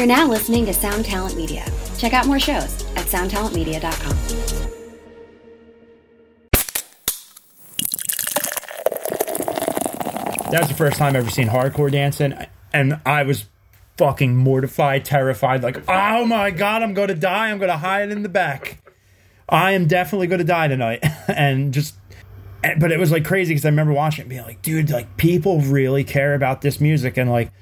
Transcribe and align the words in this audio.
You're 0.00 0.06
now 0.06 0.26
listening 0.26 0.64
to 0.64 0.72
Sound 0.72 1.04
Talent 1.04 1.36
Media. 1.36 1.62
Check 1.98 2.14
out 2.14 2.26
more 2.26 2.40
shows 2.40 2.86
at 2.96 3.04
soundtalentmedia.com. 3.04 4.16
That 10.50 10.60
was 10.60 10.68
the 10.68 10.74
first 10.74 10.96
time 10.96 11.16
I 11.16 11.18
ever 11.18 11.28
seen 11.28 11.48
hardcore 11.48 11.92
dancing, 11.92 12.32
and 12.72 12.98
I 13.04 13.24
was 13.24 13.44
fucking 13.98 14.34
mortified, 14.34 15.04
terrified, 15.04 15.62
like, 15.62 15.86
oh 15.86 16.24
my 16.24 16.50
god, 16.50 16.82
I'm 16.82 16.94
to 17.08 17.14
die. 17.14 17.50
I'm 17.50 17.58
to 17.68 17.76
hide 17.76 18.10
in 18.10 18.22
the 18.22 18.30
back. 18.30 18.80
I 19.50 19.72
am 19.72 19.86
definitely 19.86 20.28
to 20.38 20.44
die 20.44 20.68
tonight, 20.68 21.04
and 21.28 21.74
just. 21.74 21.94
But 22.62 22.90
it 22.90 22.98
was 22.98 23.12
like 23.12 23.26
crazy 23.26 23.52
because 23.52 23.66
I 23.66 23.68
remember 23.68 23.92
watching 23.92 24.24
it, 24.24 24.28
being 24.30 24.44
like, 24.44 24.62
dude, 24.62 24.88
like 24.88 25.18
people 25.18 25.60
really 25.60 26.04
care 26.04 26.34
about 26.34 26.62
this 26.62 26.80
music, 26.80 27.18
and 27.18 27.30
like, 27.30 27.52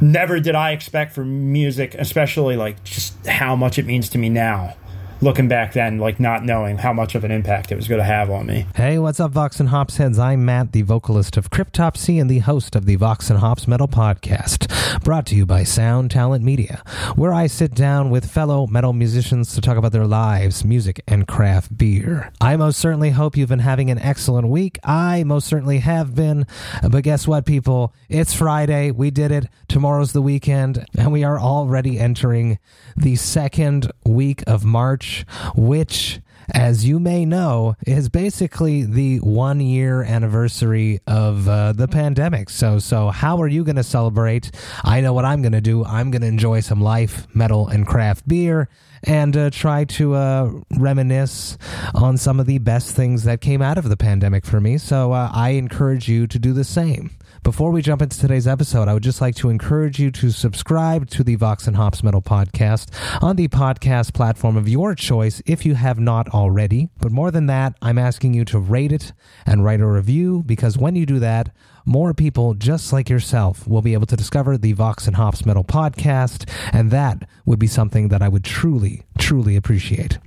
never 0.00 0.40
did 0.40 0.54
I 0.54 0.72
expect 0.72 1.12
for 1.12 1.24
music, 1.24 1.94
especially 1.94 2.56
like 2.56 2.82
just 2.84 3.26
how 3.26 3.56
much 3.56 3.78
it 3.78 3.86
means 3.86 4.08
to 4.10 4.18
me 4.18 4.28
now 4.28 4.74
looking 5.20 5.48
back 5.48 5.72
then, 5.72 5.98
like 5.98 6.20
not 6.20 6.44
knowing 6.44 6.78
how 6.78 6.92
much 6.92 7.14
of 7.14 7.24
an 7.24 7.30
impact 7.30 7.72
it 7.72 7.76
was 7.76 7.88
going 7.88 7.98
to 7.98 8.04
have 8.04 8.30
on 8.30 8.46
me. 8.46 8.66
Hey, 8.76 8.98
what's 8.98 9.20
up, 9.20 9.32
Vox 9.32 9.60
and 9.60 9.68
Hops 9.68 9.96
heads? 9.96 10.18
I'm 10.18 10.44
Matt, 10.44 10.72
the 10.72 10.82
vocalist 10.82 11.36
of 11.36 11.50
Cryptopsy 11.50 12.20
and 12.20 12.30
the 12.30 12.38
host 12.40 12.76
of 12.76 12.86
the 12.86 12.96
Vox 12.96 13.30
and 13.30 13.40
Hops 13.40 13.66
Metal 13.66 13.88
Podcast, 13.88 15.02
brought 15.02 15.26
to 15.26 15.34
you 15.34 15.44
by 15.44 15.64
Sound 15.64 16.10
Talent 16.10 16.44
Media, 16.44 16.82
where 17.16 17.32
I 17.32 17.46
sit 17.46 17.74
down 17.74 18.10
with 18.10 18.30
fellow 18.30 18.66
metal 18.66 18.92
musicians 18.92 19.54
to 19.54 19.60
talk 19.60 19.76
about 19.76 19.92
their 19.92 20.06
lives, 20.06 20.64
music, 20.64 21.02
and 21.08 21.26
craft 21.26 21.76
beer. 21.76 22.32
I 22.40 22.56
most 22.56 22.78
certainly 22.78 23.10
hope 23.10 23.36
you've 23.36 23.48
been 23.48 23.58
having 23.58 23.90
an 23.90 23.98
excellent 23.98 24.48
week. 24.48 24.78
I 24.84 25.24
most 25.24 25.48
certainly 25.48 25.78
have 25.78 26.14
been. 26.14 26.46
But 26.88 27.02
guess 27.02 27.26
what, 27.26 27.44
people? 27.44 27.92
It's 28.08 28.34
Friday. 28.34 28.90
We 28.90 29.10
did 29.10 29.32
it. 29.32 29.46
Tomorrow's 29.68 30.12
the 30.12 30.22
weekend, 30.22 30.86
and 30.96 31.12
we 31.12 31.24
are 31.24 31.38
already 31.38 31.98
entering 31.98 32.58
the 32.96 33.16
second 33.16 33.90
week 34.04 34.42
of 34.46 34.64
March, 34.64 35.07
which 35.54 36.20
as 36.54 36.84
you 36.84 36.98
may 36.98 37.24
know, 37.24 37.76
is 37.86 38.08
basically 38.08 38.82
the 38.82 39.18
one 39.18 39.60
year 39.60 40.02
anniversary 40.02 41.00
of 41.06 41.48
uh, 41.48 41.72
the 41.72 41.88
pandemic. 41.88 42.48
So, 42.48 42.78
so 42.78 43.08
how 43.10 43.40
are 43.42 43.48
you 43.48 43.64
going 43.64 43.76
to 43.76 43.82
celebrate? 43.82 44.50
I 44.82 45.00
know 45.00 45.12
what 45.12 45.24
I'm 45.24 45.42
going 45.42 45.52
to 45.52 45.60
do. 45.60 45.84
I'm 45.84 46.10
going 46.10 46.22
to 46.22 46.28
enjoy 46.28 46.60
some 46.60 46.80
life, 46.80 47.26
metal, 47.34 47.68
and 47.68 47.86
craft 47.86 48.26
beer. 48.26 48.68
And 49.04 49.36
uh, 49.36 49.50
try 49.50 49.84
to 49.84 50.14
uh, 50.14 50.50
reminisce 50.76 51.56
on 51.94 52.16
some 52.16 52.40
of 52.40 52.46
the 52.46 52.58
best 52.58 52.96
things 52.96 53.22
that 53.24 53.40
came 53.40 53.62
out 53.62 53.78
of 53.78 53.88
the 53.88 53.96
pandemic 53.96 54.44
for 54.44 54.60
me. 54.60 54.76
So 54.76 55.12
uh, 55.12 55.30
I 55.32 55.50
encourage 55.50 56.08
you 56.08 56.26
to 56.26 56.38
do 56.38 56.52
the 56.52 56.64
same. 56.64 57.10
Before 57.44 57.70
we 57.70 57.82
jump 57.82 58.02
into 58.02 58.18
today's 58.18 58.48
episode, 58.48 58.88
I 58.88 58.94
would 58.94 59.02
just 59.02 59.20
like 59.20 59.36
to 59.36 59.48
encourage 59.48 60.00
you 60.00 60.10
to 60.10 60.30
subscribe 60.30 61.08
to 61.10 61.22
the 61.22 61.36
Vox 61.36 61.66
and 61.66 61.76
Hops 61.76 62.02
Metal 62.02 62.20
podcast 62.20 62.90
on 63.22 63.36
the 63.36 63.48
podcast 63.48 64.12
platform 64.12 64.56
of 64.56 64.68
your 64.68 64.94
choice 64.94 65.40
if 65.46 65.64
you 65.64 65.74
have 65.74 65.98
not 65.98 66.28
already. 66.30 66.88
But 66.98 67.12
more 67.12 67.30
than 67.30 67.46
that, 67.46 67.74
I'm 67.80 67.96
asking 67.96 68.34
you 68.34 68.44
to 68.46 68.58
rate 68.58 68.92
it 68.92 69.12
and 69.46 69.64
write 69.64 69.80
a 69.80 69.86
review 69.86 70.42
because 70.44 70.76
when 70.76 70.96
you 70.96 71.06
do 71.06 71.20
that, 71.20 71.50
more 71.86 72.12
people 72.12 72.54
just 72.54 72.92
like 72.92 73.08
yourself 73.08 73.66
will 73.66 73.82
be 73.82 73.94
able 73.94 74.06
to 74.06 74.16
discover 74.16 74.58
the 74.58 74.72
Vox 74.72 75.06
and 75.06 75.16
Hops 75.16 75.46
Metal 75.46 75.64
podcast, 75.64 76.50
and 76.72 76.90
that 76.90 77.26
would 77.46 77.58
be 77.58 77.68
something 77.68 78.08
that 78.08 78.20
I 78.20 78.28
would 78.28 78.44
truly, 78.44 79.04
truly 79.16 79.56
appreciate. 79.56 80.18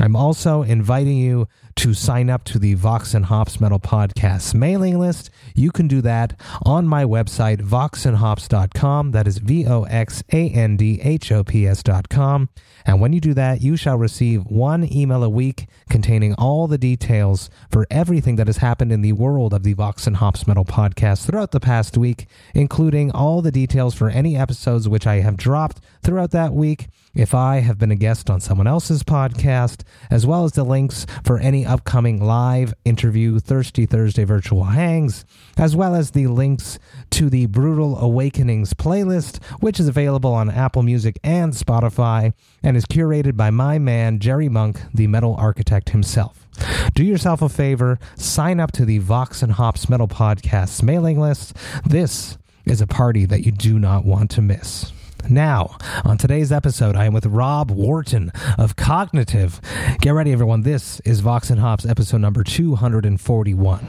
I'm 0.00 0.16
also 0.16 0.62
inviting 0.62 1.18
you 1.18 1.46
to 1.76 1.92
sign 1.92 2.30
up 2.30 2.44
to 2.44 2.58
the 2.58 2.72
Vox 2.72 3.12
and 3.12 3.26
Hops 3.26 3.60
Metal 3.60 3.78
Podcast 3.78 4.54
mailing 4.54 4.98
list. 4.98 5.28
You 5.54 5.70
can 5.70 5.88
do 5.88 6.00
that 6.00 6.40
on 6.64 6.88
my 6.88 7.04
website, 7.04 7.60
voxandhops.com. 7.60 9.10
That 9.10 9.26
is 9.26 9.36
V 9.38 9.66
O 9.66 9.82
X 9.84 10.22
A 10.32 10.48
N 10.48 10.78
D 10.78 11.00
H 11.02 11.30
O 11.32 11.44
P 11.44 11.66
S.com. 11.66 12.48
And 12.86 12.98
when 13.00 13.12
you 13.12 13.20
do 13.20 13.34
that, 13.34 13.60
you 13.60 13.76
shall 13.76 13.98
receive 13.98 14.46
one 14.46 14.90
email 14.90 15.22
a 15.22 15.28
week 15.28 15.68
containing 15.90 16.34
all 16.34 16.66
the 16.66 16.78
details 16.78 17.50
for 17.70 17.86
everything 17.90 18.36
that 18.36 18.46
has 18.46 18.56
happened 18.56 18.92
in 18.92 19.02
the 19.02 19.12
world 19.12 19.52
of 19.52 19.64
the 19.64 19.74
Vox 19.74 20.06
and 20.06 20.16
Hops 20.16 20.46
Metal 20.46 20.64
Podcast 20.64 21.26
throughout 21.26 21.50
the 21.50 21.60
past 21.60 21.98
week, 21.98 22.26
including 22.54 23.10
all 23.10 23.42
the 23.42 23.52
details 23.52 23.94
for 23.94 24.08
any 24.08 24.34
episodes 24.34 24.88
which 24.88 25.06
I 25.06 25.16
have 25.16 25.36
dropped 25.36 25.80
throughout 26.02 26.30
that 26.30 26.54
week 26.54 26.88
if 27.14 27.34
I 27.34 27.60
have 27.60 27.78
been 27.78 27.90
a 27.90 27.96
guest 27.96 28.30
on 28.30 28.40
someone 28.40 28.66
else's 28.66 29.02
podcast, 29.02 29.82
as 30.10 30.26
well 30.26 30.44
as 30.44 30.52
the 30.52 30.64
links 30.64 31.06
for 31.24 31.38
any 31.38 31.66
upcoming 31.66 32.22
live 32.24 32.74
interview 32.84 33.38
Thirsty 33.38 33.86
Thursday 33.86 34.24
virtual 34.24 34.64
hangs, 34.64 35.24
as 35.56 35.74
well 35.74 35.94
as 35.94 36.12
the 36.12 36.28
links 36.28 36.78
to 37.10 37.28
the 37.28 37.46
Brutal 37.46 37.98
Awakenings 37.98 38.74
playlist, 38.74 39.42
which 39.60 39.80
is 39.80 39.88
available 39.88 40.32
on 40.32 40.50
Apple 40.50 40.82
Music 40.82 41.18
and 41.24 41.52
Spotify 41.52 42.32
and 42.62 42.76
is 42.76 42.86
curated 42.86 43.36
by 43.36 43.50
my 43.50 43.78
man 43.78 44.18
Jerry 44.18 44.48
Monk, 44.48 44.80
the 44.94 45.06
metal 45.06 45.34
architect 45.36 45.90
himself. 45.90 46.46
Do 46.94 47.04
yourself 47.04 47.42
a 47.42 47.48
favor, 47.48 47.98
sign 48.16 48.60
up 48.60 48.72
to 48.72 48.84
the 48.84 48.98
Vox 48.98 49.42
and 49.42 49.52
Hops 49.52 49.88
Metal 49.88 50.08
Podcast's 50.08 50.82
mailing 50.82 51.18
list. 51.18 51.56
This 51.84 52.38
is 52.66 52.80
a 52.80 52.86
party 52.86 53.24
that 53.24 53.44
you 53.44 53.52
do 53.52 53.78
not 53.78 54.04
want 54.04 54.30
to 54.32 54.42
miss. 54.42 54.92
Now, 55.28 55.76
on 56.04 56.18
today's 56.18 56.50
episode, 56.50 56.96
I 56.96 57.04
am 57.04 57.12
with 57.12 57.26
Rob 57.26 57.70
Wharton 57.70 58.32
of 58.58 58.76
Cognitive. 58.76 59.60
Get 60.00 60.10
ready, 60.10 60.32
everyone. 60.32 60.62
This 60.62 61.00
is 61.00 61.20
Vox 61.20 61.50
and 61.50 61.60
Hops 61.60 61.84
episode 61.86 62.18
number 62.18 62.42
241. 62.42 63.88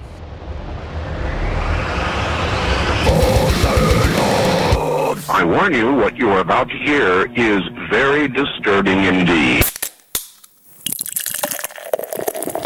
I 5.33 5.43
warn 5.43 5.73
you, 5.73 5.93
what 5.93 6.17
you 6.17 6.29
are 6.29 6.39
about 6.39 6.69
to 6.69 6.77
hear 6.77 7.31
is 7.35 7.61
very 7.89 8.27
disturbing 8.27 9.03
indeed. 9.05 9.70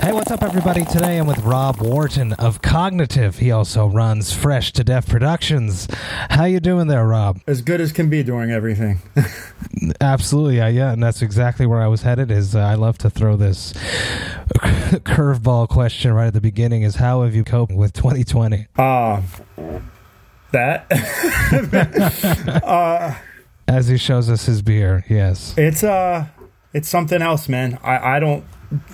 Hey, 0.06 0.12
what's 0.12 0.30
up, 0.30 0.44
everybody? 0.44 0.86
Today 0.86 1.18
I'm 1.18 1.26
with 1.26 1.40
Rob 1.40 1.82
Wharton 1.82 2.34
of 2.34 2.62
Cognitive. 2.62 3.40
He 3.40 3.50
also 3.50 3.88
runs 3.88 4.32
Fresh 4.32 4.74
to 4.74 4.84
Death 4.84 5.10
Productions. 5.10 5.88
How 6.30 6.46
you 6.46 6.60
doing 6.60 6.86
there, 6.86 7.08
Rob? 7.08 7.40
As 7.48 7.64
good 7.64 7.82
as 7.82 7.92
can 7.92 8.08
be 8.08 8.22
during 8.22 8.52
everything. 8.52 9.00
Absolutely, 10.00 10.58
yeah, 10.58 10.68
yeah, 10.68 10.92
and 10.92 11.02
that's 11.02 11.24
exactly 11.24 11.66
where 11.66 11.82
I 11.82 11.88
was 11.88 12.04
headed. 12.04 12.30
Is 12.30 12.56
uh, 12.56 12.60
I 12.60 12.76
love 12.76 13.00
to 13.00 13.10
throw 13.10 13.36
this 13.36 13.74
curveball 14.54 15.70
question 15.70 16.14
right 16.14 16.28
at 16.28 16.36
the 16.36 16.42
beginning: 16.42 16.84
Is 16.84 16.98
how 16.98 17.24
have 17.24 17.34
you 17.34 17.44
coped 17.44 17.74
with 17.74 17.92
2020? 17.94 18.68
Ah, 18.78 19.24
that. 20.52 20.86
As 23.68 23.88
he 23.88 23.98
shows 23.98 24.30
us 24.30 24.46
his 24.46 24.62
beer, 24.62 25.04
yes. 25.10 25.56
It's 25.58 25.84
uh, 25.84 26.28
it's 26.74 26.88
something 26.88 27.24
else, 27.24 27.50
man. 27.50 27.80
I 27.82 28.18
I 28.18 28.20
don't 28.20 28.46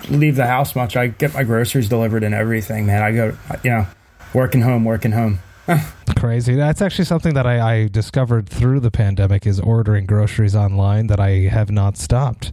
leave 0.08 0.36
the 0.36 0.46
house 0.46 0.74
much. 0.74 0.96
I 0.96 1.08
get 1.08 1.34
my 1.34 1.44
groceries 1.44 1.88
delivered 1.88 2.24
and 2.24 2.34
everything, 2.34 2.86
man. 2.86 3.02
I 3.02 3.12
go, 3.12 3.36
you 3.62 3.70
know, 3.70 3.86
working 4.34 4.62
home, 4.62 4.84
working 4.84 5.12
home. 5.12 5.40
Crazy. 6.16 6.54
That's 6.54 6.82
actually 6.82 7.04
something 7.04 7.34
that 7.34 7.46
I, 7.46 7.60
I 7.60 7.88
discovered 7.88 8.48
through 8.48 8.80
the 8.80 8.90
pandemic 8.90 9.46
is 9.46 9.60
ordering 9.60 10.06
groceries 10.06 10.54
online 10.54 11.06
that 11.08 11.20
I 11.20 11.48
have 11.48 11.70
not 11.70 11.96
stopped. 11.96 12.52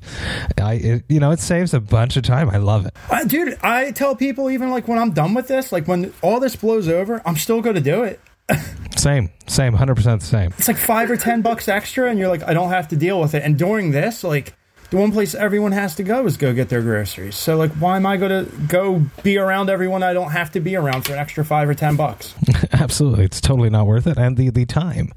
I, 0.61 0.73
it, 0.73 1.03
you 1.09 1.19
know, 1.19 1.31
it 1.31 1.39
saves 1.39 1.73
a 1.73 1.79
bunch 1.79 2.17
of 2.17 2.23
time. 2.23 2.49
I 2.49 2.57
love 2.57 2.85
it. 2.85 2.95
Uh, 3.09 3.23
dude, 3.25 3.57
I 3.61 3.91
tell 3.91 4.15
people 4.15 4.49
even 4.49 4.69
like 4.69 4.87
when 4.87 4.99
I'm 4.99 5.11
done 5.11 5.33
with 5.33 5.47
this, 5.47 5.71
like 5.71 5.87
when 5.87 6.13
all 6.21 6.39
this 6.39 6.55
blows 6.55 6.87
over, 6.87 7.21
I'm 7.25 7.35
still 7.35 7.61
going 7.61 7.75
to 7.75 7.81
do 7.81 8.03
it. 8.03 8.19
Same, 8.97 9.29
same, 9.47 9.73
hundred 9.73 9.95
percent 9.95 10.19
the 10.19 10.27
same. 10.27 10.51
It's 10.57 10.67
like 10.67 10.75
five 10.75 11.09
or 11.09 11.15
ten 11.15 11.41
bucks 11.41 11.69
extra, 11.69 12.09
and 12.09 12.19
you're 12.19 12.27
like, 12.27 12.43
I 12.43 12.53
don't 12.53 12.69
have 12.69 12.89
to 12.89 12.97
deal 12.97 13.21
with 13.21 13.33
it. 13.33 13.43
And 13.43 13.57
during 13.57 13.91
this, 13.91 14.25
like, 14.25 14.53
the 14.89 14.97
one 14.97 15.11
place 15.11 15.35
everyone 15.35 15.71
has 15.71 15.95
to 15.95 16.03
go 16.03 16.25
is 16.25 16.37
go 16.37 16.53
get 16.53 16.69
their 16.69 16.81
groceries. 16.81 17.35
So, 17.35 17.55
like, 17.57 17.71
why 17.73 17.95
am 17.95 18.05
I 18.05 18.17
going 18.17 18.45
to 18.45 18.51
go 18.67 19.05
be 19.21 19.37
around 19.37 19.69
everyone 19.69 20.01
I 20.01 20.13
don't 20.13 20.31
have 20.31 20.51
to 20.51 20.59
be 20.59 20.75
around 20.75 21.03
for 21.03 21.13
an 21.13 21.19
extra 21.19 21.45
five 21.45 21.69
or 21.69 21.75
ten 21.75 21.95
bucks? 21.95 22.33
Absolutely, 22.71 23.25
it's 23.25 23.39
totally 23.39 23.69
not 23.69 23.85
worth 23.85 24.07
it, 24.07 24.17
and 24.17 24.35
the 24.35 24.49
the 24.49 24.65
time, 24.65 25.11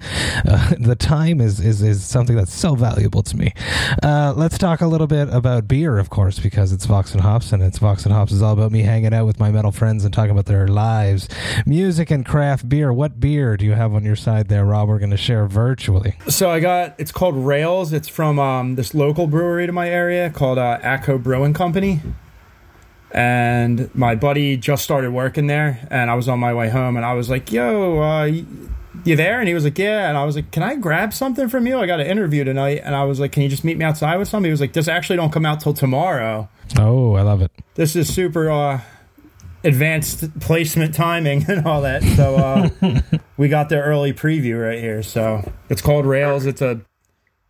uh, 0.46 0.74
the 0.78 0.96
time 0.96 1.40
is, 1.40 1.60
is 1.60 1.82
is 1.82 2.04
something 2.04 2.36
that's 2.36 2.52
so 2.52 2.74
valuable 2.74 3.22
to 3.22 3.36
me. 3.36 3.52
Uh, 4.02 4.34
let's 4.36 4.58
talk 4.58 4.80
a 4.80 4.86
little 4.86 5.06
bit 5.06 5.28
about 5.30 5.68
beer, 5.68 5.98
of 5.98 6.10
course, 6.10 6.38
because 6.38 6.72
it's 6.72 6.84
Vox 6.84 7.12
and 7.12 7.22
Hops, 7.22 7.52
and 7.52 7.62
it's 7.62 7.78
Vox 7.78 8.04
and 8.04 8.12
Hops 8.12 8.32
is 8.32 8.42
all 8.42 8.52
about 8.52 8.72
me 8.72 8.82
hanging 8.82 9.14
out 9.14 9.26
with 9.26 9.40
my 9.40 9.50
metal 9.50 9.72
friends 9.72 10.04
and 10.04 10.12
talking 10.12 10.32
about 10.32 10.46
their 10.46 10.68
lives, 10.68 11.28
music, 11.64 12.10
and 12.10 12.26
craft 12.26 12.68
beer. 12.68 12.92
What 12.92 13.20
beer 13.20 13.56
do 13.56 13.64
you 13.64 13.72
have 13.72 13.94
on 13.94 14.04
your 14.04 14.16
side 14.16 14.48
there, 14.48 14.64
Rob? 14.64 14.88
We're 14.88 14.98
going 14.98 15.10
to 15.10 15.16
share 15.16 15.46
virtually. 15.46 16.16
So 16.28 16.50
I 16.50 16.60
got 16.60 16.94
it's 16.98 17.12
called 17.12 17.36
Rails. 17.36 17.92
It's 17.92 18.08
from 18.08 18.38
um, 18.38 18.74
this 18.74 18.94
local 18.94 19.26
brewery 19.26 19.61
to 19.66 19.72
my 19.72 19.88
area 19.88 20.30
called 20.30 20.58
uh, 20.58 20.78
Atco 20.82 21.22
Brewing 21.22 21.54
Company. 21.54 22.00
And 23.10 23.94
my 23.94 24.14
buddy 24.14 24.56
just 24.56 24.82
started 24.84 25.10
working 25.10 25.46
there, 25.46 25.86
and 25.90 26.10
I 26.10 26.14
was 26.14 26.28
on 26.28 26.38
my 26.38 26.54
way 26.54 26.70
home, 26.70 26.96
and 26.96 27.04
I 27.04 27.12
was 27.12 27.28
like, 27.28 27.52
"Yo, 27.52 28.00
uh, 28.00 28.24
you 29.04 29.16
there?" 29.16 29.38
And 29.38 29.48
he 29.48 29.52
was 29.52 29.64
like, 29.64 29.78
"Yeah." 29.78 30.08
And 30.08 30.16
I 30.16 30.24
was 30.24 30.34
like, 30.34 30.50
"Can 30.50 30.62
I 30.62 30.76
grab 30.76 31.12
something 31.12 31.50
from 31.50 31.66
you? 31.66 31.78
I 31.78 31.86
got 31.86 32.00
an 32.00 32.06
interview 32.06 32.42
tonight." 32.42 32.80
And 32.82 32.94
I 32.94 33.04
was 33.04 33.20
like, 33.20 33.32
"Can 33.32 33.42
you 33.42 33.50
just 33.50 33.64
meet 33.64 33.76
me 33.76 33.84
outside 33.84 34.16
with 34.16 34.28
something?" 34.28 34.46
He 34.46 34.50
was 34.50 34.62
like, 34.62 34.72
"This 34.72 34.88
actually 34.88 35.16
don't 35.16 35.30
come 35.30 35.44
out 35.44 35.60
till 35.60 35.74
tomorrow. 35.74 36.48
Oh, 36.78 37.14
I 37.14 37.20
love 37.20 37.42
it. 37.42 37.50
This 37.74 37.96
is 37.96 38.12
super 38.12 38.50
uh, 38.50 38.80
advanced 39.62 40.40
placement 40.40 40.94
timing 40.94 41.44
and 41.50 41.66
all 41.66 41.82
that." 41.82 42.02
So 42.02 42.36
uh, 42.36 43.20
we 43.36 43.48
got 43.48 43.68
the 43.68 43.78
early 43.78 44.14
preview 44.14 44.58
right 44.62 44.78
here. 44.80 45.02
So 45.02 45.52
it's 45.68 45.82
called 45.82 46.06
Rails. 46.06 46.46
It's 46.46 46.62
a 46.62 46.80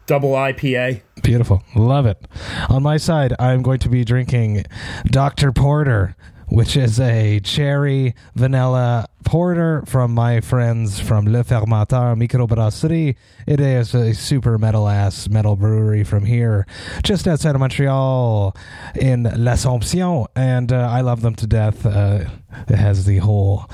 double 0.06 0.32
IPA. 0.32 1.02
Beautiful. 1.22 1.62
Love 1.74 2.06
it. 2.06 2.26
On 2.68 2.82
my 2.82 2.96
side, 2.96 3.34
I'm 3.38 3.62
going 3.62 3.78
to 3.80 3.88
be 3.88 4.04
drinking 4.04 4.64
Dr. 5.06 5.52
Porter, 5.52 6.16
which 6.48 6.76
is 6.76 6.98
a 7.00 7.40
cherry 7.40 8.14
vanilla 8.34 9.06
porter 9.24 9.82
from 9.86 10.12
my 10.12 10.40
friends 10.40 10.98
from 11.00 11.26
Le 11.26 11.44
Fermenteur 11.44 12.16
Microbrasserie. 12.16 13.14
It 13.46 13.60
is 13.60 13.94
a 13.94 14.12
super 14.12 14.58
metal 14.58 14.88
ass 14.88 15.28
metal 15.28 15.56
brewery 15.56 16.04
from 16.04 16.24
here, 16.24 16.66
just 17.04 17.26
outside 17.28 17.54
of 17.54 17.60
Montreal 17.60 18.54
in 18.96 19.24
L'Assomption. 19.24 20.26
And 20.34 20.72
uh, 20.72 20.88
I 20.90 21.00
love 21.00 21.22
them 21.22 21.34
to 21.36 21.46
death. 21.46 21.86
Uh, 21.86 22.24
it 22.68 22.76
has 22.76 23.06
the 23.06 23.18
whole 23.18 23.70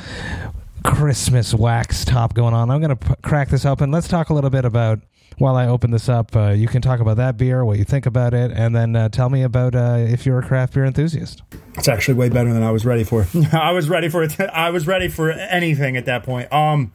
Christmas 0.84 1.54
wax 1.54 2.04
top 2.04 2.34
going 2.34 2.54
on. 2.54 2.70
I'm 2.70 2.80
going 2.80 2.96
to 2.96 2.96
p- 2.96 3.14
crack 3.22 3.48
this 3.48 3.64
open. 3.64 3.90
Let's 3.90 4.08
talk 4.08 4.28
a 4.30 4.34
little 4.34 4.50
bit 4.50 4.64
about. 4.64 5.00
While 5.38 5.54
I 5.54 5.68
open 5.68 5.92
this 5.92 6.08
up, 6.08 6.34
uh, 6.34 6.48
you 6.50 6.66
can 6.66 6.82
talk 6.82 6.98
about 6.98 7.16
that 7.18 7.36
beer, 7.36 7.64
what 7.64 7.78
you 7.78 7.84
think 7.84 8.06
about 8.06 8.34
it, 8.34 8.50
and 8.50 8.74
then 8.74 8.96
uh, 8.96 9.08
tell 9.08 9.30
me 9.30 9.42
about 9.42 9.76
uh, 9.76 9.96
if 9.98 10.26
you're 10.26 10.40
a 10.40 10.42
craft 10.42 10.74
beer 10.74 10.84
enthusiast. 10.84 11.42
It's 11.76 11.86
actually 11.86 12.14
way 12.14 12.28
better 12.28 12.52
than 12.52 12.64
I 12.64 12.72
was 12.72 12.84
ready 12.84 13.04
for. 13.04 13.26
I 13.52 13.70
was 13.70 13.88
ready 13.88 14.08
for 14.08 14.24
it. 14.24 14.38
I 14.40 14.70
was 14.70 14.88
ready 14.88 15.06
for 15.06 15.30
anything 15.30 15.96
at 15.96 16.06
that 16.06 16.24
point. 16.24 16.52
Um, 16.52 16.92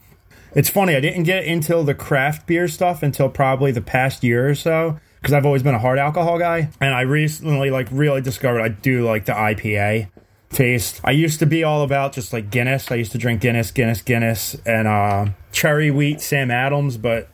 it's 0.53 0.69
funny. 0.69 0.93
I 0.93 0.99
didn't 0.99 1.23
get 1.23 1.45
into 1.45 1.81
the 1.83 1.95
craft 1.95 2.45
beer 2.45 2.67
stuff 2.67 3.01
until 3.01 3.29
probably 3.29 3.71
the 3.71 3.81
past 3.81 4.23
year 4.23 4.49
or 4.49 4.55
so 4.55 4.99
because 5.21 5.33
I've 5.33 5.45
always 5.45 5.63
been 5.63 5.73
a 5.73 5.79
hard 5.79 5.97
alcohol 5.97 6.37
guy, 6.37 6.69
and 6.81 6.93
I 6.93 7.01
recently 7.01 7.71
like 7.71 7.87
really 7.91 8.19
discovered 8.19 8.59
I 8.59 8.67
do 8.67 9.05
like 9.05 9.23
the 9.23 9.31
IPA 9.31 10.09
taste. 10.49 10.99
I 11.01 11.11
used 11.11 11.39
to 11.39 11.45
be 11.45 11.63
all 11.63 11.81
about 11.81 12.11
just 12.11 12.33
like 12.33 12.49
Guinness. 12.49 12.91
I 12.91 12.95
used 12.95 13.13
to 13.13 13.17
drink 13.17 13.39
Guinness, 13.39 13.71
Guinness, 13.71 14.01
Guinness, 14.01 14.57
and 14.65 14.85
uh, 14.85 15.27
cherry 15.53 15.91
wheat 15.91 16.19
Sam 16.19 16.51
Adams, 16.51 16.97
but 16.97 17.29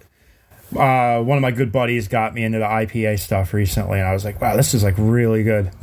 uh, 0.75 1.21
one 1.21 1.37
of 1.37 1.41
my 1.41 1.51
good 1.51 1.71
buddies 1.71 2.07
got 2.07 2.33
me 2.33 2.43
into 2.43 2.59
the 2.59 2.65
IPA 2.65 3.19
stuff 3.19 3.53
recently, 3.53 3.99
and 3.99 4.07
I 4.07 4.13
was 4.13 4.25
like, 4.25 4.39
wow, 4.41 4.55
this 4.55 4.73
is 4.73 4.83
like 4.83 4.95
really 4.97 5.43
good. 5.43 5.71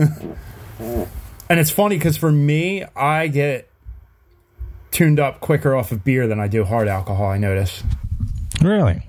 and 0.79 1.09
it's 1.61 1.71
funny 1.71 1.97
because 1.97 2.17
for 2.17 2.31
me, 2.33 2.85
I 2.95 3.29
get 3.29 3.69
tuned 4.91 5.21
up 5.21 5.41
quicker 5.41 5.75
off 5.75 5.93
of 5.93 6.05
beer 6.05 6.27
than 6.27 6.41
I 6.41 6.49
do 6.49 6.65
hard 6.65 6.89
alcohol. 6.89 7.27
I 7.27 7.39
notice. 7.39 7.83
Really? 8.63 9.03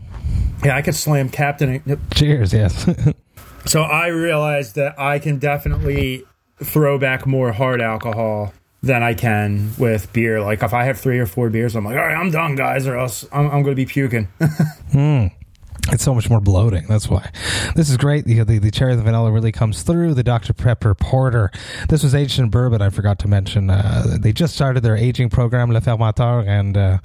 Yeah, 0.64 0.76
I 0.76 0.82
could 0.82 0.96
slam 0.96 1.30
Captain. 1.30 2.00
Cheers, 2.14 2.54
yes. 2.54 2.90
So 3.68 3.82
I 3.82 4.08
realized 4.08 4.76
that 4.76 4.98
I 4.98 5.20
can 5.20 5.40
definitely 5.40 6.24
throw 6.64 6.98
back 6.98 7.28
more 7.28 7.52
hard 7.52 7.82
alcohol 7.82 8.54
than 8.82 9.04
I 9.04 9.14
can 9.14 9.72
with 9.78 10.12
beer. 10.14 10.40
Like 10.42 10.64
if 10.64 10.74
I 10.74 10.86
have 10.86 10.98
three 10.98 11.20
or 11.20 11.26
four 11.26 11.50
beers, 11.50 11.76
I'm 11.76 11.84
like, 11.84 11.98
all 11.98 12.04
right, 12.04 12.16
I'm 12.16 12.32
done, 12.32 12.56
guys, 12.56 12.88
or 12.88 12.96
else 12.98 13.26
I'm, 13.32 13.48
I'm 13.48 13.64
going 13.64 13.76
to 13.76 13.76
be 13.76 13.86
puking. 13.86 14.30
It's 15.92 16.04
so 16.04 16.14
much 16.14 16.30
more 16.30 16.42
bloating. 16.42 16.86
That's 16.88 17.10
why. 17.10 17.30
This 17.76 17.90
is 17.90 17.98
great. 17.98 18.26
The, 18.26 18.44
the, 18.44 18.60
the 18.60 18.72
cherry 18.72 18.96
the 18.96 19.02
vanilla 19.02 19.32
really 19.32 19.52
comes 19.52 19.84
through. 19.84 20.16
The 20.16 20.24
Dr. 20.24 20.54
Pepper 20.54 20.94
Porter. 20.96 21.52
This 21.90 22.04
was 22.04 22.14
aged 22.14 22.40
in 22.40 22.50
bourbon. 22.50 22.82
I 22.82 22.90
forgot 22.90 23.20
to 23.20 23.28
mention. 23.28 23.70
Uh, 23.70 24.18
they 24.20 24.34
just 24.34 24.54
started 24.54 24.82
their 24.84 24.98
aging 24.98 25.30
program, 25.30 25.72
Le 25.72 25.80
Fermenteur, 25.80 26.46
and 26.48 26.78
uh, 26.78 26.98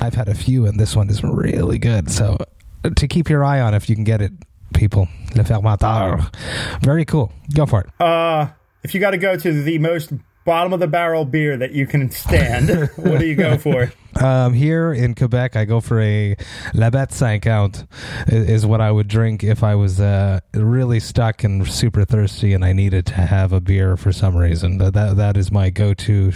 I've 0.00 0.14
had 0.14 0.28
a 0.28 0.34
few, 0.34 0.66
and 0.66 0.78
this 0.80 0.96
one 0.96 1.10
is 1.10 1.22
really 1.22 1.78
good. 1.78 2.10
So 2.10 2.38
uh, 2.84 2.90
to 2.90 3.08
keep 3.08 3.28
your 3.28 3.44
eye 3.44 3.60
on 3.60 3.74
if 3.74 3.88
you 3.88 3.94
can 3.94 4.04
get 4.04 4.22
it, 4.22 4.32
people. 4.74 5.08
Le 5.34 5.44
Fermenteur. 5.44 6.34
Very 6.82 7.04
cool. 7.04 7.32
Go 7.54 7.66
for 7.66 7.80
it. 7.82 8.00
Uh, 8.00 8.48
if 8.82 8.94
you 8.94 9.00
got 9.00 9.10
to 9.10 9.18
go 9.18 9.36
to 9.36 9.62
the 9.62 9.78
most 9.78 10.12
bottom 10.48 10.72
of 10.72 10.80
the 10.80 10.86
barrel 10.86 11.26
beer 11.26 11.58
that 11.58 11.72
you 11.72 11.86
can 11.86 12.10
stand, 12.10 12.70
what 12.96 13.18
do 13.18 13.26
you 13.26 13.34
go 13.34 13.58
for? 13.58 13.92
Um, 14.18 14.54
here 14.54 14.94
in 14.94 15.14
Quebec, 15.14 15.56
I 15.56 15.66
go 15.66 15.80
for 15.82 16.00
a 16.00 16.34
Labatt 16.72 17.12
50 17.12 17.50
i- 17.50 17.84
is 18.30 18.64
what 18.64 18.80
I 18.80 18.90
would 18.90 19.08
drink 19.08 19.44
if 19.44 19.62
I 19.62 19.74
was 19.74 20.00
uh, 20.00 20.40
really 20.54 21.00
stuck 21.00 21.44
and 21.44 21.68
super 21.70 22.06
thirsty 22.06 22.54
and 22.54 22.64
I 22.64 22.72
needed 22.72 23.04
to 23.06 23.14
have 23.14 23.52
a 23.52 23.60
beer 23.60 23.98
for 23.98 24.10
some 24.10 24.34
reason. 24.34 24.78
That 24.78 24.94
that, 24.94 25.16
that 25.18 25.36
is 25.36 25.52
my 25.52 25.68
go-to 25.68 26.32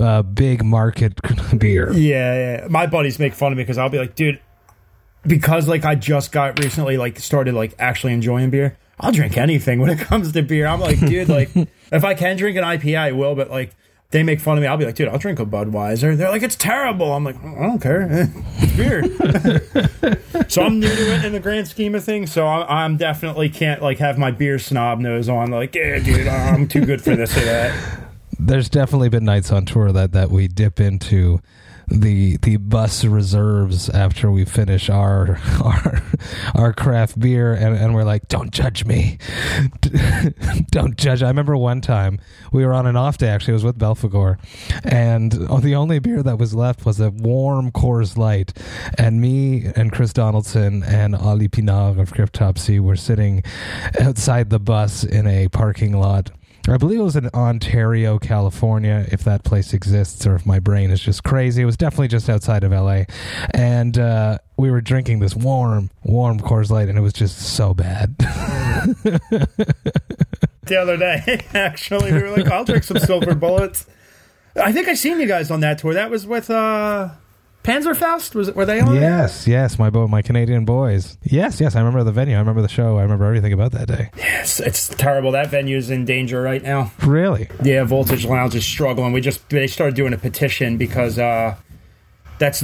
uh, 0.00 0.22
big 0.22 0.64
market 0.64 1.20
beer. 1.58 1.92
Yeah, 1.92 2.34
yeah. 2.62 2.66
My 2.68 2.86
buddies 2.86 3.20
make 3.20 3.32
fun 3.34 3.52
of 3.52 3.58
me 3.58 3.62
because 3.62 3.78
I'll 3.78 3.88
be 3.90 3.98
like, 3.98 4.16
dude, 4.16 4.40
because 5.24 5.68
like 5.68 5.84
I 5.84 5.94
just 5.94 6.32
got 6.32 6.58
recently 6.58 6.96
like 6.96 7.20
started 7.20 7.54
like 7.54 7.74
actually 7.78 8.12
enjoying 8.12 8.50
beer. 8.50 8.76
I'll 9.00 9.12
drink 9.12 9.36
anything 9.36 9.80
when 9.80 9.90
it 9.90 9.98
comes 9.98 10.32
to 10.32 10.42
beer. 10.42 10.66
I'm 10.66 10.80
like, 10.80 10.98
dude, 10.98 11.28
like 11.28 11.50
if 11.92 12.04
I 12.04 12.14
can 12.14 12.36
drink 12.36 12.56
an 12.56 12.64
IPA, 12.64 12.98
I 12.98 13.12
will. 13.12 13.34
But 13.34 13.50
like 13.50 13.74
they 14.10 14.22
make 14.22 14.40
fun 14.40 14.56
of 14.56 14.62
me. 14.62 14.68
I'll 14.68 14.78
be 14.78 14.86
like, 14.86 14.94
dude, 14.94 15.08
I'll 15.08 15.18
drink 15.18 15.38
a 15.38 15.44
Budweiser. 15.44 16.16
They're 16.16 16.30
like, 16.30 16.42
it's 16.42 16.56
terrible. 16.56 17.12
I'm 17.12 17.24
like, 17.24 17.36
mm, 17.42 17.58
I 17.58 17.62
don't 17.66 17.78
care. 17.78 18.08
it's 18.58 18.76
beer. 18.76 19.04
so 20.48 20.62
I'm 20.62 20.80
new 20.80 20.88
to 20.88 21.14
it 21.14 21.24
in 21.26 21.32
the 21.32 21.40
grand 21.40 21.68
scheme 21.68 21.94
of 21.94 22.04
things. 22.04 22.32
So 22.32 22.46
I, 22.46 22.84
I'm 22.84 22.96
definitely 22.96 23.50
can't 23.50 23.82
like 23.82 23.98
have 23.98 24.16
my 24.16 24.30
beer 24.30 24.58
snob 24.58 24.98
nose 24.98 25.28
on. 25.28 25.50
Like, 25.50 25.74
yeah, 25.74 25.98
dude, 25.98 26.26
I'm 26.26 26.66
too 26.66 26.86
good 26.86 27.02
for 27.02 27.14
this 27.14 27.36
or 27.36 27.44
that. 27.44 28.00
There's 28.38 28.68
definitely 28.70 29.10
been 29.10 29.24
nights 29.24 29.52
on 29.52 29.66
tour 29.66 29.92
that, 29.92 30.12
that 30.12 30.30
we 30.30 30.48
dip 30.48 30.80
into 30.80 31.40
the 31.90 32.36
the 32.38 32.56
bus 32.56 33.04
reserves 33.04 33.88
after 33.90 34.30
we 34.30 34.44
finish 34.44 34.90
our 34.90 35.38
our 35.64 36.02
our 36.54 36.72
craft 36.72 37.18
beer 37.18 37.54
and, 37.54 37.76
and 37.76 37.94
we're 37.94 38.04
like 38.04 38.28
don't 38.28 38.50
judge 38.50 38.84
me. 38.84 39.18
Don't 40.70 40.96
judge. 40.96 41.22
I 41.22 41.28
remember 41.28 41.56
one 41.56 41.80
time 41.80 42.20
we 42.52 42.64
were 42.64 42.74
on 42.74 42.86
an 42.86 42.96
off 42.96 43.18
day 43.18 43.28
actually 43.28 43.52
it 43.52 43.54
was 43.54 43.64
with 43.64 43.78
Belphegor 43.78 44.38
and 44.84 45.32
the 45.32 45.74
only 45.74 45.98
beer 45.98 46.22
that 46.22 46.38
was 46.38 46.54
left 46.54 46.84
was 46.84 47.00
a 47.00 47.10
warm 47.10 47.70
Coors 47.70 48.16
Light 48.16 48.52
and 48.96 49.20
me 49.20 49.66
and 49.76 49.92
chris 49.92 50.12
donaldson 50.12 50.82
and 50.84 51.14
Ollie 51.14 51.48
Pinard 51.48 51.98
of 51.98 52.12
cryptopsy 52.12 52.80
were 52.80 52.96
sitting 52.96 53.42
outside 54.00 54.50
the 54.50 54.58
bus 54.58 55.04
in 55.04 55.26
a 55.26 55.48
parking 55.48 55.92
lot 55.92 56.30
I 56.66 56.76
believe 56.76 57.00
it 57.00 57.02
was 57.02 57.16
in 57.16 57.28
Ontario, 57.32 58.18
California, 58.18 59.06
if 59.10 59.24
that 59.24 59.44
place 59.44 59.72
exists 59.72 60.26
or 60.26 60.34
if 60.34 60.44
my 60.44 60.58
brain 60.58 60.90
is 60.90 61.00
just 61.00 61.24
crazy. 61.24 61.62
It 61.62 61.64
was 61.64 61.76
definitely 61.76 62.08
just 62.08 62.28
outside 62.28 62.62
of 62.64 62.72
LA. 62.72 63.04
And 63.54 63.98
uh, 63.98 64.38
we 64.58 64.70
were 64.70 64.80
drinking 64.80 65.20
this 65.20 65.34
warm, 65.34 65.90
warm 66.02 66.40
Coors 66.40 66.70
Light, 66.70 66.88
and 66.88 66.98
it 66.98 67.00
was 67.00 67.14
just 67.14 67.38
so 67.38 67.72
bad. 67.72 68.16
the 70.68 70.76
other 70.78 70.96
day. 70.96 71.46
Actually, 71.54 72.12
we 72.12 72.22
were 72.22 72.30
like, 72.30 72.48
I'll 72.48 72.64
drink 72.64 72.84
some 72.84 72.98
silver 72.98 73.34
bullets. 73.34 73.86
I 74.56 74.72
think 74.72 74.88
I 74.88 74.94
seen 74.94 75.20
you 75.20 75.26
guys 75.26 75.50
on 75.50 75.60
that 75.60 75.78
tour. 75.78 75.94
That 75.94 76.10
was 76.10 76.26
with 76.26 76.50
uh 76.50 77.10
Panzerfaust. 77.68 78.34
Was 78.34 78.48
it? 78.48 78.56
Were 78.56 78.64
they 78.64 78.80
on? 78.80 78.94
there? 78.94 79.02
yes, 79.02 79.46
yes, 79.46 79.78
my 79.78 79.90
boy, 79.90 80.06
my 80.06 80.22
Canadian 80.22 80.64
boys. 80.64 81.18
Yes, 81.22 81.60
yes, 81.60 81.76
I 81.76 81.80
remember 81.80 82.02
the 82.02 82.12
venue. 82.12 82.34
I 82.34 82.38
remember 82.38 82.62
the 82.62 82.68
show. 82.68 82.96
I 82.96 83.02
remember 83.02 83.26
everything 83.26 83.52
about 83.52 83.72
that 83.72 83.88
day. 83.88 84.10
It's, 84.16 84.60
it's 84.60 84.88
terrible. 84.88 85.32
That 85.32 85.48
venue 85.48 85.76
is 85.76 85.90
in 85.90 86.06
danger 86.06 86.40
right 86.40 86.62
now. 86.62 86.92
Really? 87.04 87.50
Yeah, 87.62 87.84
Voltage 87.84 88.24
Lounge 88.24 88.54
is 88.54 88.64
struggling. 88.64 89.12
We 89.12 89.20
just 89.20 89.46
they 89.50 89.66
started 89.66 89.94
doing 89.94 90.14
a 90.14 90.18
petition 90.18 90.78
because 90.78 91.18
uh 91.18 91.56
that's 92.38 92.62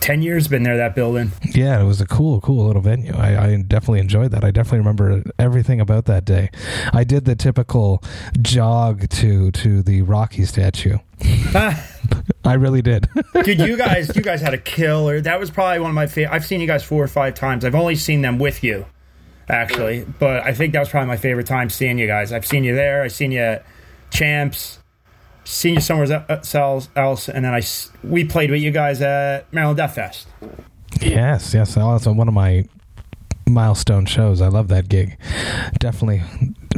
ten 0.00 0.22
years 0.22 0.48
been 0.48 0.62
there. 0.62 0.76
That 0.76 0.94
building. 0.94 1.32
Yeah, 1.54 1.80
it 1.80 1.84
was 1.84 2.00
a 2.00 2.06
cool, 2.06 2.40
cool 2.40 2.66
little 2.66 2.82
venue. 2.82 3.14
I, 3.14 3.44
I 3.44 3.62
definitely 3.62 4.00
enjoyed 4.00 4.30
that. 4.32 4.44
I 4.44 4.50
definitely 4.50 4.78
remember 4.78 5.22
everything 5.38 5.80
about 5.80 6.06
that 6.06 6.24
day. 6.24 6.50
I 6.92 7.04
did 7.04 7.24
the 7.24 7.36
typical 7.36 8.02
jog 8.40 9.08
to 9.10 9.50
to 9.50 9.82
the 9.82 10.02
Rocky 10.02 10.44
statue. 10.44 10.98
Ah. 11.54 11.86
I 12.44 12.54
really 12.54 12.82
did. 12.82 13.08
Dude, 13.44 13.60
you 13.60 13.76
guys, 13.78 14.14
you 14.16 14.22
guys 14.22 14.40
had 14.40 14.54
a 14.54 14.58
killer. 14.58 15.20
That 15.20 15.38
was 15.38 15.50
probably 15.50 15.80
one 15.80 15.90
of 15.90 15.94
my 15.94 16.06
favorite. 16.06 16.34
I've 16.34 16.44
seen 16.46 16.60
you 16.60 16.66
guys 16.66 16.82
four 16.82 17.04
or 17.04 17.08
five 17.08 17.34
times. 17.34 17.64
I've 17.64 17.74
only 17.74 17.96
seen 17.96 18.22
them 18.22 18.38
with 18.38 18.64
you, 18.64 18.86
actually, 19.48 20.06
but 20.18 20.42
I 20.44 20.54
think 20.54 20.72
that 20.72 20.80
was 20.80 20.88
probably 20.88 21.08
my 21.08 21.16
favorite 21.18 21.46
time 21.46 21.68
seeing 21.70 21.98
you 21.98 22.06
guys. 22.06 22.32
I've 22.32 22.46
seen 22.46 22.64
you 22.64 22.74
there. 22.74 23.02
I've 23.02 23.12
seen 23.12 23.30
you 23.32 23.40
at 23.40 23.66
Champs. 24.10 24.79
Seen 25.50 25.74
you 25.74 25.80
somewhere 25.80 26.24
else, 26.28 26.54
else, 26.54 27.28
and 27.28 27.44
then 27.44 27.52
I 27.52 27.60
we 28.04 28.24
played 28.24 28.50
with 28.52 28.60
you 28.60 28.70
guys 28.70 29.02
at 29.02 29.52
Maryland 29.52 29.78
Death 29.78 29.96
Fest. 29.96 30.28
yes, 31.00 31.52
yes. 31.52 31.74
That's 31.74 32.06
one 32.06 32.28
of 32.28 32.34
my 32.34 32.64
milestone 33.48 34.06
shows. 34.06 34.40
I 34.40 34.46
love 34.46 34.68
that 34.68 34.88
gig. 34.88 35.18
Definitely 35.80 36.22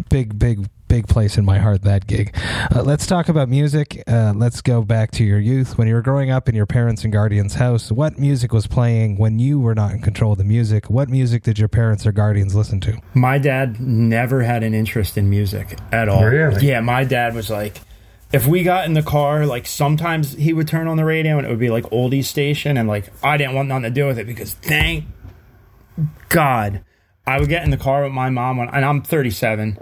big, 0.08 0.38
big, 0.38 0.66
big 0.88 1.06
place 1.06 1.36
in 1.36 1.44
my 1.44 1.58
heart. 1.58 1.82
That 1.82 2.06
gig. 2.06 2.34
Uh, 2.74 2.82
let's 2.82 3.06
talk 3.06 3.28
about 3.28 3.50
music. 3.50 4.02
Uh, 4.06 4.32
let's 4.34 4.62
go 4.62 4.80
back 4.80 5.10
to 5.12 5.24
your 5.24 5.38
youth 5.38 5.76
when 5.76 5.86
you 5.86 5.92
were 5.94 6.00
growing 6.00 6.30
up 6.30 6.48
in 6.48 6.54
your 6.54 6.64
parents' 6.64 7.04
and 7.04 7.12
guardians' 7.12 7.54
house. 7.54 7.92
What 7.92 8.18
music 8.18 8.54
was 8.54 8.66
playing 8.66 9.18
when 9.18 9.38
you 9.38 9.60
were 9.60 9.74
not 9.74 9.92
in 9.92 10.00
control 10.00 10.32
of 10.32 10.38
the 10.38 10.44
music? 10.44 10.88
What 10.88 11.10
music 11.10 11.42
did 11.42 11.58
your 11.58 11.68
parents 11.68 12.06
or 12.06 12.12
guardians 12.12 12.54
listen 12.54 12.80
to? 12.80 12.98
My 13.12 13.36
dad 13.36 13.80
never 13.80 14.42
had 14.42 14.62
an 14.62 14.72
interest 14.72 15.18
in 15.18 15.28
music 15.28 15.78
at 15.92 16.08
all. 16.08 16.24
Really? 16.24 16.66
Yeah, 16.66 16.80
my 16.80 17.04
dad 17.04 17.34
was 17.34 17.50
like, 17.50 17.80
if 18.32 18.46
we 18.46 18.62
got 18.62 18.86
in 18.86 18.94
the 18.94 19.02
car, 19.02 19.46
like 19.46 19.66
sometimes 19.66 20.32
he 20.34 20.52
would 20.52 20.66
turn 20.66 20.88
on 20.88 20.96
the 20.96 21.04
radio 21.04 21.36
and 21.36 21.46
it 21.46 21.50
would 21.50 21.58
be 21.58 21.70
like 21.70 21.84
oldies 21.84 22.24
station, 22.24 22.76
and 22.76 22.88
like 22.88 23.12
I 23.22 23.36
didn't 23.36 23.54
want 23.54 23.68
nothing 23.68 23.84
to 23.84 23.90
do 23.90 24.06
with 24.06 24.18
it 24.18 24.26
because 24.26 24.54
thank 24.54 25.04
God 26.28 26.82
I 27.26 27.38
would 27.38 27.48
get 27.48 27.64
in 27.64 27.70
the 27.70 27.76
car 27.76 28.02
with 28.02 28.12
my 28.12 28.30
mom 28.30 28.56
when, 28.56 28.68
and 28.68 28.84
I'm 28.84 29.02
37. 29.02 29.78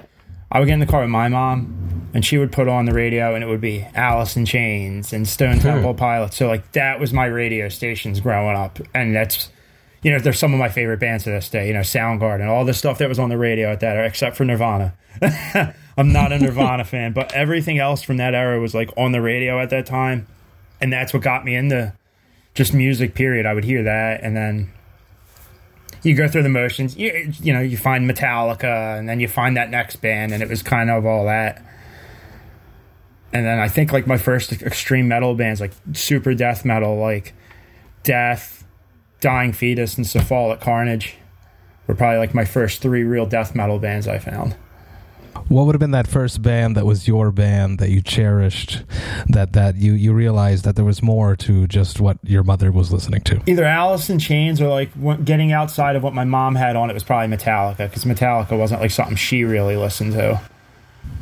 I 0.52 0.59
would 0.59 0.66
get 0.66 0.75
in 0.75 0.80
the 0.80 0.87
car 0.87 1.02
with 1.02 1.11
my 1.11 1.28
mom, 1.28 2.11
and 2.12 2.25
she 2.25 2.37
would 2.37 2.50
put 2.50 2.66
on 2.66 2.85
the 2.85 2.92
radio, 2.92 3.37
and 3.37 3.45
it 3.45 3.47
would 3.47 3.61
be 3.61 3.87
Alice 3.95 4.37
in 4.37 4.47
Chains 4.47 5.12
and 5.12 5.28
Stone 5.28 5.57
hmm. 5.57 5.62
Temple 5.62 5.95
Pilots. 5.95 6.37
So 6.37 6.49
like 6.49 6.73
that 6.73 6.99
was 6.99 7.12
my 7.12 7.26
radio 7.26 7.69
stations 7.69 8.21
growing 8.21 8.57
up, 8.57 8.80
and 8.95 9.14
that's 9.14 9.50
you 10.02 10.11
know, 10.11 10.19
they're 10.19 10.33
some 10.33 10.52
of 10.52 10.59
my 10.59 10.71
favorite 10.71 10.99
bands 10.99 11.25
to 11.25 11.30
this 11.30 11.49
day. 11.49 11.69
You 11.69 11.75
know, 11.75 11.80
Soundgarden, 11.80 12.49
all 12.49 12.64
the 12.64 12.75
stuff 12.75 12.99
that 12.99 13.09
was 13.09 13.19
on 13.19 13.28
the 13.28 13.38
radio 13.38 13.71
at 13.71 13.80
that, 13.80 14.04
except 14.04 14.37
for 14.37 14.45
Nirvana. 14.45 14.95
I'm 15.97 16.12
not 16.12 16.32
a 16.32 16.38
Nirvana 16.38 16.85
fan, 16.87 17.12
but 17.12 17.32
everything 17.32 17.78
else 17.78 18.02
from 18.02 18.16
that 18.18 18.35
era 18.35 18.61
was 18.61 18.75
like 18.75 18.90
on 18.97 19.12
the 19.12 19.20
radio 19.20 19.61
at 19.61 19.70
that 19.70 19.87
time, 19.87 20.26
and 20.80 20.92
that's 20.92 21.12
what 21.12 21.23
got 21.23 21.44
me 21.44 21.54
into 21.54 21.92
just 22.54 22.75
music. 22.75 23.14
Period. 23.14 23.47
I 23.47 23.54
would 23.54 23.64
hear 23.64 23.82
that, 23.82 24.23
and 24.23 24.37
then 24.37 24.73
you 26.02 26.14
go 26.14 26.28
through 26.28 26.42
the 26.42 26.49
motions. 26.49 26.97
You, 26.97 27.32
you 27.40 27.52
know, 27.52 27.61
you 27.61 27.76
find 27.76 28.09
Metallica, 28.09 28.99
and 28.99 29.09
then 29.09 29.20
you 29.20 29.28
find 29.28 29.56
that 29.56 29.70
next 29.70 29.97
band, 29.97 30.32
and 30.32 30.42
it 30.42 30.49
was 30.49 30.62
kind 30.62 30.90
of 30.90 31.04
all 31.04 31.26
that. 31.26 31.62
And 33.32 33.47
then 33.47 33.61
I 33.61 33.68
think 33.68 33.92
like 33.92 34.06
my 34.06 34.18
first 34.18 34.52
extreme 34.52 35.06
metal 35.09 35.35
bands, 35.35 35.61
like 35.61 35.73
super 35.92 36.35
death 36.35 36.64
metal, 36.64 36.97
like 36.97 37.32
Death, 38.02 38.64
Dying 39.20 39.52
Fetus, 39.52 39.97
and 39.97 40.06
Cephalic 40.06 40.61
Carnage, 40.61 41.14
were 41.87 41.94
probably 41.94 42.18
like 42.18 42.35
my 42.35 42.44
first 42.44 42.82
three 42.82 43.04
real 43.04 43.26
death 43.26 43.54
metal 43.54 43.78
bands 43.78 44.09
I 44.09 44.18
found. 44.18 44.56
What 45.49 45.66
would 45.66 45.75
have 45.75 45.80
been 45.80 45.90
that 45.92 46.06
first 46.06 46.42
band 46.42 46.76
that 46.76 46.87
was 46.87 47.08
your 47.08 47.30
band 47.32 47.78
that 47.78 47.90
you 47.90 48.00
cherished? 48.02 48.82
That 49.28 49.52
that 49.54 49.76
you 49.76 49.92
you 49.92 50.12
realized 50.12 50.64
that 50.64 50.76
there 50.76 50.84
was 50.84 51.02
more 51.02 51.37
to 51.37 51.66
just 51.66 52.00
what 52.00 52.18
your 52.22 52.42
mother 52.44 52.70
was 52.70 52.92
listening 52.92 53.22
to. 53.22 53.40
Either 53.46 53.64
Alice 53.64 54.10
in 54.10 54.18
Chains 54.18 54.60
or 54.60 54.68
like 54.68 54.90
getting 55.25 55.52
outside 55.52 55.96
of 55.96 56.02
what 56.02 56.14
my 56.14 56.25
mom 56.25 56.54
had 56.54 56.76
on. 56.76 56.90
It 56.90 56.94
was 56.94 57.04
probably 57.04 57.37
Metallica 57.37 57.78
because 57.78 58.04
Metallica 58.04 58.56
wasn't 58.58 58.80
like 58.80 58.90
something 58.90 59.16
she 59.16 59.44
really 59.44 59.76
listened 59.76 60.12
to 60.12 60.40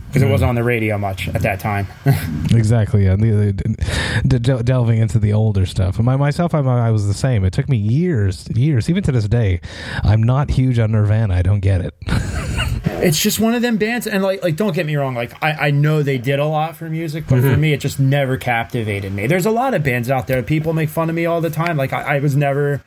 because 0.09 0.23
it 0.23 0.31
wasn't 0.31 0.49
on 0.49 0.55
the 0.55 0.65
radio 0.65 0.97
much 0.97 1.29
at 1.29 1.43
that 1.43 1.61
time. 1.61 1.87
exactly. 2.51 3.05
Yeah. 3.05 3.17
The- 3.17 3.53
the- 4.25 4.39
de- 4.41 4.63
delving 4.63 4.99
into 4.99 5.19
the 5.19 5.33
older 5.35 5.67
stuff. 5.67 5.97
And 5.97 6.07
my, 6.07 6.17
myself, 6.17 6.55
I'm, 6.55 6.67
I 6.67 6.91
was 6.91 7.07
the 7.07 7.15
same. 7.15 7.45
It 7.45 7.53
took 7.53 7.69
me 7.69 7.77
years, 7.77 8.49
years, 8.55 8.89
even 8.89 9.03
to 9.05 9.13
this 9.13 9.29
day. 9.29 9.61
I'm 10.03 10.23
not 10.23 10.51
huge 10.51 10.79
on 10.79 10.93
Nirvana. 10.93 11.35
I 11.35 11.43
don't 11.43 11.61
get 11.61 11.83
it. 11.83 11.95
it's 13.03 13.21
just 13.21 13.39
one 13.39 13.55
of 13.55 13.63
them 13.63 13.77
bands, 13.77 14.07
and 14.07 14.23
like 14.23 14.43
like 14.43 14.57
don't 14.57 14.75
get 14.75 14.87
me 14.87 14.97
wrong, 14.97 15.15
like 15.15 15.43
I, 15.43 15.69
I 15.69 15.71
know 15.71 16.03
they 16.03 16.19
did 16.19 16.39
a 16.39 16.47
lot 16.47 16.77
for 16.77 16.89
music, 16.89 17.25
but 17.29 17.41
for 17.41 17.57
me, 17.57 17.73
it 17.73 17.79
just 17.79 18.01
never 18.01 18.37
captivated 18.37 19.13
me. 19.13 19.27
There's 19.27 19.47
a 19.47 19.51
lot 19.51 19.75
of 19.75 19.83
bands 19.83 20.11
out 20.11 20.27
there. 20.27 20.43
People 20.43 20.73
make 20.73 20.89
fun 20.89 21.09
of 21.09 21.15
me 21.15 21.27
all 21.27 21.41
the 21.41 21.51
time. 21.51 21.77
Like 21.77 21.93
I, 21.93 22.17
I 22.17 22.19
was 22.19 22.37
never, 22.37 22.83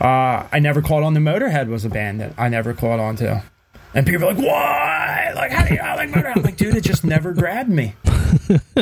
uh, 0.00 0.46
I 0.50 0.58
never 0.60 0.80
caught 0.80 1.02
on. 1.02 1.14
The 1.14 1.20
Motorhead 1.20 1.68
was 1.68 1.84
a 1.84 1.90
band 1.90 2.20
that 2.20 2.32
I 2.38 2.48
never 2.48 2.72
caught 2.72 2.98
on 2.98 3.16
to. 3.16 3.42
And 3.94 4.04
people 4.06 4.28
are 4.28 4.34
like, 4.34 4.44
why? 4.44 5.32
Like, 5.36 5.52
how 5.52 5.64
do 5.66 5.74
you 5.74 5.80
not 5.80 5.96
like 5.96 6.10
Motorhead? 6.10 6.36
I'm 6.36 6.42
like, 6.42 6.56
dude, 6.56 6.74
it 6.74 6.82
just 6.82 7.04
never 7.04 7.32
grabbed 7.32 7.70
me. 7.70 7.94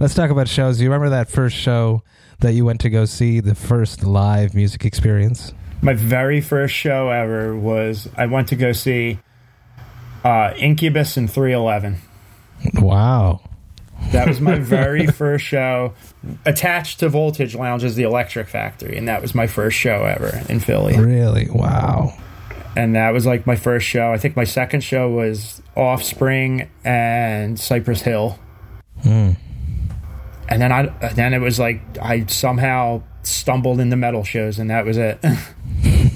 Let's 0.00 0.14
talk 0.14 0.30
about 0.30 0.48
shows. 0.48 0.80
You 0.80 0.88
remember 0.88 1.10
that 1.10 1.30
first 1.30 1.56
show 1.56 2.02
that 2.40 2.54
you 2.54 2.64
went 2.64 2.80
to 2.80 2.90
go 2.90 3.04
see, 3.04 3.38
the 3.38 3.54
first 3.54 4.02
live 4.02 4.54
music 4.54 4.84
experience? 4.84 5.52
My 5.80 5.94
very 5.94 6.40
first 6.40 6.74
show 6.74 7.08
ever 7.10 7.56
was 7.56 8.08
I 8.16 8.26
went 8.26 8.48
to 8.48 8.56
go 8.56 8.72
see 8.72 9.20
uh, 10.24 10.52
Incubus 10.56 11.16
and 11.16 11.30
311. 11.30 11.98
Wow. 12.74 13.40
That 14.12 14.28
was 14.28 14.40
my 14.40 14.58
very 14.58 15.06
first 15.06 15.44
show. 15.44 15.94
Attached 16.44 17.00
to 17.00 17.08
Voltage 17.08 17.54
Lounge 17.54 17.84
is 17.84 17.94
the 17.94 18.04
Electric 18.04 18.48
Factory, 18.48 18.96
and 18.96 19.08
that 19.08 19.22
was 19.22 19.34
my 19.34 19.46
first 19.46 19.76
show 19.76 20.04
ever 20.04 20.42
in 20.48 20.60
Philly. 20.60 20.98
Really? 20.98 21.48
Wow. 21.50 22.14
And 22.76 22.94
that 22.94 23.10
was 23.10 23.26
like 23.26 23.46
my 23.46 23.56
first 23.56 23.86
show. 23.86 24.12
I 24.12 24.18
think 24.18 24.36
my 24.36 24.44
second 24.44 24.82
show 24.82 25.10
was 25.10 25.60
Offspring 25.76 26.68
and 26.84 27.58
Cypress 27.58 28.02
Hill. 28.02 28.38
Hmm. 29.02 29.32
And 30.48 30.62
then 30.62 30.72
I 30.72 30.86
then 31.14 31.34
it 31.34 31.40
was 31.40 31.58
like 31.58 31.80
I 32.00 32.24
somehow 32.26 33.02
stumbled 33.22 33.80
into 33.80 33.96
metal 33.96 34.24
shows, 34.24 34.58
and 34.58 34.70
that 34.70 34.84
was 34.84 34.96
it. 34.96 35.22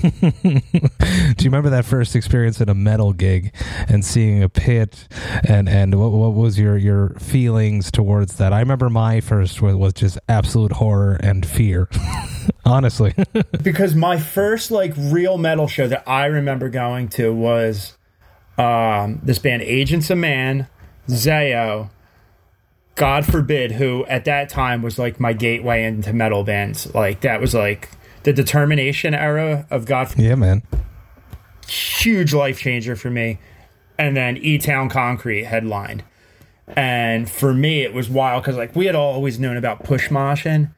Do 0.42 0.48
you 0.48 1.44
remember 1.44 1.70
that 1.70 1.84
first 1.84 2.16
experience 2.16 2.60
at 2.60 2.68
a 2.68 2.74
metal 2.74 3.12
gig 3.12 3.54
and 3.88 4.04
seeing 4.04 4.42
a 4.42 4.48
pit 4.48 5.06
and 5.44 5.68
and 5.68 5.94
what 5.94 6.10
what 6.10 6.34
was 6.34 6.58
your 6.58 6.76
your 6.76 7.10
feelings 7.20 7.92
towards 7.92 8.38
that? 8.38 8.52
I 8.52 8.58
remember 8.58 8.90
my 8.90 9.20
first 9.20 9.62
was, 9.62 9.76
was 9.76 9.92
just 9.92 10.18
absolute 10.28 10.72
horror 10.72 11.20
and 11.22 11.46
fear. 11.46 11.88
Honestly. 12.64 13.14
because 13.62 13.94
my 13.94 14.18
first 14.18 14.72
like 14.72 14.92
real 14.96 15.38
metal 15.38 15.68
show 15.68 15.86
that 15.86 16.02
I 16.08 16.26
remember 16.26 16.68
going 16.68 17.08
to 17.10 17.32
was 17.32 17.96
um, 18.58 19.20
this 19.22 19.38
band 19.38 19.62
Agents 19.62 20.10
of 20.10 20.18
Man, 20.18 20.66
Zao, 21.08 21.90
God 22.96 23.24
forbid, 23.24 23.72
who 23.72 24.04
at 24.06 24.24
that 24.24 24.48
time 24.48 24.82
was 24.82 24.98
like 24.98 25.20
my 25.20 25.32
gateway 25.32 25.84
into 25.84 26.12
metal 26.12 26.42
bands. 26.42 26.92
Like 26.92 27.20
that 27.20 27.40
was 27.40 27.54
like 27.54 27.88
the 28.24 28.32
Determination 28.32 29.14
era 29.14 29.66
of 29.70 29.86
God. 29.86 30.16
yeah, 30.18 30.34
man. 30.34 30.62
Huge 31.68 32.34
life 32.34 32.58
changer 32.60 32.96
for 32.96 33.10
me. 33.10 33.38
And 33.98 34.16
then 34.16 34.36
E 34.38 34.58
Town 34.58 34.88
Concrete 34.88 35.44
headlined. 35.44 36.04
And 36.68 37.30
for 37.30 37.52
me, 37.52 37.82
it 37.82 37.92
was 37.92 38.08
wild 38.08 38.42
because 38.42 38.56
like 38.56 38.74
we 38.74 38.86
had 38.86 38.94
always 38.94 39.38
known 39.38 39.56
about 39.56 39.84
push 39.84 40.08
moshing, 40.08 40.72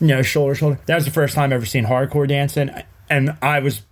you 0.00 0.08
know, 0.08 0.22
shoulder 0.22 0.54
shoulder. 0.54 0.80
That 0.86 0.96
was 0.96 1.04
the 1.04 1.10
first 1.10 1.34
time 1.34 1.52
I 1.52 1.56
ever 1.56 1.66
seen 1.66 1.84
hardcore 1.86 2.28
dancing, 2.28 2.70
and 3.08 3.36
I 3.40 3.60
was 3.60 3.82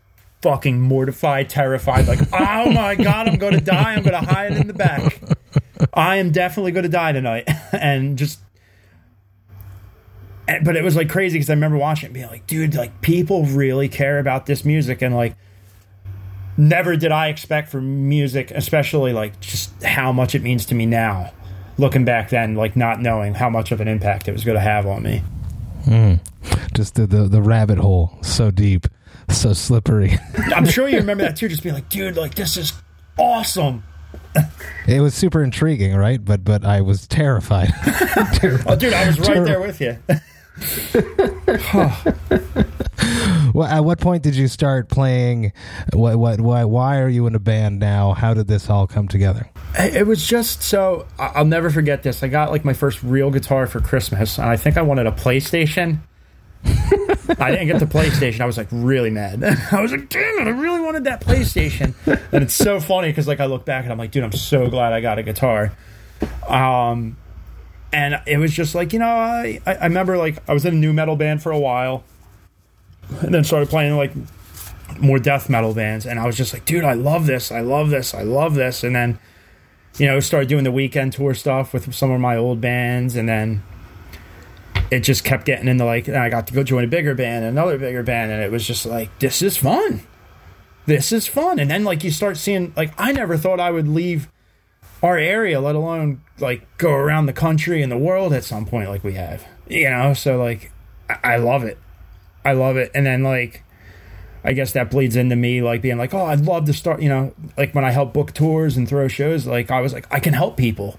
fucking 0.43 0.81
mortified, 0.81 1.49
terrified. 1.49 2.07
Like, 2.07 2.21
oh 2.33 2.71
my 2.71 2.95
god, 2.95 3.29
I'm 3.29 3.39
going 3.39 3.55
to 3.55 3.61
die. 3.61 3.95
I'm 3.95 4.03
going 4.03 4.21
to 4.25 4.31
hide 4.31 4.53
in 4.53 4.67
the 4.67 4.75
back. 4.75 5.21
I 5.95 6.17
am 6.17 6.31
definitely 6.31 6.73
going 6.73 6.85
to 6.85 6.89
die 6.91 7.13
tonight, 7.13 7.49
and 7.73 8.19
just. 8.19 8.41
And- 10.49 10.65
But 10.65 10.77
it 10.77 10.85
was 10.85 10.97
like 10.97 11.09
crazy 11.09 11.37
because 11.39 11.51
I 11.51 11.55
remember 11.55 11.77
watching 11.79 12.05
it 12.05 12.07
and 12.09 12.15
being 12.15 12.27
like, 12.29 12.47
dude, 12.47 12.75
like 12.75 13.01
people 13.01 13.45
really 13.47 13.89
care 13.89 14.19
about 14.19 14.47
this 14.47 14.65
music, 14.65 15.03
and 15.03 15.15
like 15.15 15.35
never 16.57 16.97
did 16.97 17.13
I 17.13 17.29
expect 17.29 17.69
for 17.71 17.81
music, 17.81 18.51
especially 18.51 19.13
like 19.13 19.41
just 19.41 19.83
how 19.83 20.13
much 20.13 20.35
it 20.35 20.43
means 20.43 20.65
to 20.67 20.75
me 20.75 20.87
now. 20.87 21.33
Looking 21.79 22.05
back 22.07 22.31
then, 22.31 22.55
like 22.55 22.75
not 22.77 23.03
knowing 23.03 23.35
how 23.35 23.51
much 23.51 23.71
of 23.71 23.81
an 23.83 23.89
impact 23.89 24.29
it 24.29 24.33
was 24.33 24.45
going 24.45 24.55
to 24.57 24.63
have 24.63 24.87
on 24.87 25.03
me. 25.03 25.23
Hmm. 25.85 26.15
Just 26.75 26.95
the, 26.95 27.07
the 27.07 27.25
the 27.25 27.43
rabbit 27.43 27.77
hole 27.79 28.19
so 28.23 28.51
deep, 28.51 28.87
so 29.31 29.53
slippery. 29.53 30.19
I'm 30.55 30.67
sure 30.67 30.89
you 30.89 30.97
remember 30.97 31.25
that 31.27 31.37
too, 31.37 31.49
just 31.49 31.63
being 31.63 31.75
like, 31.75 31.89
dude, 31.91 32.17
like 32.17 32.35
this 32.35 32.57
is 32.57 32.73
awesome. 33.19 33.83
it 34.89 35.01
was 35.01 35.15
super 35.15 35.43
intriguing, 35.43 35.95
right? 35.95 36.25
But 36.25 36.45
but 36.45 36.65
I 36.65 36.81
was 36.81 37.07
terrified. 37.07 37.69
Oh, 38.67 38.77
dude, 38.79 38.95
I 38.95 39.07
was 39.07 39.19
right 39.21 39.45
there 39.45 39.61
with 39.61 39.81
you. 39.81 39.99
Well, 43.55 43.69
at 43.69 43.81
what 43.81 44.01
point 44.01 44.23
did 44.23 44.37
you 44.37 44.49
start 44.49 44.89
playing? 44.89 45.53
What 45.93 46.19
what 46.19 46.41
why 46.41 46.65
why 46.65 47.01
are 47.01 47.09
you 47.09 47.27
in 47.27 47.35
a 47.35 47.39
band 47.39 47.79
now? 47.79 48.13
How 48.15 48.35
did 48.35 48.47
this 48.47 48.71
all 48.71 48.87
come 48.87 49.09
together? 49.09 49.51
It 49.79 50.07
was 50.07 50.27
just 50.27 50.63
so 50.63 51.07
I'll 51.19 51.45
never 51.45 51.71
forget 51.71 52.03
this. 52.03 52.23
I 52.23 52.29
got 52.29 52.51
like 52.51 52.65
my 52.65 52.73
first 52.73 53.03
real 53.03 53.31
guitar 53.31 53.67
for 53.67 53.81
Christmas, 53.81 54.39
and 54.39 54.49
I 54.49 54.57
think 54.57 54.77
I 54.77 54.83
wanted 54.83 55.07
a 55.07 55.13
PlayStation. 55.13 55.99
I 57.39 57.51
didn't 57.51 57.67
get 57.67 57.81
the 57.81 57.87
PlayStation. 57.87 58.41
I 58.41 58.47
was 58.47 58.57
like 58.57 58.69
really 58.71 59.11
mad. 59.11 59.43
I 59.73 59.81
was 59.81 59.93
like, 59.93 60.09
damn 60.09 60.39
it, 60.39 60.47
I 60.47 60.51
really 60.51 60.81
wanted 60.81 61.05
that 61.05 61.21
PlayStation. 61.21 61.95
And 62.33 62.43
it's 62.43 62.55
so 62.55 62.81
funny 62.81 63.09
because 63.09 63.29
like 63.29 63.41
I 63.41 63.47
look 63.47 63.65
back 63.65 63.85
and 63.85 63.93
I'm 63.93 63.99
like, 63.99 64.11
dude, 64.11 64.25
I'm 64.25 64.33
so 64.33 64.69
glad 64.69 64.93
I 64.93 65.01
got 65.01 65.19
a 65.19 65.23
guitar. 65.23 65.73
Um, 66.49 67.17
and 67.93 68.21
it 68.27 68.39
was 68.39 68.53
just 68.53 68.75
like 68.75 68.93
you 68.93 68.99
know, 68.99 69.07
I 69.07 69.61
I 69.67 69.85
remember 69.85 70.17
like 70.19 70.43
I 70.49 70.53
was 70.53 70.65
in 70.65 70.75
a 70.75 70.79
new 70.79 70.93
metal 70.93 71.17
band 71.17 71.43
for 71.43 71.53
a 71.53 71.59
while, 71.59 72.05
and 73.21 73.35
then 73.35 73.45
started 73.45 73.69
playing 73.69 73.97
like 73.97 74.13
more 74.99 75.19
death 75.19 75.49
metal 75.49 75.75
bands, 75.75 76.07
and 76.07 76.19
I 76.19 76.27
was 76.27 76.37
just 76.37 76.53
like, 76.53 76.65
dude, 76.65 76.85
I 76.85 76.95
love 76.95 77.27
this, 77.27 77.51
I 77.51 77.61
love 77.61 77.91
this, 77.91 78.15
I 78.15 78.23
love 78.23 78.55
this, 78.55 78.85
and 78.85 78.95
then 78.95 79.19
you 79.99 80.07
know, 80.07 80.21
started 80.21 80.49
doing 80.49 80.65
the 80.65 80.73
weekend 80.73 81.13
tour 81.13 81.35
stuff 81.35 81.73
with 81.73 81.95
some 81.95 82.11
of 82.11 82.21
my 82.21 82.37
old 82.37 82.61
bands, 82.61 83.17
and 83.17 83.29
then 83.29 83.63
it 84.91 85.01
just 85.01 85.25
kept 85.25 85.45
getting 85.45 85.69
into 85.69 85.85
like, 85.85 86.09
and 86.09 86.17
I 86.17 86.29
got 86.29 86.47
to 86.49 86.55
go 86.55 86.63
join 86.63 86.85
a 86.85 86.89
bigger 86.89 87.15
band, 87.15 87.45
another 87.45 87.79
bigger 87.79 88.03
band, 88.03 88.31
and 88.31 88.43
it 88.43 88.51
was 88.51 88.67
just 88.67 88.87
like, 88.87 89.17
this 89.19 89.43
is 89.43 89.57
fun. 89.57 90.03
This 90.85 91.13
is 91.13 91.27
fun. 91.27 91.59
And 91.59 91.71
then 91.71 91.85
like 91.85 92.05
you 92.05 92.11
start 92.11 92.37
seeing, 92.37 92.73
like, 92.77 92.93
I 92.99 93.13
never 93.13 93.37
thought 93.37 93.59
I 93.59 93.71
would 93.71 93.89
leave 93.89 94.29
our 95.03 95.19
area, 95.19 95.61
let 95.61 95.75
alone 95.75 96.23
like 96.39 96.67
go 96.79 96.91
around 96.91 97.27
the 97.27 97.33
country 97.33 97.83
and 97.83 97.91
the 97.91 97.99
world 97.99 98.33
at 98.33 98.45
some 98.45 98.67
point, 98.67 98.89
like 98.89 99.05
we 99.05 99.15
have, 99.15 99.47
you 99.69 99.89
know? 99.91 100.15
So 100.15 100.39
like, 100.39 100.73
I, 101.09 101.35
I 101.35 101.37
love 101.37 101.65
it. 101.65 101.79
I 102.45 102.53
love 102.53 102.77
it. 102.77 102.91
And 102.95 103.07
then 103.07 103.23
like, 103.23 103.63
I 104.45 104.53
guess 104.53 104.73
that 104.73 104.91
bleeds 104.91 105.17
into 105.17 105.35
me 105.35 105.61
like 105.63 105.83
being 105.83 105.99
like, 105.99 106.15
oh, 106.15 106.25
I'd 106.25 106.41
love 106.41 106.67
to 106.67 106.73
start, 106.73 107.03
you 107.03 107.09
know, 107.09 107.35
like 107.59 107.75
when 107.75 107.85
I 107.85 107.91
help 107.91 108.13
book 108.13 108.33
tours 108.33 108.77
and 108.77 108.89
throw 108.89 109.09
shows, 109.09 109.47
like 109.47 109.71
I 109.71 109.81
was 109.81 109.93
like, 109.93 110.07
I 110.11 110.21
can 110.21 110.35
help 110.35 110.57
people. 110.57 110.99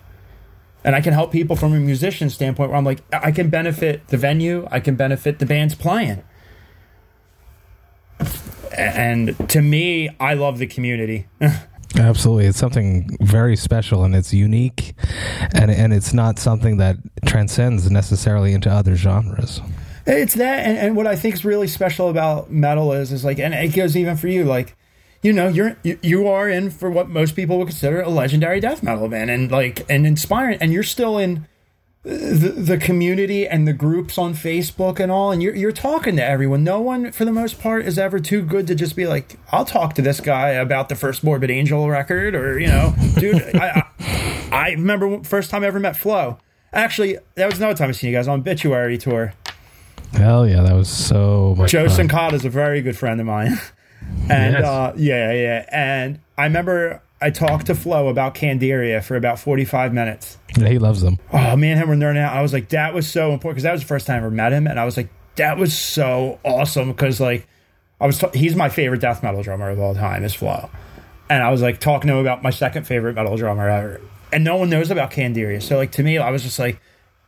And 0.84 0.96
I 0.96 1.02
can 1.02 1.14
help 1.14 1.32
people 1.32 1.56
from 1.56 1.74
a 1.74 1.80
musician 1.80 2.30
standpoint 2.30 2.70
where 2.70 2.78
I'm 2.78 2.86
like, 2.86 3.02
I 3.12 3.32
can 3.32 3.50
benefit 3.50 4.08
the 4.08 4.18
venue, 4.18 4.68
I 4.72 4.80
can 4.80 4.96
benefit 4.96 5.40
the 5.40 5.46
bands 5.46 5.76
playing. 5.76 6.24
And 8.78 9.50
to 9.50 9.62
me, 9.62 10.10
I 10.20 10.34
love 10.34 10.60
the 10.60 10.68
community. 10.68 11.28
Absolutely, 11.96 12.46
it's 12.46 12.58
something 12.58 13.18
very 13.22 13.56
special 13.56 14.04
and 14.04 14.16
it's 14.16 14.34
unique, 14.34 14.94
and 15.54 15.72
and 15.72 15.94
it's 15.94 16.14
not 16.14 16.38
something 16.38 16.78
that 16.78 16.98
transcends 17.26 17.90
necessarily 17.90 18.54
into 18.54 18.70
other 18.70 18.96
genres. 18.96 19.62
It's 20.06 20.36
that, 20.36 20.66
and, 20.66 20.78
and 20.78 20.96
what 20.96 21.08
I 21.08 21.16
think 21.16 21.36
is 21.36 21.44
really 21.44 21.68
special 21.68 22.10
about 22.10 22.52
metal 22.52 22.94
is, 22.94 23.12
is 23.12 23.26
like, 23.26 23.40
and 23.40 23.54
it 23.54 23.70
goes 23.70 23.98
even 23.98 24.16
for 24.16 24.28
you, 24.28 24.46
like, 24.46 24.76
you 25.22 25.34
know, 25.34 25.48
you're 25.48 25.78
you, 25.84 25.98
you 26.02 26.28
are 26.28 26.50
in 26.50 26.70
for 26.70 26.90
what 26.90 27.10
most 27.10 27.36
people 27.36 27.58
would 27.58 27.68
consider 27.68 28.02
a 28.02 28.10
legendary 28.10 28.60
death 28.60 28.84
metal 28.84 29.08
band, 29.08 29.30
and 29.30 29.52
like, 29.52 29.86
and 29.90 30.06
inspiring, 30.06 30.58
and 30.62 30.72
you're 30.72 30.84
still 30.84 31.18
in 31.18 31.48
the, 32.08 32.50
the 32.56 32.78
community 32.78 33.46
and 33.48 33.68
the 33.68 33.74
groups 33.74 34.18
on 34.18 34.34
Facebook 34.34 35.00
and 35.00 35.12
all, 35.12 35.32
and 35.32 35.44
you're 35.44 35.54
you're 35.56 35.72
talking 35.74 36.16
to 36.16 36.24
everyone. 36.24 36.64
No 36.64 36.80
one, 36.80 37.12
for 37.12 37.26
the 37.26 37.32
most 37.34 37.60
part, 37.60 37.86
is 37.86 38.00
ever 38.00 38.20
too 38.20 38.42
good 38.42 38.66
to 38.68 38.76
just 38.76 38.96
be 38.96 39.06
like, 39.06 39.38
"I'll 39.52 39.66
talk 39.66 39.94
to 39.96 40.02
this 40.02 40.22
guy 40.22 40.50
about 40.52 40.88
the 40.90 40.96
first 40.96 41.24
Morbid 41.24 41.52
Angel 41.52 41.90
record," 41.90 42.34
or 42.34 42.58
you 42.60 42.68
know, 42.68 42.96
dude. 43.20 43.42
I, 43.56 43.84
I, 44.00 44.50
I 44.52 44.70
remember 44.72 45.22
first 45.24 45.50
time 45.50 45.64
I 45.64 45.68
ever 45.68 45.80
met 45.80 45.98
Flo. 45.98 46.38
Actually, 46.72 47.18
that 47.36 47.46
was 47.48 47.58
another 47.58 47.76
time 47.76 47.90
I 47.90 47.92
seen 47.92 48.10
you 48.12 48.16
guys 48.16 48.28
on 48.30 48.40
Obituary 48.40 48.98
tour. 48.98 49.34
Hell 50.14 50.48
yeah, 50.48 50.62
that 50.62 50.74
was 50.74 50.88
so 50.90 51.56
much 51.58 51.72
Joe 51.72 51.90
fun. 51.90 52.08
Sincata 52.08 52.34
is 52.34 52.46
a 52.46 52.50
very 52.50 52.82
good 52.82 52.98
friend 52.98 53.20
of 53.20 53.26
mine. 53.28 53.60
And 54.30 54.54
Yes. 54.54 54.64
uh, 54.64 54.94
yeah, 54.96 55.34
yeah. 55.34 55.66
And 55.70 56.20
I 56.38 56.44
remember 56.46 57.02
I 57.20 57.32
talked 57.32 57.68
to 57.68 57.76
Flo 57.76 58.10
about 58.10 58.36
Candiria 58.36 59.04
for 59.04 59.16
about 59.16 59.40
45 59.40 59.94
minutes. 59.94 60.38
Yeah, 60.56 60.68
he 60.70 60.78
loves 60.78 61.02
them. 61.02 61.18
Oh, 61.34 61.56
me 61.56 61.72
and 61.72 61.80
him 61.80 61.90
were 61.90 61.96
nerding 61.96 62.20
out. 62.20 62.36
I 62.36 62.42
was 62.42 62.54
like, 62.54 62.70
that 62.70 62.94
was 62.94 63.08
so 63.08 63.32
important 63.32 63.56
because 63.56 63.64
that 63.64 63.72
was 63.72 63.82
the 63.82 63.88
first 63.88 64.06
time 64.06 64.16
I 64.16 64.18
ever 64.20 64.32
met 64.32 64.54
him. 64.54 64.68
And 64.68 64.80
I 64.80 64.86
was 64.86 64.98
like, 64.98 65.10
that 65.36 65.58
was 65.58 65.76
so 65.76 66.40
awesome 66.44 66.92
because, 66.92 67.20
like, 67.20 67.48
I 68.00 68.06
was, 68.06 68.20
t- 68.20 68.28
he's 68.38 68.56
my 68.56 68.70
favorite 68.70 69.02
death 69.02 69.24
metal 69.24 69.42
drummer 69.42 69.70
of 69.70 69.80
all 69.80 69.96
time, 69.96 70.24
is 70.24 70.36
Flo. 70.36 70.70
And 71.30 71.42
I 71.44 71.50
was 71.50 71.62
like 71.62 71.80
talking 71.80 72.08
to 72.08 72.14
him 72.14 72.20
about 72.20 72.44
my 72.44 72.52
second 72.52 72.86
favorite 72.86 73.16
metal 73.16 73.36
drummer 73.36 73.68
ever. 73.68 74.02
And 74.32 74.44
no 74.44 74.56
one 74.58 74.70
knows 74.70 74.92
about 74.92 75.12
Candiria. 75.12 75.62
So, 75.62 75.78
like, 75.78 75.94
to 75.94 76.04
me, 76.04 76.20
I 76.20 76.30
was 76.30 76.44
just 76.44 76.60
like, 76.60 76.80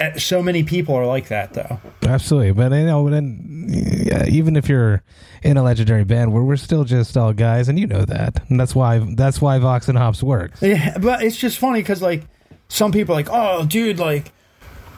Uh, 0.01 0.17
so 0.17 0.41
many 0.41 0.63
people 0.63 0.95
are 0.95 1.05
like 1.05 1.27
that, 1.27 1.53
though. 1.53 1.79
Absolutely, 2.07 2.53
but 2.53 2.71
you 2.71 2.85
know, 2.85 3.09
then 3.09 3.65
yeah, 3.67 4.25
even 4.27 4.55
if 4.55 4.69
you're 4.69 5.03
in 5.43 5.57
a 5.57 5.63
legendary 5.63 6.05
band, 6.05 6.31
we're 6.31 6.43
we're 6.43 6.55
still 6.55 6.85
just 6.85 7.17
all 7.17 7.33
guys, 7.33 7.67
and 7.67 7.77
you 7.77 7.85
know 7.85 8.05
that, 8.05 8.49
and 8.49 8.57
that's 8.57 8.73
why 8.73 8.99
that's 9.15 9.41
why 9.41 9.59
Vox 9.59 9.89
and 9.89 9.97
Hops 9.97 10.23
works. 10.23 10.61
Yeah, 10.61 10.97
but 10.97 11.21
it's 11.21 11.35
just 11.35 11.57
funny 11.57 11.81
because 11.81 12.01
like 12.01 12.23
some 12.69 12.93
people 12.93 13.13
are 13.13 13.17
like, 13.17 13.29
oh, 13.29 13.65
dude, 13.65 13.99
like 13.99 14.31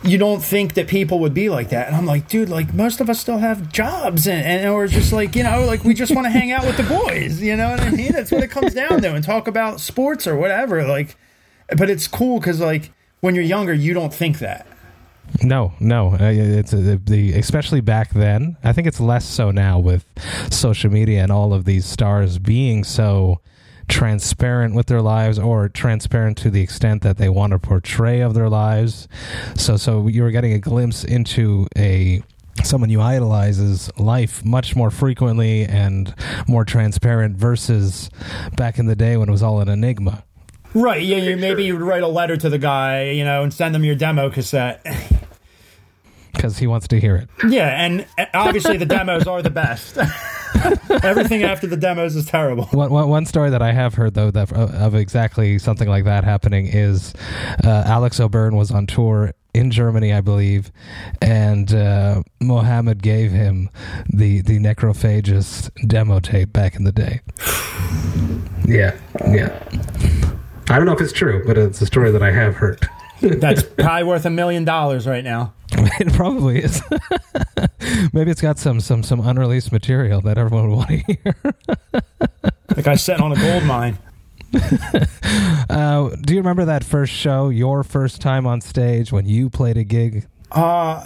you 0.04 0.20
don't 0.20 0.44
think 0.44 0.76
that 0.76 0.88
people 0.88 1.20
would 1.20 1.34
be 1.34 1.50
like 1.50 1.70
that, 1.70 1.88
and 1.88 1.96
I'm 1.96 2.06
like, 2.06 2.28
dude, 2.28 2.50
like 2.50 2.72
most 2.72 3.02
of 3.02 3.10
us 3.10 3.20
still 3.20 3.40
have 3.40 3.72
jobs, 3.72 4.28
and, 4.28 4.46
and 4.46 4.74
we're 4.74 4.88
just 4.88 5.12
like, 5.12 5.36
you 5.36 5.42
know, 5.42 5.66
like 5.66 5.84
we 5.84 5.96
just 5.96 6.14
want 6.14 6.26
to 6.26 6.32
hang 6.32 6.52
out 6.52 6.64
with 6.64 6.78
the 6.78 6.84
boys, 6.84 7.42
you 7.42 7.56
know 7.56 7.72
what 7.72 7.82
I 7.82 7.90
mean? 7.90 8.12
That's 8.12 8.32
what 8.32 8.44
it 8.44 8.52
comes 8.52 8.76
down 8.76 9.02
to, 9.02 9.16
and 9.16 9.24
talk 9.24 9.48
about 9.48 9.80
sports 9.80 10.28
or 10.28 10.36
whatever. 10.36 10.86
Like, 10.86 11.16
but 11.76 11.90
it's 11.90 12.08
cool 12.08 12.40
because 12.40 12.60
like 12.60 12.92
when 13.22 13.34
you're 13.34 13.44
younger, 13.44 13.74
you 13.74 13.96
don't 13.96 14.14
think 14.14 14.38
that. 14.40 14.68
No, 15.42 15.74
no, 15.80 16.16
it's 16.20 16.74
uh, 16.74 16.98
the 17.04 17.34
especially 17.34 17.82
back 17.82 18.12
then. 18.12 18.58
I 18.64 18.74
think 18.74 18.88
it's 18.88 19.00
less 19.00 19.26
so 19.26 19.52
now 19.52 19.80
with 19.80 20.06
social 20.52 20.92
media 20.92 21.24
and 21.24 21.32
all 21.32 21.54
of 21.54 21.66
these 21.66 21.86
stars 21.86 22.38
being 22.38 22.84
so 22.84 23.42
transparent 23.88 24.74
with 24.74 24.88
their 24.88 25.02
lives 25.02 25.38
or 25.38 25.68
transparent 25.68 26.38
to 26.38 26.50
the 26.50 26.62
extent 26.62 27.02
that 27.02 27.18
they 27.18 27.28
want 27.30 27.52
to 27.52 27.60
portray 27.60 28.22
of 28.22 28.34
their 28.34 28.50
lives. 28.50 29.08
So 29.56 29.78
so 29.78 30.08
you 30.08 30.24
were 30.24 30.32
getting 30.32 30.54
a 30.54 30.60
glimpse 30.60 31.04
into 31.04 31.68
a 31.78 32.24
someone 32.64 32.90
you 32.90 33.02
idolizes 33.02 33.90
life 33.98 34.44
much 34.46 34.76
more 34.76 34.92
frequently 34.92 35.66
and 35.66 36.14
more 36.48 36.66
transparent 36.66 37.38
versus 37.38 38.10
back 38.56 38.78
in 38.78 38.86
the 38.86 38.96
day 38.96 39.18
when 39.18 39.30
it 39.30 39.32
was 39.32 39.44
all 39.44 39.60
an 39.62 39.70
enigma. 39.70 40.24
Right? 40.74 41.02
Yeah. 41.02 41.18
You 41.18 41.38
maybe 41.38 41.66
you 41.66 41.74
would 41.74 41.82
write 41.82 42.04
a 42.04 42.08
letter 42.08 42.38
to 42.38 42.50
the 42.50 42.58
guy, 42.58 43.10
you 43.12 43.26
know, 43.26 43.44
and 43.44 43.54
send 43.54 43.76
them 43.76 43.84
your 43.84 43.96
demo 43.96 44.30
cassette. 44.30 44.86
Because 46.42 46.58
he 46.58 46.66
wants 46.66 46.88
to 46.88 47.00
hear 47.00 47.18
it. 47.18 47.30
Yeah, 47.48 47.68
and 47.68 48.04
uh, 48.18 48.26
obviously 48.34 48.76
the 48.76 48.86
demos 48.88 49.28
are 49.28 49.44
the 49.44 49.52
best. 49.52 49.96
Everything 51.04 51.44
after 51.44 51.68
the 51.68 51.78
demos 51.78 52.16
is 52.16 52.26
terrible. 52.26 52.66
One, 52.72 52.90
one, 52.90 53.10
one 53.10 53.26
story 53.28 53.52
that 53.52 53.62
I 53.62 53.72
have 53.74 53.94
heard 53.94 54.16
though 54.16 54.32
that 54.32 54.52
of 54.52 54.96
exactly 54.96 55.60
something 55.60 55.88
like 55.88 56.06
that 56.06 56.24
happening 56.24 56.66
is 56.66 57.14
uh, 57.64 57.84
Alex 57.86 58.20
O'Byrne 58.20 58.56
was 58.56 58.72
on 58.72 58.88
tour 58.88 59.36
in 59.54 59.70
Germany, 59.70 60.14
I 60.14 60.22
believe, 60.22 60.72
and 61.22 61.72
uh, 61.76 62.24
Mohammed 62.40 63.04
gave 63.04 63.32
him 63.32 63.70
the 64.12 64.42
the 64.42 64.58
Necrophagist 64.58 65.70
demo 65.88 66.20
tape 66.20 66.52
back 66.52 66.76
in 66.76 66.86
the 66.86 66.92
day. 66.92 67.22
Yeah, 68.64 68.96
yeah. 69.28 69.60
I 70.70 70.78
don't 70.78 70.86
know 70.86 70.94
if 70.94 71.02
it's 71.02 71.12
true, 71.12 71.44
but 71.46 71.58
it's 71.58 71.82
a 71.82 71.86
story 71.86 72.12
that 72.12 72.22
I 72.24 72.32
have 72.32 72.56
heard. 72.56 72.88
That's 73.22 73.64
probably 73.64 74.04
worth 74.04 74.26
a 74.26 74.30
million 74.30 74.66
dollars 74.66 75.08
right 75.08 75.24
now. 75.24 75.54
it 75.72 76.12
probably 76.14 76.60
is. 76.64 76.82
Maybe 78.14 78.32
it's 78.32 78.42
got 78.42 78.60
some 78.60 78.80
some 78.80 79.04
some 79.04 79.20
unreleased 79.20 79.72
material 79.72 80.22
that 80.22 80.38
everyone 80.38 80.70
would 80.70 80.76
want 80.76 80.90
to 80.90 80.98
hear. 80.98 81.36
Like 82.74 82.88
I 82.88 82.96
sitting 82.96 83.22
on 83.22 83.34
a 83.34 83.36
gold 83.36 83.66
mine. 83.66 83.98
Uh, 85.70 86.16
do 86.22 86.34
you 86.34 86.40
remember 86.40 86.64
that 86.64 86.86
first 86.86 87.12
show, 87.12 87.50
your 87.50 87.84
first 87.84 88.22
time 88.22 88.48
on 88.48 88.62
stage 88.62 89.12
when 89.12 89.26
you 89.26 89.50
played 89.50 89.76
a 89.76 89.84
gig? 89.84 90.26
Uh 90.52 91.06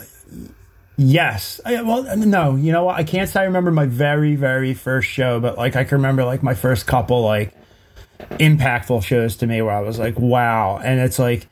yes. 0.95 1.59
I, 1.65 1.81
well, 1.81 2.15
no. 2.17 2.55
You 2.55 2.71
know 2.71 2.83
what? 2.83 2.97
I 2.97 3.03
can't 3.03 3.27
say 3.27 3.41
I 3.41 3.43
remember 3.45 3.71
my 3.71 3.87
very 3.87 4.35
very 4.35 4.75
first 4.75 5.07
show, 5.07 5.39
but 5.39 5.57
like 5.57 5.75
I 5.75 5.83
can 5.85 5.97
remember 5.97 6.23
like 6.23 6.43
my 6.43 6.53
first 6.53 6.85
couple 6.85 7.23
like 7.23 7.51
impactful 8.19 9.03
shows 9.03 9.35
to 9.37 9.47
me 9.47 9.61
where 9.61 9.75
I 9.75 9.81
was 9.81 9.99
like, 9.99 10.19
wow. 10.19 10.79
And 10.83 10.99
it's 10.99 11.19
like, 11.19 11.47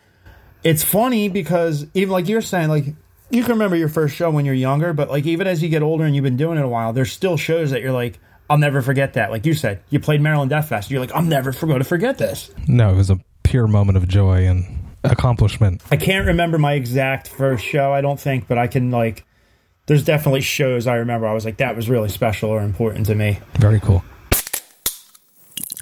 it's 0.63 0.83
funny 0.83 1.29
because 1.29 1.85
even 1.93 2.11
like 2.11 2.27
you're 2.27 2.41
saying, 2.41 2.69
like 2.69 2.85
you 3.29 3.41
can 3.43 3.53
remember 3.53 3.75
your 3.75 3.89
first 3.89 4.15
show 4.15 4.29
when 4.29 4.45
you're 4.45 4.53
younger, 4.53 4.93
but 4.93 5.09
like 5.09 5.25
even 5.25 5.47
as 5.47 5.61
you 5.61 5.69
get 5.69 5.81
older 5.81 6.03
and 6.03 6.15
you've 6.15 6.23
been 6.23 6.37
doing 6.37 6.57
it 6.57 6.63
a 6.63 6.67
while, 6.67 6.93
there's 6.93 7.11
still 7.11 7.37
shows 7.37 7.71
that 7.71 7.81
you're 7.81 7.91
like, 7.91 8.19
I'll 8.49 8.57
never 8.57 8.81
forget 8.81 9.13
that. 9.13 9.31
Like 9.31 9.45
you 9.45 9.53
said, 9.53 9.81
you 9.89 9.99
played 9.99 10.21
Maryland 10.21 10.49
Death 10.49 10.69
Fest. 10.69 10.91
You're 10.91 10.99
like, 10.99 11.15
I'm 11.15 11.29
never 11.29 11.51
going 11.51 11.79
to 11.79 11.85
forget 11.85 12.17
this. 12.17 12.51
No, 12.67 12.91
it 12.91 12.95
was 12.95 13.09
a 13.09 13.19
pure 13.43 13.67
moment 13.67 13.97
of 13.97 14.07
joy 14.07 14.45
and 14.45 14.65
accomplishment. 15.03 15.81
I 15.91 15.97
can't 15.97 16.27
remember 16.27 16.57
my 16.57 16.73
exact 16.73 17.27
first 17.27 17.63
show, 17.63 17.91
I 17.91 18.01
don't 18.01 18.19
think, 18.19 18.47
but 18.47 18.57
I 18.57 18.67
can 18.67 18.91
like 18.91 19.25
there's 19.85 20.05
definitely 20.05 20.41
shows 20.41 20.87
I 20.87 20.95
remember 20.95 21.27
I 21.27 21.33
was 21.33 21.45
like 21.45 21.57
that 21.57 21.75
was 21.75 21.89
really 21.89 22.09
special 22.09 22.49
or 22.49 22.61
important 22.61 23.07
to 23.07 23.15
me. 23.15 23.39
Very 23.55 23.79
cool. 23.79 24.03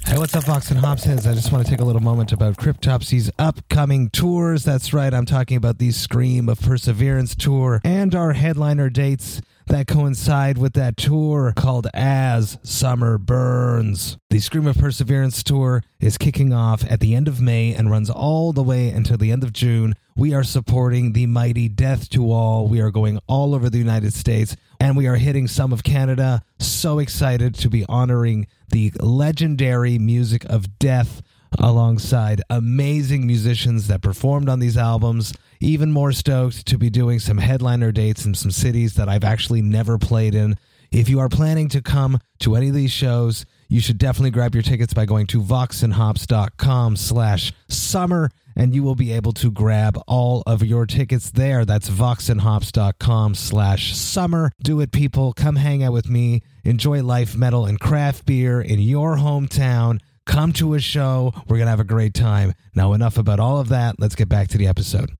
Hey, 0.04 0.18
what's 0.18 0.34
up, 0.34 0.44
Vox 0.44 0.70
and 0.70 0.80
Hopsheads? 0.80 1.30
I 1.30 1.32
just 1.32 1.52
want 1.52 1.64
to 1.64 1.70
take 1.70 1.80
a 1.80 1.84
little 1.84 2.02
moment 2.02 2.32
about 2.32 2.56
Cryptopsy's 2.56 3.30
upcoming 3.38 4.10
tours. 4.10 4.64
That's 4.64 4.92
right, 4.92 5.14
I'm 5.14 5.24
talking 5.24 5.56
about 5.56 5.78
the 5.78 5.90
Scream 5.90 6.48
of 6.48 6.60
Perseverance 6.60 7.34
tour 7.34 7.80
and 7.84 8.14
our 8.14 8.32
headliner 8.32 8.90
dates 8.90 9.40
that 9.68 9.86
coincide 9.86 10.58
with 10.58 10.74
that 10.74 10.96
tour 10.96 11.52
called 11.56 11.86
As 11.94 12.58
Summer 12.62 13.16
Burns. 13.16 14.18
The 14.28 14.40
Scream 14.40 14.66
of 14.66 14.76
Perseverance 14.76 15.42
tour 15.42 15.82
is 16.00 16.18
kicking 16.18 16.52
off 16.52 16.84
at 16.90 17.00
the 17.00 17.14
end 17.14 17.28
of 17.28 17.40
May 17.40 17.72
and 17.72 17.90
runs 17.90 18.10
all 18.10 18.52
the 18.52 18.62
way 18.62 18.90
until 18.90 19.16
the 19.16 19.30
end 19.30 19.44
of 19.44 19.52
June. 19.52 19.94
We 20.16 20.34
are 20.34 20.44
supporting 20.44 21.12
the 21.12 21.26
mighty 21.26 21.68
Death 21.68 22.10
to 22.10 22.30
All. 22.30 22.66
We 22.68 22.80
are 22.80 22.90
going 22.90 23.18
all 23.28 23.54
over 23.54 23.70
the 23.70 23.78
United 23.78 24.12
States 24.12 24.56
and 24.80 24.96
we 24.96 25.06
are 25.06 25.16
hitting 25.16 25.46
some 25.46 25.72
of 25.72 25.84
Canada. 25.84 26.42
So 26.58 26.98
excited 26.98 27.54
to 27.54 27.70
be 27.70 27.86
honoring 27.88 28.48
the 28.72 28.92
legendary 29.00 29.98
music 29.98 30.44
of 30.46 30.78
death 30.78 31.22
alongside 31.58 32.42
amazing 32.50 33.26
musicians 33.26 33.86
that 33.88 34.02
performed 34.02 34.48
on 34.48 34.58
these 34.58 34.76
albums. 34.76 35.34
Even 35.60 35.92
more 35.92 36.12
stoked 36.12 36.66
to 36.66 36.78
be 36.78 36.90
doing 36.90 37.18
some 37.18 37.38
headliner 37.38 37.92
dates 37.92 38.24
in 38.24 38.34
some 38.34 38.50
cities 38.50 38.94
that 38.94 39.08
I've 39.08 39.24
actually 39.24 39.62
never 39.62 39.98
played 39.98 40.34
in. 40.34 40.56
If 40.90 41.08
you 41.08 41.20
are 41.20 41.28
planning 41.28 41.68
to 41.70 41.80
come 41.80 42.18
to 42.40 42.56
any 42.56 42.68
of 42.68 42.74
these 42.74 42.90
shows, 42.90 43.46
you 43.68 43.80
should 43.80 43.98
definitely 43.98 44.30
grab 44.30 44.54
your 44.54 44.62
tickets 44.62 44.92
by 44.92 45.06
going 45.06 45.26
to 45.28 45.40
voxandhops.com 45.40 46.96
slash 46.96 47.52
summer 47.68 48.30
and 48.56 48.74
you 48.74 48.82
will 48.82 48.94
be 48.94 49.12
able 49.12 49.32
to 49.32 49.50
grab 49.50 49.98
all 50.06 50.42
of 50.46 50.62
your 50.62 50.86
tickets 50.86 51.30
there. 51.30 51.64
That's 51.64 51.88
voxandhops.com 51.88 53.34
slash 53.34 53.96
summer. 53.96 54.52
Do 54.62 54.80
it, 54.80 54.92
people. 54.92 55.32
Come 55.32 55.56
hang 55.56 55.82
out 55.82 55.92
with 55.92 56.08
me. 56.08 56.42
Enjoy 56.64 57.02
life, 57.02 57.36
metal, 57.36 57.66
and 57.66 57.78
craft 57.80 58.26
beer 58.26 58.60
in 58.60 58.80
your 58.80 59.16
hometown. 59.16 60.00
Come 60.24 60.52
to 60.54 60.74
a 60.74 60.80
show. 60.80 61.32
We're 61.48 61.56
going 61.56 61.66
to 61.66 61.70
have 61.70 61.80
a 61.80 61.84
great 61.84 62.14
time. 62.14 62.54
Now, 62.74 62.92
enough 62.92 63.18
about 63.18 63.40
all 63.40 63.58
of 63.58 63.68
that. 63.70 63.96
Let's 63.98 64.14
get 64.14 64.28
back 64.28 64.48
to 64.48 64.58
the 64.58 64.68
episode. 64.68 65.10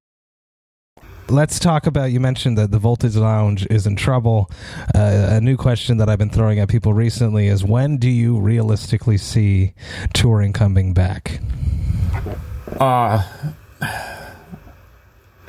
Let's 1.29 1.59
talk 1.59 1.87
about. 1.87 2.13
You 2.13 2.21
mentioned 2.21 2.59
that 2.59 2.71
the 2.71 2.79
Voltage 2.79 3.17
Lounge 3.17 3.67
is 3.71 3.87
in 3.87 3.97
trouble. 3.97 4.51
Uh, 4.95 5.29
a 5.31 5.41
new 5.41 5.57
question 5.57 5.97
that 5.97 6.09
I've 6.09 6.19
been 6.19 6.31
throwing 6.31 6.59
at 6.59 6.69
people 6.69 6.93
recently 6.93 7.47
is 7.47 7.65
when 7.65 7.97
do 7.97 8.11
you 8.11 8.39
realistically 8.39 9.17
see 9.17 9.73
touring 10.13 10.53
coming 10.53 10.93
back? 10.93 11.41
Uh 12.79 13.23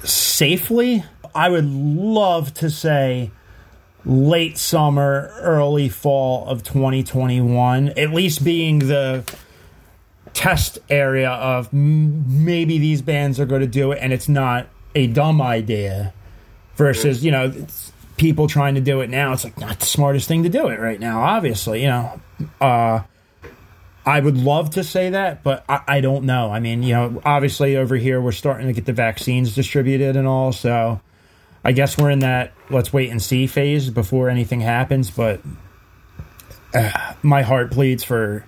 safely, 0.04 1.04
I 1.34 1.50
would 1.50 1.66
love 1.66 2.54
to 2.56 2.70
say 2.70 3.32
late 4.06 4.58
summer, 4.58 5.32
early 5.40 5.90
fall 5.90 6.48
of 6.48 6.64
2021, 6.64 7.90
at 7.90 8.12
least 8.12 8.44
being 8.44 8.80
the 8.80 9.24
test 10.34 10.80
area 10.90 11.30
of 11.30 11.72
maybe 11.72 12.80
these 12.80 13.02
bands 13.02 13.40
are 13.40 13.46
going 13.46 13.62
to 13.62 13.68
do 13.68 13.92
it 13.92 14.00
and 14.02 14.12
it's 14.12 14.28
not 14.28 14.68
a 14.96 15.08
dumb 15.08 15.42
idea 15.42 16.14
versus, 16.76 17.24
you 17.24 17.32
know, 17.32 17.54
people 18.18 18.48
trying 18.48 18.76
to 18.76 18.82
do 18.82 19.02
it 19.02 19.10
now, 19.10 19.34
it's 19.34 19.44
like 19.44 19.58
not 19.58 19.80
the 19.80 19.86
smartest 19.86 20.28
thing 20.28 20.44
to 20.44 20.50
do 20.50 20.68
it 20.68 20.80
right 20.80 21.00
now. 21.00 21.22
Obviously, 21.22 21.82
you 21.82 21.88
know. 21.88 22.22
Uh, 22.60 23.04
I 24.06 24.20
would 24.20 24.38
love 24.38 24.72
to 24.72 24.84
say 24.84 25.12
that, 25.12 25.44
but 25.44 25.64
I, 25.70 25.82
I 25.88 26.02
don't 26.02 26.26
know. 26.26 26.52
I 26.52 26.60
mean, 26.60 26.84
you 26.84 26.94
know, 26.94 27.22
obviously 27.24 27.78
over 27.78 27.96
here 27.96 28.20
we're 28.20 28.34
starting 28.34 28.68
to 28.68 28.74
get 28.74 28.86
the 28.86 28.94
vaccines 28.94 29.56
distributed 29.56 30.16
and 30.16 30.28
all, 30.28 30.52
so 30.52 31.00
I 31.64 31.72
guess 31.72 31.98
we're 31.98 32.10
in 32.10 32.20
that 32.20 32.54
let's 32.70 32.92
wait 32.92 33.10
and 33.10 33.22
see 33.22 33.48
phase 33.48 33.90
before 33.90 34.30
anything 34.30 34.60
happens. 34.60 35.10
But 35.10 35.40
uh, 36.74 37.14
my 37.22 37.44
heart 37.44 37.72
bleeds 37.72 38.04
for 38.04 38.46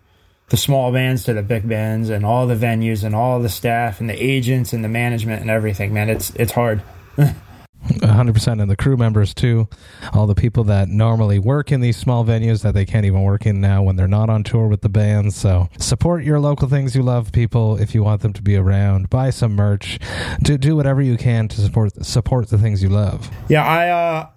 the 0.49 0.57
small 0.57 0.91
bands 0.91 1.23
to 1.23 1.33
the 1.33 1.41
big 1.41 1.67
bands 1.67 2.09
and 2.09 2.25
all 2.25 2.47
the 2.47 2.55
venues 2.55 3.03
and 3.03 3.15
all 3.15 3.39
the 3.39 3.49
staff 3.49 3.99
and 3.99 4.09
the 4.09 4.21
agents 4.21 4.73
and 4.73 4.83
the 4.83 4.89
management 4.89 5.41
and 5.41 5.49
everything. 5.49 5.93
Man, 5.93 6.09
it's 6.09 6.31
it's 6.31 6.51
hard. 6.51 6.81
100% 7.85 8.61
and 8.61 8.69
the 8.69 8.75
crew 8.75 8.97
members 8.97 9.33
too. 9.33 9.67
All 10.13 10.27
the 10.27 10.35
people 10.35 10.63
that 10.65 10.89
normally 10.89 11.39
work 11.39 11.71
in 11.71 11.81
these 11.81 11.97
small 11.97 12.25
venues 12.25 12.61
that 12.63 12.73
they 12.73 12.85
can't 12.85 13.05
even 13.05 13.23
work 13.23 13.45
in 13.45 13.61
now 13.61 13.83
when 13.83 13.95
they're 13.95 14.07
not 14.07 14.29
on 14.29 14.43
tour 14.43 14.67
with 14.67 14.81
the 14.81 14.89
band. 14.89 15.33
So 15.33 15.69
support 15.77 16.23
your 16.23 16.39
local 16.39 16.67
things 16.67 16.95
you 16.95 17.03
love 17.03 17.31
people 17.31 17.77
if 17.77 17.93
you 17.93 18.03
want 18.03 18.21
them 18.21 18.33
to 18.33 18.41
be 18.41 18.55
around. 18.55 19.09
Buy 19.09 19.29
some 19.29 19.55
merch. 19.55 19.99
Do, 20.41 20.57
do 20.57 20.75
whatever 20.75 21.01
you 21.01 21.17
can 21.17 21.47
to 21.49 21.61
support 21.61 22.05
support 22.05 22.49
the 22.49 22.57
things 22.57 22.81
you 22.81 22.89
love. 22.89 23.29
Yeah, 23.49 23.65
I 23.65 23.89
uh, 23.89 24.29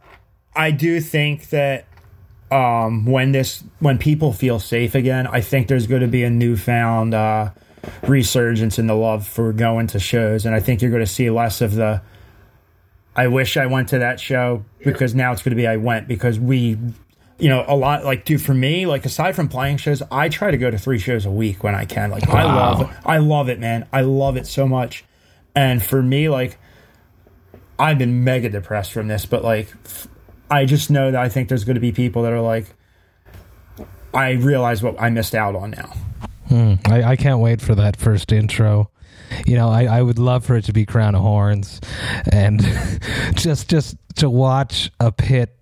I 0.55 0.71
do 0.71 1.01
think 1.01 1.51
that 1.51 1.87
um, 2.51 3.07
when 3.07 3.33
this 3.33 3.63
when 3.79 3.99
people 3.99 4.33
feel 4.33 4.59
safe 4.59 4.95
again, 4.95 5.27
I 5.27 5.41
think 5.41 5.69
there's 5.69 5.87
going 5.87 6.03
to 6.03 6.09
be 6.09 6.25
a 6.25 6.31
newfound 6.31 7.15
uh, 7.15 7.51
resurgence 8.07 8.79
in 8.79 8.87
the 8.87 8.95
love 8.95 9.27
for 9.27 9.53
going 9.53 9.87
to 9.89 9.99
shows, 9.99 10.47
and 10.47 10.55
I 10.55 10.61
think 10.61 10.83
you're 10.83 10.91
going 10.91 11.05
to 11.05 11.07
see 11.07 11.31
less 11.31 11.61
of 11.61 11.75
the. 11.75 12.03
I 13.19 13.27
wish 13.27 13.57
I 13.57 13.67
went 13.67 13.89
to 13.89 13.99
that 13.99 14.21
show 14.21 14.65
because 14.85 15.15
now 15.15 15.33
it's 15.33 15.43
going 15.43 15.51
to 15.51 15.57
be 15.57 15.67
I 15.67 15.77
went 15.77 16.07
because 16.07 16.39
we, 16.39 16.79
you 17.39 17.49
know, 17.49 17.65
a 17.67 17.75
lot 17.75 18.05
like 18.05 18.25
dude 18.25 18.41
for 18.41 18.55
me 18.55 18.87
like 18.87 19.05
aside 19.05 19.35
from 19.35 19.49
playing 19.49 19.79
shows, 19.79 20.03
I 20.11 20.29
try 20.29 20.51
to 20.53 20.57
go 20.57 20.71
to 20.71 20.79
three 20.79 21.01
shows 21.01 21.27
a 21.27 21.31
week 21.31 21.65
when 21.65 21.75
I 21.75 21.85
can. 21.85 22.11
Like 22.11 22.29
I 22.29 22.45
love 22.45 22.81
it, 22.83 22.89
I 23.05 23.19
love 23.19 23.49
it, 23.49 23.59
man. 23.59 23.89
I 23.93 24.03
love 24.03 24.37
it 24.37 24.47
so 24.47 24.67
much, 24.67 25.05
and 25.55 25.83
for 25.83 26.03
me 26.03 26.29
like. 26.29 26.59
I've 27.81 27.97
been 27.97 28.25
mega 28.25 28.49
depressed 28.49 28.93
from 28.93 29.07
this, 29.07 29.25
but 29.25 29.45
like, 29.45 29.73
I 30.51 30.65
just 30.65 30.91
know 30.91 31.13
that 31.13 31.21
I 31.21 31.29
think 31.29 31.49
there's 31.49 31.63
going 31.63 31.77
to 31.77 31.81
be 31.81 31.93
people 31.93 32.23
that 32.23 32.33
are 32.33 32.41
like, 32.41 32.67
I 34.13 34.33
realize 34.33 34.83
what 34.83 35.01
I 35.01 35.11
missed 35.11 35.33
out 35.33 35.55
on 35.55 35.71
now. 35.71 35.95
Hmm. 36.49 36.75
I, 36.87 37.13
I 37.13 37.17
can't 37.17 37.39
wait 37.39 37.61
for 37.61 37.77
that 37.77 37.97
first 37.97 38.33
intro. 38.33 38.91
You 39.47 39.57
know, 39.57 39.69
I, 39.69 39.85
I 39.85 40.03
would 40.03 40.19
love 40.19 40.45
for 40.45 40.57
it 40.57 40.65
to 40.67 40.73
be 40.73 40.87
Crown 40.87 41.15
of 41.15 41.23
Horns, 41.23 41.81
and 42.33 42.61
just 43.35 43.69
just 43.69 43.97
to 44.17 44.31
watch 44.31 44.91
a 45.01 45.13
pit 45.13 45.55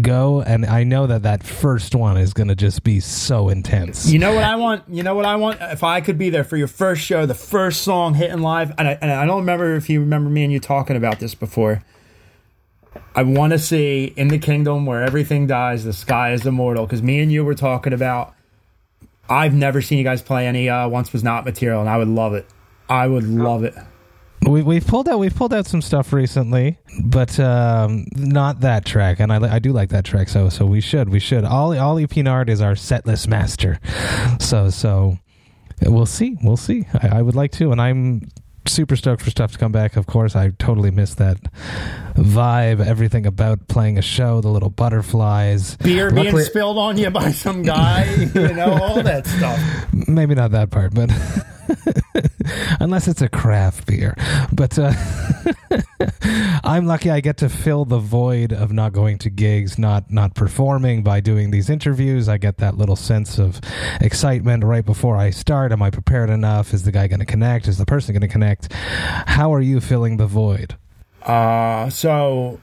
go. 0.00 0.40
And 0.42 0.64
I 0.64 0.84
know 0.84 1.06
that 1.06 1.22
that 1.22 1.42
first 1.42 1.94
one 1.94 2.16
is 2.16 2.32
going 2.32 2.48
to 2.48 2.54
just 2.54 2.82
be 2.82 3.00
so 3.00 3.48
intense. 3.48 4.10
You 4.10 4.18
know 4.18 4.34
what 4.34 4.44
I 4.44 4.56
want? 4.56 4.84
You 4.88 5.02
know 5.02 5.14
what 5.14 5.24
I 5.24 5.36
want? 5.36 5.58
If 5.60 5.82
I 5.82 6.00
could 6.00 6.18
be 6.18 6.30
there 6.30 6.44
for 6.44 6.56
your 6.56 6.68
first 6.68 7.02
show, 7.02 7.26
the 7.26 7.34
first 7.34 7.82
song 7.82 8.14
hitting 8.14 8.42
live, 8.42 8.72
and 8.78 8.88
I, 8.88 8.98
and 9.00 9.10
I 9.10 9.26
don't 9.26 9.40
remember 9.40 9.74
if 9.74 9.90
you 9.90 10.00
remember 10.00 10.30
me 10.30 10.44
and 10.44 10.52
you 10.52 10.60
talking 10.60 10.96
about 10.96 11.20
this 11.20 11.34
before. 11.34 11.82
I 13.14 13.22
want 13.22 13.52
to 13.52 13.58
see 13.58 14.12
in 14.16 14.28
the 14.28 14.38
kingdom 14.38 14.86
where 14.86 15.02
everything 15.02 15.46
dies, 15.46 15.84
the 15.84 15.92
sky 15.92 16.32
is 16.32 16.44
immortal. 16.44 16.86
Because 16.86 17.02
me 17.02 17.20
and 17.20 17.32
you 17.32 17.44
were 17.44 17.54
talking 17.54 17.92
about. 17.92 18.34
I've 19.30 19.54
never 19.54 19.80
seen 19.80 19.98
you 19.98 20.04
guys 20.04 20.20
play 20.20 20.46
any 20.46 20.68
uh, 20.68 20.88
once 20.88 21.12
was 21.12 21.22
not 21.22 21.44
material, 21.44 21.80
and 21.80 21.88
I 21.88 21.96
would 21.96 22.08
love 22.08 22.34
it. 22.34 22.44
I 22.92 23.06
would 23.06 23.24
love 23.24 23.64
it. 23.64 23.74
We, 24.42 24.62
we've 24.62 24.86
pulled 24.86 25.08
out 25.08 25.18
we've 25.18 25.34
pulled 25.34 25.54
out 25.54 25.66
some 25.66 25.80
stuff 25.80 26.12
recently, 26.12 26.78
but 27.02 27.40
um, 27.40 28.06
not 28.14 28.60
that 28.60 28.84
track. 28.84 29.18
And 29.18 29.32
I, 29.32 29.54
I 29.54 29.58
do 29.60 29.72
like 29.72 29.88
that 29.90 30.04
track, 30.04 30.28
so 30.28 30.50
so 30.50 30.66
we 30.66 30.82
should 30.82 31.08
we 31.08 31.18
should. 31.18 31.44
Ollie 31.44 31.78
Ollie 31.78 32.06
Pinard 32.06 32.50
is 32.50 32.60
our 32.60 32.74
setlist 32.74 33.28
master, 33.28 33.80
so 34.40 34.68
so 34.68 35.16
we'll 35.80 36.04
see 36.04 36.36
we'll 36.42 36.58
see. 36.58 36.86
I, 36.92 37.18
I 37.18 37.22
would 37.22 37.34
like 37.34 37.52
to, 37.52 37.72
and 37.72 37.80
I'm 37.80 38.28
super 38.66 38.96
stoked 38.96 39.22
for 39.22 39.30
stuff 39.30 39.52
to 39.52 39.58
come 39.58 39.72
back. 39.72 39.96
Of 39.96 40.06
course, 40.06 40.36
I 40.36 40.50
totally 40.50 40.90
missed 40.90 41.16
that 41.16 41.38
vibe, 42.14 42.84
everything 42.84 43.24
about 43.24 43.68
playing 43.68 43.96
a 43.96 44.02
show, 44.02 44.42
the 44.42 44.50
little 44.50 44.70
butterflies, 44.70 45.76
Beer 45.76 46.10
being 46.10 46.38
spilled 46.40 46.76
on 46.76 46.98
you 46.98 47.08
by 47.10 47.30
some 47.30 47.62
guy, 47.62 48.12
you 48.34 48.52
know, 48.52 48.78
all 48.82 49.02
that 49.02 49.26
stuff. 49.26 49.86
maybe 50.08 50.34
not 50.34 50.50
that 50.50 50.70
part, 50.70 50.94
but 50.94 51.10
unless 52.80 53.08
it's 53.08 53.22
a 53.22 53.28
craft 53.28 53.86
beer. 53.86 54.16
But 54.52 54.78
uh, 54.78 54.92
I'm 56.64 56.86
lucky 56.86 57.10
I 57.10 57.20
get 57.20 57.38
to 57.38 57.48
fill 57.48 57.84
the 57.84 57.98
void 57.98 58.52
of 58.52 58.72
not 58.72 58.92
going 58.92 59.18
to 59.18 59.30
gigs, 59.30 59.78
not 59.78 60.10
not 60.10 60.34
performing 60.34 61.02
by 61.02 61.20
doing 61.20 61.50
these 61.50 61.70
interviews. 61.70 62.28
I 62.28 62.38
get 62.38 62.58
that 62.58 62.76
little 62.76 62.96
sense 62.96 63.38
of 63.38 63.60
excitement 64.00 64.64
right 64.64 64.84
before 64.84 65.16
I 65.16 65.30
start. 65.30 65.72
Am 65.72 65.82
I 65.82 65.90
prepared 65.90 66.30
enough? 66.30 66.72
Is 66.72 66.84
the 66.84 66.92
guy 66.92 67.08
going 67.08 67.20
to 67.20 67.26
connect? 67.26 67.68
Is 67.68 67.78
the 67.78 67.86
person 67.86 68.12
going 68.12 68.22
to 68.22 68.28
connect? 68.28 68.72
How 68.72 69.52
are 69.54 69.60
you 69.60 69.80
filling 69.80 70.16
the 70.16 70.26
void? 70.26 70.76
Uh, 71.22 71.88
so 71.90 72.60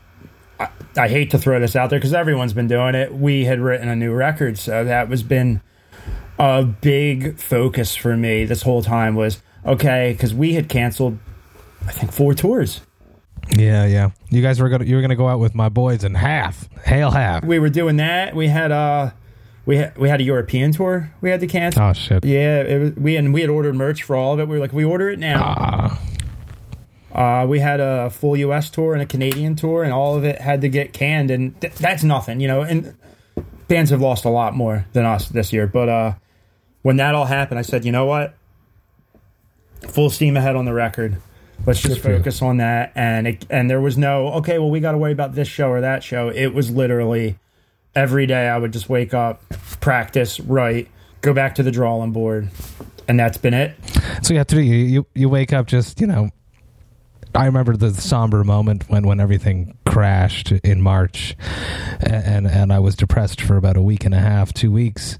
I, 0.59 0.69
I 0.97 1.07
hate 1.07 1.31
to 1.31 1.37
throw 1.37 1.59
this 1.59 1.75
out 1.75 1.89
there 1.89 1.99
because 1.99 2.13
everyone's 2.13 2.53
been 2.53 2.67
doing 2.67 2.95
it. 2.95 3.13
We 3.13 3.45
had 3.45 3.59
written 3.59 3.87
a 3.87 3.95
new 3.95 4.13
record, 4.13 4.57
so 4.57 4.83
that 4.83 5.09
was 5.09 5.23
been 5.23 5.61
a 6.37 6.63
big 6.63 7.39
focus 7.39 7.95
for 7.95 8.15
me 8.15 8.45
this 8.45 8.61
whole 8.61 8.81
time. 8.81 9.15
Was 9.15 9.41
okay 9.65 10.13
because 10.13 10.33
we 10.33 10.53
had 10.53 10.69
canceled, 10.69 11.17
I 11.85 11.91
think, 11.91 12.11
four 12.11 12.33
tours. 12.33 12.81
Yeah, 13.55 13.85
yeah. 13.85 14.11
You 14.29 14.41
guys 14.41 14.59
were 14.59 14.69
gonna 14.69 14.85
you 14.85 14.95
were 14.95 15.01
gonna 15.01 15.15
go 15.15 15.27
out 15.27 15.39
with 15.39 15.55
my 15.55 15.69
boys 15.69 16.03
in 16.03 16.15
Hath, 16.15 16.69
hail 16.85 17.11
Hath. 17.11 17.43
We 17.43 17.59
were 17.59 17.69
doing 17.69 17.97
that. 17.97 18.35
We 18.35 18.47
had 18.47 18.71
uh 18.71 19.11
we 19.65 19.77
had 19.77 19.97
we 19.97 20.09
had 20.09 20.19
a 20.19 20.23
European 20.23 20.71
tour. 20.71 21.11
We 21.21 21.29
had 21.29 21.39
to 21.39 21.47
cancel. 21.47 21.81
Oh 21.83 21.93
shit. 21.93 22.23
Yeah, 22.25 22.61
it 22.61 22.79
was, 22.79 22.95
we 22.95 23.15
and 23.15 23.33
we 23.33 23.41
had 23.41 23.49
ordered 23.49 23.75
merch 23.75 24.03
for 24.03 24.15
all 24.15 24.33
of 24.33 24.39
it. 24.39 24.47
We 24.47 24.55
were 24.55 24.61
like, 24.61 24.73
we 24.73 24.83
order 24.83 25.09
it 25.09 25.19
now. 25.19 25.41
Ah. 25.41 26.01
Uh, 27.11 27.45
we 27.45 27.59
had 27.59 27.79
a 27.79 28.09
full 28.09 28.37
U.S. 28.37 28.69
tour 28.69 28.93
and 28.93 29.01
a 29.01 29.05
Canadian 29.05 29.55
tour, 29.55 29.83
and 29.83 29.91
all 29.91 30.15
of 30.15 30.23
it 30.23 30.39
had 30.39 30.61
to 30.61 30.69
get 30.69 30.93
canned, 30.93 31.31
and 31.31 31.59
th- 31.59 31.73
that's 31.73 32.03
nothing, 32.03 32.39
you 32.39 32.47
know. 32.47 32.61
And 32.61 32.95
bands 33.67 33.89
have 33.89 33.99
lost 33.99 34.25
a 34.25 34.29
lot 34.29 34.55
more 34.55 34.85
than 34.93 35.05
us 35.05 35.27
this 35.27 35.51
year, 35.51 35.65
but 35.65 35.89
uh, 35.89 36.13
when 36.83 36.97
that 36.97 37.15
all 37.15 37.25
happened, 37.25 37.59
I 37.59 37.63
said, 37.63 37.83
you 37.83 37.91
know 37.91 38.05
what? 38.05 38.35
Full 39.87 40.09
steam 40.09 40.37
ahead 40.37 40.55
on 40.55 40.65
the 40.65 40.73
record. 40.73 41.17
Let's 41.65 41.81
just 41.81 42.01
Good 42.01 42.17
focus 42.17 42.41
on 42.41 42.57
that. 42.57 42.91
And 42.95 43.27
it, 43.27 43.45
and 43.49 43.69
there 43.69 43.81
was 43.81 43.97
no 43.97 44.27
okay. 44.33 44.59
Well, 44.59 44.69
we 44.69 44.79
got 44.79 44.93
to 44.93 44.97
worry 44.97 45.11
about 45.11 45.35
this 45.35 45.47
show 45.47 45.69
or 45.69 45.81
that 45.81 46.03
show. 46.03 46.29
It 46.29 46.53
was 46.53 46.71
literally 46.71 47.37
every 47.95 48.25
day. 48.25 48.47
I 48.47 48.57
would 48.57 48.71
just 48.71 48.89
wake 48.89 49.13
up, 49.13 49.43
practice, 49.79 50.39
write, 50.39 50.87
go 51.21 51.33
back 51.33 51.55
to 51.55 51.63
the 51.63 51.71
drawing 51.71 52.11
board, 52.11 52.49
and 53.07 53.19
that's 53.19 53.37
been 53.37 53.53
it. 53.53 53.75
So 54.21 54.33
you 54.33 54.37
have 54.37 54.47
to 54.47 54.55
do 54.55 54.61
you, 54.61 54.85
you 54.85 55.07
you 55.15 55.29
wake 55.29 55.53
up 55.53 55.67
just 55.67 55.99
you 55.99 56.07
know. 56.07 56.29
I 57.35 57.45
remember 57.45 57.77
the 57.77 57.93
somber 57.93 58.43
moment 58.43 58.89
when, 58.89 59.05
when 59.05 59.19
everything 59.19 59.77
crashed 59.89 60.51
in 60.51 60.81
March, 60.81 61.35
and 61.99 62.45
and 62.47 62.71
I 62.71 62.77
was 62.77 62.95
depressed 62.95 63.41
for 63.41 63.57
about 63.57 63.75
a 63.75 63.81
week 63.81 64.05
and 64.05 64.13
a 64.13 64.19
half, 64.19 64.53
two 64.53 64.71
weeks, 64.71 65.17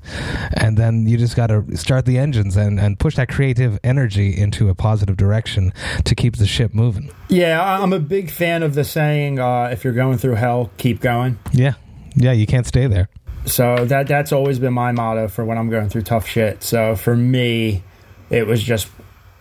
and 0.53 0.77
then 0.77 1.08
you 1.08 1.17
just 1.17 1.36
got 1.36 1.47
to 1.47 1.75
start 1.75 2.05
the 2.05 2.19
engines 2.19 2.55
and, 2.55 2.79
and 2.79 2.99
push 2.99 3.15
that 3.15 3.29
creative 3.29 3.79
energy 3.84 4.38
into 4.38 4.69
a 4.69 4.75
positive 4.75 5.17
direction 5.17 5.73
to 6.05 6.13
keep 6.13 6.38
the 6.38 6.45
ship 6.45 6.73
moving. 6.75 7.12
Yeah, 7.29 7.82
I'm 7.82 7.93
a 7.93 7.99
big 7.99 8.29
fan 8.29 8.62
of 8.62 8.75
the 8.75 8.84
saying, 8.84 9.39
uh, 9.39 9.69
"If 9.71 9.84
you're 9.84 9.93
going 9.93 10.19
through 10.19 10.36
hell, 10.36 10.69
keep 10.77 11.01
going." 11.01 11.39
Yeah, 11.51 11.73
yeah, 12.15 12.34
you 12.34 12.45
can't 12.45 12.67
stay 12.67 12.86
there. 12.86 13.10
So 13.45 13.86
that 13.86 14.08
that's 14.08 14.32
always 14.32 14.60
been 14.60 14.73
my 14.73 14.91
motto 14.91 15.29
for 15.29 15.43
when 15.43 15.58
I'm 15.58 15.69
going 15.69 15.89
through 15.89 16.03
tough 16.03 16.27
shit. 16.27 16.62
So 16.62 16.95
for 16.95 17.15
me, 17.15 17.84
it 18.29 18.45
was 18.45 18.62
just 18.62 18.88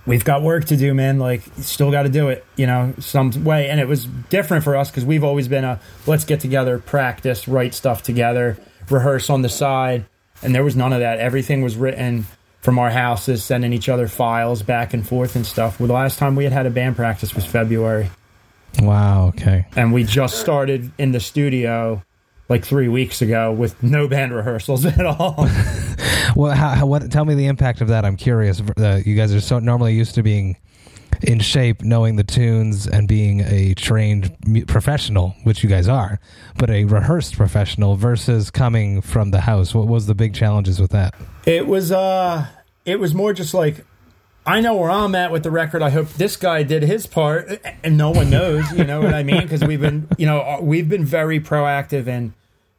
we've 0.09 0.25
got 0.25 0.43
work 0.43 0.65
to 0.67 0.77
do, 0.77 0.93
man. 0.95 1.19
Like 1.21 1.43
still 1.61 1.93
got 1.93 2.03
to 2.03 2.09
do 2.09 2.29
it, 2.31 2.45
you 2.57 2.67
know, 2.67 2.95
some 2.99 3.45
way. 3.45 3.69
And 3.69 3.79
it 3.79 3.87
was 3.87 4.07
different 4.07 4.65
for 4.65 4.75
us 4.75 4.91
because 4.91 5.05
we've 5.05 5.23
always 5.23 5.47
been 5.47 5.65
a 5.65 5.79
let's 6.07 6.25
get 6.25 6.41
together, 6.41 6.79
practice, 6.81 7.47
write 7.47 7.75
stuff 7.75 8.03
together, 8.03 8.59
rehearse 8.91 9.31
on 9.31 9.43
the 9.43 9.49
side, 9.49 10.05
and 10.43 10.55
there 10.55 10.65
was 10.65 10.75
none 10.75 10.93
of 10.93 10.99
that. 11.01 11.19
Everything 11.21 11.63
was 11.63 11.77
written 11.77 12.27
from 12.61 12.79
our 12.79 12.91
houses, 12.91 13.45
sending 13.45 13.73
each 13.73 13.89
other 13.89 14.09
files 14.09 14.63
back 14.63 14.93
and 14.93 15.07
forth 15.07 15.37
and 15.37 15.47
stuff. 15.47 15.79
Well, 15.79 15.87
the 15.87 15.93
last 15.95 16.19
time 16.19 16.35
we 16.35 16.43
had 16.45 16.53
had 16.53 16.67
a 16.67 16.71
band 16.71 16.97
practice 16.97 17.35
was 17.35 17.45
February 17.47 18.11
Wow. 18.81 19.29
Okay. 19.29 19.67
and 19.77 19.93
we 19.93 20.05
just 20.05 20.39
started 20.41 20.91
in 20.99 21.13
the 21.13 21.21
studio 21.21 22.03
like 22.49 22.65
three 22.65 22.89
weeks 22.89 23.23
ago 23.23 23.53
with 23.53 23.81
no 23.83 24.09
band 24.09 24.35
rehearsals 24.35 24.85
at 24.99 25.05
all. 25.07 25.49
Well, 26.37 26.55
how, 26.55 26.87
what? 26.87 27.11
Tell 27.11 27.25
me 27.25 27.35
the 27.35 27.47
impact 27.47 27.81
of 27.81 27.89
that. 27.89 28.05
I'm 28.05 28.17
curious. 28.17 28.61
Uh, 28.77 29.01
you 29.05 29.17
guys 29.17 29.35
are 29.35 29.41
so 29.41 29.59
normally 29.59 29.95
used 29.95 30.15
to 30.17 30.23
being 30.23 30.57
in 31.23 31.41
shape, 31.41 31.83
knowing 31.83 32.17
the 32.17 32.25
tunes, 32.25 32.87
and 32.87 33.09
being 33.09 33.41
a 33.41 33.75
trained 33.75 34.37
professional, 34.69 35.35
which 35.45 35.65
you 35.65 35.69
guys 35.69 35.89
are, 35.89 36.21
but 36.59 36.71
a 36.71 36.85
rehearsed 36.85 37.37
professional 37.37 37.97
versus 37.97 38.51
coming 38.51 39.01
from 39.01 39.31
the 39.31 39.41
house. 39.41 39.75
What 39.75 39.89
was 39.89 40.07
the 40.07 40.15
big 40.15 40.35
challenges 40.35 40.81
with 40.81 40.91
that? 40.93 41.15
it 41.47 41.67
was 41.67 41.91
uh 41.91 42.47
it 42.85 43.01
was 43.01 43.15
more 43.15 43.33
just 43.33 43.55
like 43.55 43.85
I 44.47 44.61
know 44.61 44.75
where 44.77 44.91
I'm 44.91 45.15
at 45.15 45.31
with 45.31 45.43
the 45.43 45.51
record. 45.51 45.83
I 45.83 45.91
hope 45.91 46.09
this 46.15 46.37
guy 46.37 46.63
did 46.63 46.83
his 46.83 47.07
part, 47.07 47.61
and 47.85 47.99
no 47.99 48.11
one 48.11 48.31
knows. 48.31 48.71
You 48.73 48.85
know 48.85 49.01
what 49.01 49.13
I 49.13 49.23
mean? 49.23 49.43
Because 49.43 49.63
we've 49.63 49.81
been, 49.81 50.09
you 50.17 50.25
know, 50.25 50.61
we've 50.63 50.89
been 50.89 51.05
very 51.05 51.39
proactive 51.39 52.07
in 52.07 52.33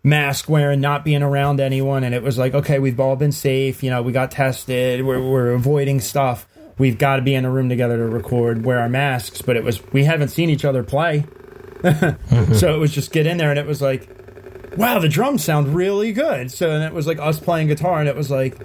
mask 0.09 0.49
wearing, 0.49 0.81
not 0.81 1.05
being 1.05 1.23
around 1.23 1.59
anyone, 1.59 2.03
and 2.03 2.13
it 2.13 2.23
was 2.23 2.37
like, 2.37 2.53
okay, 2.53 2.79
we've 2.79 2.99
all 2.99 3.15
been 3.15 3.31
safe. 3.31 3.83
You 3.83 3.89
know, 3.89 4.01
we 4.01 4.11
got 4.11 4.31
tested. 4.31 5.05
We're, 5.05 5.21
we're 5.21 5.51
avoiding 5.51 6.01
stuff. 6.01 6.47
We've 6.77 6.97
got 6.97 7.17
to 7.17 7.21
be 7.21 7.35
in 7.35 7.45
a 7.45 7.51
room 7.51 7.69
together 7.69 7.97
to 7.97 8.05
record, 8.05 8.65
wear 8.65 8.79
our 8.79 8.89
masks. 8.89 9.41
But 9.41 9.55
it 9.55 9.63
was 9.63 9.81
we 9.93 10.03
haven't 10.03 10.29
seen 10.29 10.49
each 10.49 10.65
other 10.65 10.83
play, 10.83 11.25
so 12.53 12.75
it 12.75 12.79
was 12.79 12.91
just 12.91 13.11
get 13.11 13.27
in 13.27 13.37
there, 13.37 13.49
and 13.49 13.59
it 13.59 13.65
was 13.65 13.81
like, 13.81 14.09
wow, 14.77 14.99
the 14.99 15.09
drums 15.09 15.43
sound 15.43 15.75
really 15.75 16.11
good. 16.11 16.51
So 16.51 16.67
then 16.67 16.81
it 16.81 16.93
was 16.93 17.07
like 17.07 17.19
us 17.19 17.39
playing 17.39 17.67
guitar, 17.67 17.99
and 17.99 18.09
it 18.09 18.15
was 18.15 18.31
like 18.31 18.57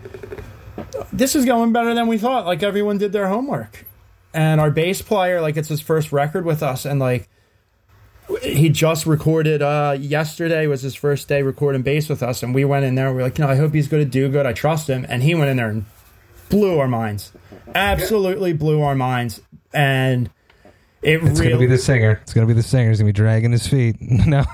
this 1.13 1.35
is 1.35 1.45
going 1.45 1.73
better 1.73 1.95
than 1.95 2.07
we 2.07 2.19
thought. 2.19 2.47
Like 2.47 2.63
everyone 2.63 2.99
did 2.99 3.13
their 3.13 3.29
homework. 3.29 3.87
And 4.33 4.61
our 4.61 4.71
bass 4.71 5.01
player, 5.01 5.41
like 5.41 5.57
it's 5.57 5.69
his 5.69 5.81
first 5.81 6.13
record 6.13 6.45
with 6.45 6.63
us, 6.63 6.85
and 6.85 6.99
like 6.99 7.29
he 8.43 8.69
just 8.69 9.07
recorded 9.07 9.61
uh 9.63 9.97
yesterday 9.99 10.67
was 10.67 10.83
his 10.83 10.95
first 10.95 11.29
day 11.29 11.43
recording 11.43 11.83
bass 11.83 12.09
with 12.09 12.23
us, 12.23 12.43
and 12.43 12.55
we 12.55 12.65
went 12.65 12.85
in 12.85 12.95
there, 12.95 13.13
we 13.13 13.21
are 13.21 13.25
like, 13.25 13.39
you 13.39 13.45
know, 13.45 13.51
I 13.51 13.57
hope 13.57 13.75
he's 13.75 13.89
gonna 13.89 14.05
do 14.05 14.29
good. 14.29 14.47
I 14.47 14.53
trust 14.53 14.89
him. 14.89 15.07
And 15.09 15.23
he 15.23 15.35
went 15.35 15.51
in 15.51 15.57
there 15.57 15.69
and 15.69 15.85
blew 16.49 16.79
our 16.79 16.89
minds. 16.89 17.33
Absolutely 17.75 18.53
blew 18.53 18.83
our 18.83 18.95
minds. 18.95 19.41
And 19.73 20.31
it 21.03 21.23
It's 21.23 21.39
really 21.39 21.53
gonna 21.53 21.61
be 21.61 21.67
the 21.67 21.79
singer. 21.79 22.19
It's 22.23 22.33
gonna 22.33 22.47
be 22.47 22.55
the 22.55 22.63
singer. 22.63 22.89
He's 22.89 22.99
gonna 22.99 23.09
be 23.09 23.13
dragging 23.13 23.53
his 23.53 23.67
feet. 23.67 23.97
no, 24.01 24.45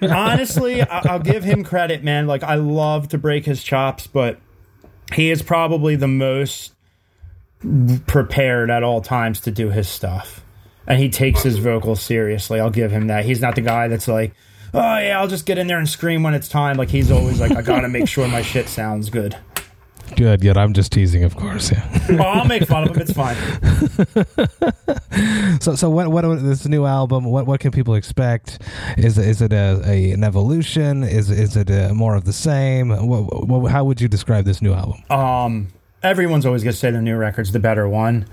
honestly, 0.00 0.80
I'll 0.82 1.18
give 1.18 1.44
him 1.44 1.62
credit, 1.62 2.02
man. 2.02 2.26
Like 2.26 2.42
I 2.42 2.54
love 2.54 3.08
to 3.08 3.18
break 3.18 3.44
his 3.44 3.62
chops, 3.62 4.06
but 4.06 4.40
he 5.12 5.30
is 5.30 5.42
probably 5.42 5.94
the 5.96 6.08
most 6.08 6.72
prepared 8.06 8.70
at 8.70 8.82
all 8.82 9.02
times 9.02 9.40
to 9.40 9.50
do 9.50 9.68
his 9.68 9.88
stuff, 9.88 10.42
and 10.88 10.98
he 10.98 11.08
takes 11.08 11.42
his 11.42 11.58
vocals 11.58 12.00
seriously. 12.00 12.58
I'll 12.58 12.70
give 12.70 12.90
him 12.90 13.06
that. 13.06 13.24
He's 13.24 13.40
not 13.40 13.54
the 13.54 13.60
guy 13.60 13.86
that's 13.88 14.08
like, 14.08 14.32
oh 14.74 14.98
yeah, 14.98 15.20
I'll 15.20 15.28
just 15.28 15.46
get 15.46 15.58
in 15.58 15.66
there 15.68 15.78
and 15.78 15.88
scream 15.88 16.22
when 16.22 16.34
it's 16.34 16.48
time. 16.48 16.76
Like 16.76 16.88
he's 16.88 17.10
always 17.10 17.38
like, 17.40 17.52
I 17.52 17.62
gotta 17.62 17.88
make 17.88 18.08
sure 18.08 18.26
my 18.26 18.42
shit 18.42 18.68
sounds 18.68 19.10
good. 19.10 19.36
good. 20.16 20.40
Good. 20.40 20.56
I'm 20.56 20.72
just 20.72 20.90
teasing, 20.90 21.22
of 21.24 21.36
course. 21.36 21.70
Yeah. 21.70 22.16
Well, 22.16 22.26
I'll 22.38 22.46
make 22.46 22.64
fun 22.66 22.88
of 22.88 22.96
him. 22.96 23.02
It's 23.02 23.12
fine. 23.12 23.36
So, 25.60 25.74
so 25.74 25.90
what? 25.90 26.08
What 26.08 26.22
this 26.42 26.66
new 26.66 26.84
album? 26.86 27.24
What? 27.24 27.46
What 27.46 27.58
can 27.58 27.72
people 27.72 27.94
expect? 27.94 28.62
Is 28.96 29.18
is 29.18 29.42
it 29.42 29.52
a, 29.52 29.82
a 29.84 30.12
an 30.12 30.22
evolution? 30.22 31.02
Is 31.02 31.30
is 31.30 31.56
it 31.56 31.68
a, 31.68 31.92
more 31.92 32.14
of 32.14 32.24
the 32.24 32.32
same? 32.32 32.90
What, 32.90 33.48
what, 33.48 33.70
how 33.70 33.84
would 33.84 34.00
you 34.00 34.06
describe 34.06 34.44
this 34.44 34.62
new 34.62 34.72
album? 34.72 35.02
Um, 35.10 35.68
everyone's 36.02 36.46
always 36.46 36.62
gonna 36.62 36.72
say 36.74 36.92
the 36.92 37.02
new 37.02 37.16
record's 37.16 37.50
the 37.50 37.58
better 37.58 37.88
one. 37.88 38.26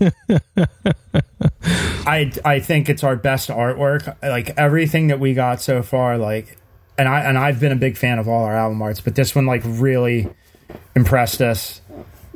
I 2.06 2.32
I 2.44 2.60
think 2.60 2.88
it's 2.88 3.04
our 3.04 3.16
best 3.16 3.48
artwork. 3.48 4.16
Like 4.22 4.50
everything 4.56 5.08
that 5.08 5.20
we 5.20 5.34
got 5.34 5.60
so 5.60 5.82
far, 5.82 6.18
like, 6.18 6.56
and 6.98 7.08
I 7.08 7.20
and 7.20 7.38
I've 7.38 7.60
been 7.60 7.72
a 7.72 7.76
big 7.76 7.96
fan 7.96 8.18
of 8.18 8.28
all 8.28 8.44
our 8.44 8.56
album 8.56 8.82
arts, 8.82 9.00
but 9.00 9.14
this 9.14 9.34
one 9.34 9.46
like 9.46 9.62
really 9.64 10.28
impressed 10.94 11.40
us. 11.40 11.80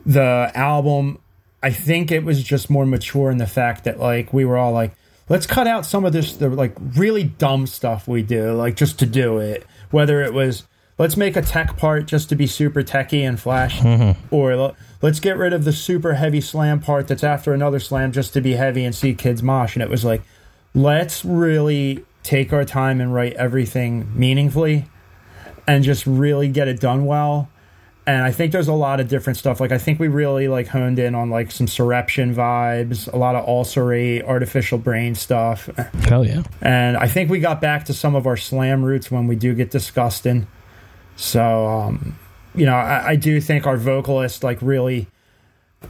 The 0.07 0.51
album, 0.55 1.21
I 1.63 1.71
think 1.71 2.11
it 2.11 2.25
was 2.25 2.43
just 2.43 2.71
more 2.71 2.87
mature 2.87 3.31
in 3.31 3.39
the 3.39 3.47
fact 3.47 3.85
that 3.85 3.99
like 3.99 4.33
we 4.33 4.45
were 4.45 4.57
all 4.57 4.73
like, 4.73 4.93
let's 5.29 5.47
cut 5.47 5.67
out 5.67 5.85
some 5.85 6.05
of 6.05 6.13
this 6.13 6.35
the 6.37 6.49
like 6.49 6.75
really 6.97 7.25
dumb 7.25 7.67
stuff 7.67 8.09
we 8.09 8.23
do, 8.23 8.53
like 8.53 8.77
just 8.77 8.99
to 9.01 9.07
do 9.07 9.39
it. 9.39 9.67
Whether 9.91 10.23
it 10.23 10.33
was 10.33 10.65
let's 10.99 11.17
make 11.17 11.37
a 11.37 11.43
tech 11.43 11.77
part 11.77 12.07
just 12.07 12.29
to 12.29 12.37
be 12.37 12.47
super 12.47 12.83
techy 12.83 13.23
and 13.23 13.41
flash, 13.41 13.81
mm-hmm. 13.81 14.35
or 14.35 14.53
l- 14.53 14.77
let's 15.01 15.21
get 15.21 15.37
rid 15.37 15.53
of 15.53 15.65
the 15.65 15.73
super 15.73 16.15
heavy 16.15 16.41
slam 16.41 16.81
part 16.81 17.09
that's 17.09 17.25
after 17.25 17.55
another 17.55 17.79
slam 17.79 18.13
just 18.13 18.33
to 18.35 18.41
be 18.41 18.53
heavy 18.53 18.85
and 18.85 18.95
see 18.95 19.15
kids 19.15 19.43
mosh. 19.43 19.75
And 19.75 19.83
it 19.83 19.89
was 19.89 20.05
like, 20.05 20.23
let's 20.75 21.25
really 21.25 22.05
take 22.23 22.53
our 22.53 22.65
time 22.65 23.01
and 23.01 23.15
write 23.15 23.33
everything 23.35 24.11
meaningfully 24.15 24.87
and 25.67 25.85
just 25.85 26.07
really 26.07 26.49
get 26.49 26.69
it 26.69 26.81
done 26.81 27.07
well. 27.07 27.49
And 28.07 28.23
I 28.23 28.33
think 28.33 28.53
there's 28.53 28.69
a 28.69 28.75
lot 28.75 29.01
of 29.01 29.09
different 29.09 29.37
stuff. 29.37 29.61
Like 29.61 29.71
I 29.71 29.77
think 29.77 30.01
we 30.01 30.09
really 30.09 30.49
like 30.49 30.67
honed 30.67 30.99
in 30.99 31.15
on 31.15 31.29
like 31.29 31.51
some 31.51 31.67
Soreption 31.67 32.35
vibes, 32.35 33.13
a 33.13 33.19
lot 33.19 33.35
of 33.35 33.47
ulcerate, 33.47 34.25
artificial 34.25 34.79
brain 34.79 35.15
stuff. 35.15 35.69
Hell 36.09 36.27
yeah! 36.27 36.43
And 36.63 36.97
I 36.97 37.07
think 37.07 37.29
we 37.31 37.39
got 37.39 37.61
back 37.61 37.85
to 37.85 37.93
some 37.93 38.15
of 38.15 38.27
our 38.27 38.39
slam 38.39 38.83
roots 38.83 39.11
when 39.11 39.27
we 39.27 39.37
do 39.37 39.55
get 39.55 39.71
disgusting. 39.71 40.47
So, 41.19 41.67
um, 41.67 42.19
you 42.55 42.65
know, 42.65 42.75
I, 42.75 43.11
I 43.11 43.17
do 43.17 43.41
think 43.41 43.67
our 43.67 43.77
vocalist, 43.77 44.45
like, 44.45 44.63
really, 44.63 45.09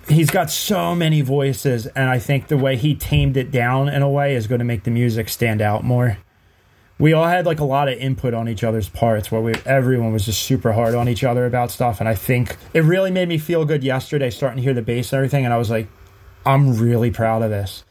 he's 0.08 0.30
got 0.30 0.50
so 0.50 0.94
many 0.94 1.20
voices, 1.20 1.86
and 1.86 2.08
I 2.08 2.18
think 2.18 2.48
the 2.48 2.56
way 2.56 2.76
he 2.76 2.94
tamed 2.94 3.36
it 3.36 3.50
down 3.50 3.88
in 3.88 4.02
a 4.02 4.08
way 4.08 4.34
is 4.34 4.46
going 4.46 4.58
to 4.60 4.64
make 4.64 4.84
the 4.84 4.90
music 4.90 5.28
stand 5.28 5.60
out 5.60 5.84
more. 5.84 6.18
We 6.98 7.12
all 7.12 7.26
had 7.28 7.46
like 7.46 7.60
a 7.60 7.64
lot 7.64 7.88
of 7.88 7.96
input 7.98 8.34
on 8.34 8.48
each 8.48 8.64
other's 8.64 8.88
parts, 8.88 9.30
where 9.30 9.40
we 9.40 9.54
everyone 9.64 10.12
was 10.12 10.24
just 10.24 10.42
super 10.42 10.72
hard 10.72 10.94
on 10.96 11.08
each 11.08 11.22
other 11.22 11.46
about 11.46 11.70
stuff, 11.70 12.00
and 12.00 12.08
I 12.08 12.14
think 12.14 12.56
it 12.72 12.80
really 12.80 13.10
made 13.10 13.28
me 13.28 13.38
feel 13.38 13.64
good 13.64 13.84
yesterday, 13.84 14.30
starting 14.30 14.56
to 14.56 14.62
hear 14.62 14.74
the 14.74 14.82
bass 14.82 15.12
and 15.12 15.18
everything, 15.18 15.44
and 15.44 15.54
I 15.54 15.58
was 15.58 15.70
like, 15.70 15.86
I'm 16.44 16.78
really 16.78 17.10
proud 17.10 17.42
of 17.42 17.50
this 17.50 17.84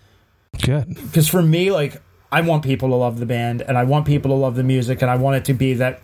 Good. 0.63 0.87
because 0.87 1.27
for 1.27 1.41
me 1.41 1.71
like 1.71 2.01
i 2.31 2.41
want 2.41 2.63
people 2.63 2.89
to 2.89 2.95
love 2.95 3.19
the 3.19 3.25
band 3.25 3.61
and 3.61 3.77
i 3.77 3.83
want 3.83 4.07
people 4.07 4.31
to 4.31 4.35
love 4.35 4.55
the 4.55 4.63
music 4.63 5.01
and 5.01 5.11
i 5.11 5.15
want 5.15 5.37
it 5.37 5.45
to 5.45 5.53
be 5.53 5.75
that 5.75 6.01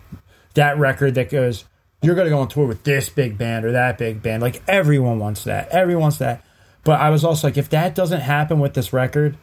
that 0.54 0.78
record 0.78 1.14
that 1.14 1.30
goes 1.30 1.64
you're 2.02 2.14
going 2.14 2.26
to 2.26 2.30
go 2.30 2.38
on 2.38 2.48
tour 2.48 2.66
with 2.66 2.82
this 2.84 3.08
big 3.08 3.38
band 3.38 3.64
or 3.64 3.72
that 3.72 3.98
big 3.98 4.22
band 4.22 4.42
like 4.42 4.62
everyone 4.68 5.18
wants 5.18 5.44
that 5.44 5.68
everyone 5.70 6.02
wants 6.02 6.18
that 6.18 6.44
but 6.84 7.00
i 7.00 7.10
was 7.10 7.24
also 7.24 7.46
like 7.48 7.56
if 7.56 7.70
that 7.70 7.94
doesn't 7.94 8.20
happen 8.20 8.60
with 8.60 8.74
this 8.74 8.92
record 8.92 9.36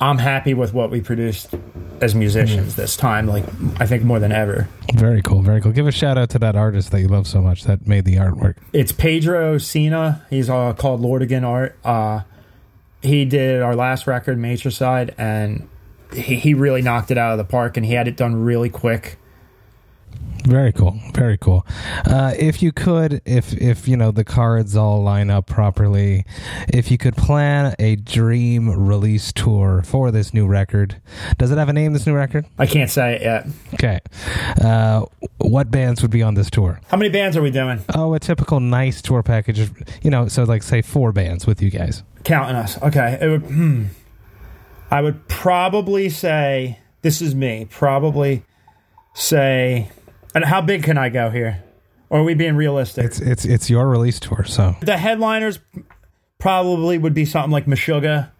i'm 0.00 0.18
happy 0.18 0.52
with 0.54 0.74
what 0.74 0.90
we 0.90 1.00
produced 1.00 1.54
as 2.00 2.14
musicians 2.14 2.74
this 2.76 2.96
time 2.96 3.26
like 3.26 3.44
i 3.80 3.86
think 3.86 4.02
more 4.02 4.18
than 4.18 4.32
ever 4.32 4.68
Very 4.94 5.22
cool. 5.22 5.40
Very 5.40 5.60
cool. 5.62 5.72
Give 5.72 5.86
a 5.86 5.92
shout 5.92 6.18
out 6.18 6.28
to 6.30 6.38
that 6.40 6.54
artist 6.56 6.90
that 6.90 7.00
you 7.00 7.08
love 7.08 7.26
so 7.26 7.40
much 7.40 7.64
that 7.64 7.86
made 7.86 8.04
the 8.04 8.16
artwork. 8.16 8.56
it's 8.72 8.92
pedro 8.92 9.56
Sina. 9.58 10.26
he's 10.28 10.50
uh, 10.50 10.72
called 10.74 11.00
lordigan 11.00 11.44
art 11.44 11.78
uh, 11.84 12.20
he 13.00 13.24
did 13.24 13.62
our 13.62 13.74
last 13.74 14.06
record 14.06 14.38
matricide 14.38 15.14
and 15.18 15.68
he, 16.12 16.36
he 16.36 16.54
really 16.54 16.82
knocked 16.82 17.10
it 17.10 17.16
out 17.18 17.32
of 17.32 17.38
the 17.38 17.44
park 17.44 17.76
and 17.76 17.86
he 17.86 17.94
had 17.94 18.06
it 18.08 18.16
done 18.16 18.34
really 18.34 18.68
quick 18.68 19.18
Very 20.44 20.72
cool. 20.72 20.98
Very 21.14 21.38
cool. 21.38 21.64
Uh, 22.04 22.34
if 22.36 22.62
you 22.62 22.72
could, 22.72 23.22
if 23.24 23.52
if 23.54 23.86
you 23.86 23.96
know 23.96 24.10
the 24.10 24.24
cards 24.24 24.74
all 24.76 25.00
line 25.02 25.30
up 25.30 25.46
properly, 25.46 26.24
if 26.68 26.90
you 26.90 26.98
could 26.98 27.16
plan 27.16 27.74
a 27.78 27.94
dream 27.96 28.68
release 28.68 29.32
tour 29.32 29.82
for 29.84 30.10
this 30.10 30.34
new 30.34 30.46
record, 30.46 31.00
does 31.38 31.52
it 31.52 31.58
have 31.58 31.68
a 31.68 31.72
name? 31.72 31.92
This 31.92 32.06
new 32.06 32.14
record? 32.14 32.44
i 32.58 32.66
can't 32.66 32.90
say 32.90 33.14
it 33.16 33.22
yet 33.22 33.46
Okay. 33.74 34.00
Uh, 34.60 35.06
what 35.38 35.70
bands 35.70 36.02
would 36.02 36.10
be 36.10 36.22
on 36.22 36.34
this 36.34 36.50
tour? 36.50 36.80
how 36.88 36.96
many 36.96 37.10
bands 37.10 37.36
are 37.36 37.42
we 37.42 37.50
doing 37.50 37.84
Oh, 37.94 38.12
a 38.14 38.18
typical 38.20 38.58
nice 38.58 39.00
tour 39.00 39.22
package. 39.22 39.70
You 40.02 40.10
know, 40.10 40.26
so 40.28 40.42
like 40.44 40.62
say 40.64 40.82
four 40.82 41.12
bands 41.12 41.46
with 41.46 41.62
you 41.62 41.70
guys. 41.70 42.02
counting 42.24 42.56
us 42.56 42.80
okay 42.82 43.18
it 43.20 43.28
would, 43.28 43.42
hmm. 43.42 43.84
i 44.90 45.00
would 45.00 45.28
probably 45.28 46.08
say 46.08 46.78
this 47.02 47.22
is 47.22 47.34
me 47.34 47.66
probably 47.70 48.42
say 49.14 49.90
and 50.34 50.44
how 50.44 50.60
big 50.60 50.82
can 50.82 50.96
i 50.98 51.08
go 51.08 51.30
here 51.30 51.62
or 52.10 52.20
are 52.20 52.24
we 52.24 52.34
being 52.34 52.56
realistic 52.56 53.04
It's 53.06 53.20
it's 53.20 53.44
it's 53.44 53.70
your 53.70 53.88
release 53.88 54.20
tour, 54.20 54.44
so 54.44 54.76
the 54.82 54.96
headliners 54.98 55.58
probably 56.38 56.98
would 56.98 57.14
be 57.14 57.24
something 57.24 57.50
like 57.50 57.64
Meshuggah, 57.66 58.30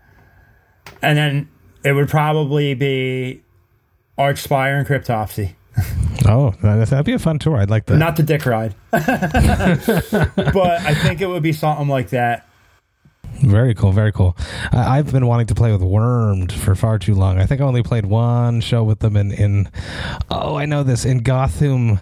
and 1.00 1.16
then 1.16 1.48
it 1.84 1.92
would 1.92 2.08
probably 2.08 2.74
be 2.74 3.42
Archspire 4.18 4.78
and 4.78 4.86
Cryptopsy. 4.86 5.54
oh, 6.28 6.50
that- 6.62 6.88
that'd 6.88 7.06
be 7.06 7.14
a 7.14 7.18
fun 7.18 7.38
tour. 7.38 7.56
I'd 7.56 7.70
like 7.70 7.86
that. 7.86 7.96
Not 7.96 8.16
the 8.16 8.22
dick 8.24 8.44
ride. 8.44 8.74
but 8.90 9.06
I 9.06 10.94
think 10.94 11.20
it 11.22 11.26
would 11.28 11.42
be 11.42 11.52
something 11.54 11.88
like 11.88 12.10
that. 12.10 12.46
Very 13.42 13.74
cool, 13.74 13.92
very 13.92 14.12
cool. 14.12 14.36
I, 14.70 14.98
I've 14.98 15.12
been 15.12 15.26
wanting 15.26 15.46
to 15.48 15.54
play 15.54 15.72
with 15.72 15.82
Wormed 15.82 16.52
for 16.52 16.74
far 16.74 16.98
too 16.98 17.14
long. 17.14 17.38
I 17.38 17.46
think 17.46 17.60
I 17.60 17.64
only 17.64 17.82
played 17.82 18.06
one 18.06 18.60
show 18.60 18.84
with 18.84 19.00
them 19.00 19.16
in, 19.16 19.32
in 19.32 19.68
oh, 20.30 20.56
I 20.56 20.66
know 20.66 20.82
this 20.82 21.04
in 21.04 21.18
Gotham, 21.18 22.00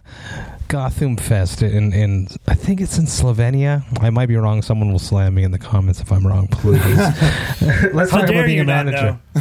Gotham 0.68 1.16
Fest 1.16 1.62
in 1.62 1.92
in 1.92 2.28
I 2.46 2.54
think 2.54 2.80
it's 2.80 2.96
in 2.96 3.06
Slovenia. 3.06 3.82
I 4.00 4.10
might 4.10 4.26
be 4.26 4.36
wrong. 4.36 4.62
Someone 4.62 4.92
will 4.92 5.00
slam 5.00 5.34
me 5.34 5.42
in 5.42 5.50
the 5.50 5.58
comments 5.58 6.00
if 6.00 6.12
I'm 6.12 6.26
wrong. 6.26 6.46
Please. 6.48 6.80
Let's 7.92 8.10
How 8.12 8.20
talk 8.20 8.30
about 8.30 8.46
being 8.46 8.60
a 8.60 8.64
manager. 8.64 9.18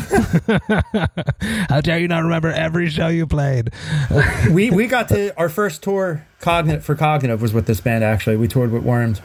How 1.69 1.81
dare 1.81 1.99
you 1.99 2.07
not 2.07 2.23
remember 2.23 2.51
every 2.51 2.89
show 2.89 3.09
you 3.09 3.27
played? 3.27 3.71
We 4.49 4.71
we 4.71 4.88
got 4.88 5.09
to 5.09 5.38
our 5.38 5.49
first 5.49 5.83
tour 5.83 6.25
cognit 6.41 6.81
for 6.81 6.95
cognitive 6.95 7.41
was 7.41 7.53
with 7.53 7.67
this 7.67 7.81
band 7.81 8.03
actually. 8.03 8.38
We 8.38 8.47
toured 8.47 8.71
with 8.71 8.83
Wormed. 8.83 9.21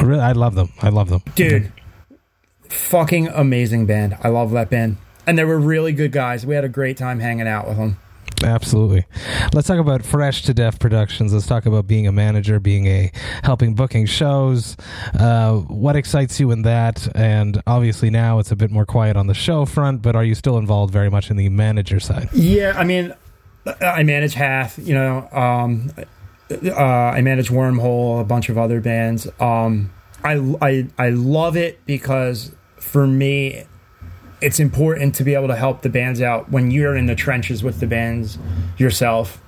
Really, 0.00 0.20
I 0.20 0.32
love 0.32 0.54
them. 0.54 0.72
I 0.82 0.88
love 0.88 1.08
them, 1.10 1.22
Dude, 1.34 1.70
fucking 2.74 3.28
amazing 3.28 3.86
band. 3.86 4.16
I 4.22 4.28
love 4.28 4.50
that 4.52 4.70
band. 4.70 4.98
And 5.26 5.38
they 5.38 5.44
were 5.44 5.58
really 5.58 5.92
good 5.92 6.12
guys. 6.12 6.44
We 6.44 6.54
had 6.54 6.64
a 6.64 6.68
great 6.68 6.96
time 6.96 7.20
hanging 7.20 7.48
out 7.48 7.66
with 7.66 7.78
them. 7.78 7.98
Absolutely. 8.42 9.06
Let's 9.54 9.68
talk 9.68 9.78
about 9.78 10.04
Fresh 10.04 10.42
to 10.42 10.54
Death 10.54 10.78
Productions. 10.78 11.32
Let's 11.32 11.46
talk 11.46 11.64
about 11.64 11.86
being 11.86 12.06
a 12.06 12.12
manager, 12.12 12.60
being 12.60 12.86
a 12.86 13.10
helping 13.42 13.74
booking 13.74 14.06
shows. 14.06 14.76
Uh, 15.18 15.58
what 15.58 15.96
excites 15.96 16.38
you 16.40 16.50
in 16.50 16.62
that? 16.62 17.08
And 17.16 17.62
obviously 17.66 18.10
now 18.10 18.38
it's 18.40 18.50
a 18.50 18.56
bit 18.56 18.70
more 18.70 18.84
quiet 18.84 19.16
on 19.16 19.28
the 19.28 19.34
show 19.34 19.64
front, 19.64 20.02
but 20.02 20.14
are 20.14 20.24
you 20.24 20.34
still 20.34 20.58
involved 20.58 20.92
very 20.92 21.10
much 21.10 21.30
in 21.30 21.36
the 21.36 21.48
manager 21.48 22.00
side? 22.00 22.28
Yeah, 22.34 22.74
I 22.76 22.84
mean, 22.84 23.14
I 23.80 24.02
manage 24.02 24.34
Hath. 24.34 24.78
You 24.78 24.94
know, 24.94 25.28
um, 25.32 25.92
uh, 26.50 26.82
I 26.82 27.20
manage 27.22 27.48
Wormhole, 27.48 28.20
a 28.20 28.24
bunch 28.24 28.48
of 28.48 28.58
other 28.58 28.80
bands. 28.80 29.26
Um, 29.40 29.90
I, 30.22 30.34
I 30.60 30.86
I 30.98 31.10
love 31.10 31.56
it 31.56 31.84
because 31.86 32.52
for 32.84 33.06
me, 33.06 33.64
it's 34.40 34.60
important 34.60 35.14
to 35.16 35.24
be 35.24 35.34
able 35.34 35.48
to 35.48 35.56
help 35.56 35.82
the 35.82 35.88
bands 35.88 36.20
out 36.20 36.50
when 36.50 36.70
you're 36.70 36.96
in 36.96 37.06
the 37.06 37.14
trenches 37.14 37.62
with 37.64 37.80
the 37.80 37.86
bands 37.86 38.38
yourself. 38.76 39.40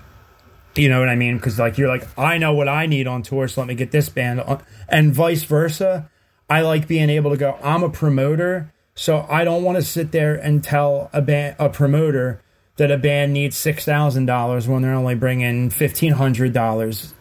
You 0.75 0.89
know 0.89 1.01
what 1.01 1.09
I 1.09 1.17
mean? 1.17 1.37
Because 1.37 1.59
like 1.59 1.79
you're 1.79 1.89
like, 1.89 2.07
I 2.19 2.39
know 2.39 2.55
what 2.55 2.69
I 2.69 2.87
need 2.87 3.07
on 3.07 3.23
tour, 3.23 3.47
so 3.49 3.61
let 3.61 3.69
me 3.69 3.75
get 3.75 3.91
this 3.93 4.09
band 4.09 4.41
on, 4.41 4.63
and 4.89 5.15
vice 5.15 5.45
versa. 5.45 6.11
I 6.49 6.61
like 6.63 6.87
being 6.89 7.11
able 7.11 7.31
to 7.31 7.37
go. 7.37 7.59
I'm 7.63 7.83
a 7.83 7.89
promoter, 7.91 8.73
so 8.95 9.27
I 9.29 9.45
don't 9.45 9.63
want 9.63 9.77
to 9.77 9.83
sit 9.83 10.13
there 10.13 10.35
and 10.35 10.63
tell 10.63 11.11
a 11.13 11.21
band, 11.23 11.57
a 11.59 11.69
promoter, 11.69 12.41
that 12.77 12.91
a 12.91 12.99
band 12.99 13.33
needs 13.33 13.57
six 13.57 13.85
thousand 13.85 14.27
dollars 14.27 14.69
when 14.69 14.83
they're 14.83 14.93
only 14.95 15.15
bringing 15.15 15.71
fifteen 15.71 16.13
hundred 16.13 16.53
dollars 16.53 17.15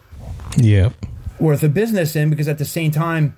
Yeah. 0.56 0.90
worth 1.40 1.62
of 1.62 1.72
business 1.74 2.14
in. 2.14 2.28
Because 2.30 2.46
at 2.48 2.58
the 2.58 2.64
same 2.66 2.90
time, 2.90 3.36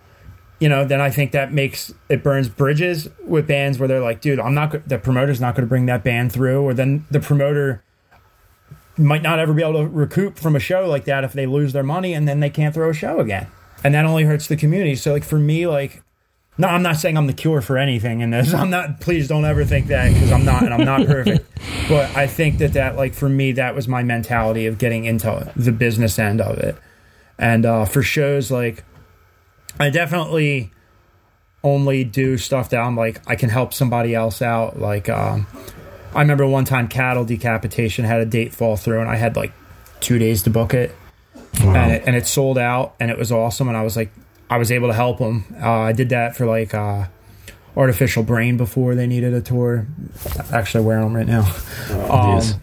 you 0.58 0.68
know, 0.68 0.84
then 0.84 1.00
I 1.00 1.10
think 1.10 1.32
that 1.32 1.52
makes 1.52 1.92
it 2.08 2.22
burns 2.22 2.48
bridges 2.48 3.08
with 3.24 3.46
bands 3.46 3.78
where 3.78 3.86
they're 3.86 4.00
like, 4.00 4.20
dude, 4.20 4.40
I'm 4.40 4.54
not. 4.54 4.88
The 4.88 4.98
promoter's 4.98 5.40
not 5.40 5.54
going 5.54 5.66
to 5.66 5.68
bring 5.68 5.86
that 5.86 6.02
band 6.02 6.32
through, 6.32 6.62
or 6.62 6.74
then 6.74 7.06
the 7.10 7.20
promoter 7.20 7.82
might 8.96 9.22
not 9.22 9.38
ever 9.38 9.54
be 9.54 9.62
able 9.62 9.80
to 9.80 9.86
recoup 9.86 10.38
from 10.38 10.56
a 10.56 10.60
show 10.60 10.88
like 10.88 11.04
that 11.04 11.22
if 11.22 11.32
they 11.32 11.46
lose 11.46 11.72
their 11.72 11.84
money 11.84 12.12
and 12.14 12.26
then 12.26 12.40
they 12.40 12.50
can't 12.50 12.74
throw 12.74 12.90
a 12.90 12.94
show 12.94 13.20
again. 13.20 13.46
And 13.84 13.94
that 13.94 14.04
only 14.04 14.24
hurts 14.24 14.48
the 14.48 14.56
community. 14.56 14.96
So 14.96 15.12
like 15.12 15.22
for 15.22 15.38
me, 15.38 15.68
like 15.68 16.02
no, 16.60 16.66
I'm 16.66 16.82
not 16.82 16.96
saying 16.96 17.16
I'm 17.16 17.28
the 17.28 17.32
cure 17.32 17.60
for 17.60 17.78
anything 17.78 18.20
in 18.20 18.30
this. 18.30 18.52
I'm 18.54 18.70
not. 18.70 19.00
Please 19.00 19.28
don't 19.28 19.44
ever 19.44 19.64
think 19.64 19.86
that 19.86 20.12
because 20.12 20.32
I'm 20.32 20.44
not, 20.44 20.64
and 20.64 20.74
I'm 20.74 20.84
not 20.84 21.06
perfect. 21.06 21.48
but 21.88 22.14
I 22.16 22.26
think 22.26 22.58
that 22.58 22.72
that, 22.72 22.96
like 22.96 23.14
for 23.14 23.28
me, 23.28 23.52
that 23.52 23.74
was 23.74 23.86
my 23.86 24.02
mentality 24.02 24.66
of 24.66 24.78
getting 24.78 25.04
into 25.04 25.50
the 25.54 25.72
business 25.72 26.18
end 26.18 26.40
of 26.40 26.58
it. 26.58 26.76
And 27.38 27.64
uh, 27.64 27.84
for 27.84 28.02
shows, 28.02 28.50
like 28.50 28.82
I 29.78 29.90
definitely 29.90 30.70
only 31.64 32.04
do 32.04 32.38
stuff 32.38 32.70
that 32.70 32.78
I'm 32.78 32.96
like 32.96 33.20
I 33.26 33.34
can 33.36 33.48
help 33.48 33.74
somebody 33.74 34.14
else 34.14 34.40
out. 34.42 34.78
Like 34.78 35.08
um, 35.08 35.46
I 36.14 36.20
remember 36.20 36.46
one 36.46 36.64
time 36.64 36.88
cattle 36.88 37.24
decapitation 37.24 38.04
had 38.04 38.20
a 38.20 38.26
date 38.26 38.54
fall 38.54 38.76
through, 38.76 39.00
and 39.00 39.08
I 39.10 39.16
had 39.16 39.36
like 39.36 39.52
two 40.00 40.18
days 40.18 40.42
to 40.44 40.50
book 40.50 40.74
it, 40.74 40.94
and 41.60 41.92
it, 41.92 42.02
and 42.06 42.16
it 42.16 42.26
sold 42.26 42.58
out, 42.58 42.94
and 43.00 43.10
it 43.10 43.18
was 43.18 43.32
awesome. 43.32 43.68
And 43.68 43.76
I 43.76 43.82
was 43.82 43.96
like, 43.96 44.10
I 44.48 44.58
was 44.58 44.70
able 44.72 44.88
to 44.88 44.94
help 44.94 45.18
them. 45.18 45.44
Uh, 45.60 45.70
I 45.80 45.92
did 45.92 46.08
that 46.10 46.36
for 46.36 46.46
like 46.46 46.74
uh, 46.74 47.06
artificial 47.76 48.22
brain 48.22 48.56
before 48.56 48.94
they 48.94 49.06
needed 49.06 49.34
a 49.34 49.40
tour. 49.40 49.86
Actually, 50.52 50.84
wearing 50.84 51.04
them 51.04 51.16
right 51.16 51.26
now. 51.26 51.42
Um, 52.10 52.36
Yes. 52.36 52.54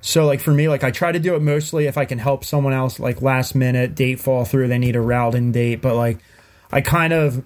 So 0.00 0.26
like 0.26 0.40
for 0.40 0.52
me, 0.52 0.68
like 0.68 0.84
I 0.84 0.90
try 0.90 1.12
to 1.12 1.18
do 1.18 1.34
it 1.34 1.42
mostly 1.42 1.86
if 1.86 1.98
I 1.98 2.04
can 2.04 2.18
help 2.18 2.44
someone 2.44 2.72
else, 2.72 2.98
like 2.98 3.22
last 3.22 3.54
minute 3.54 3.94
date 3.94 4.20
fall 4.20 4.44
through, 4.44 4.68
they 4.68 4.78
need 4.78 4.96
a 4.96 5.00
routing 5.00 5.52
date. 5.52 5.82
But 5.82 5.94
like 5.96 6.18
I 6.72 6.80
kind 6.80 7.12
of 7.12 7.44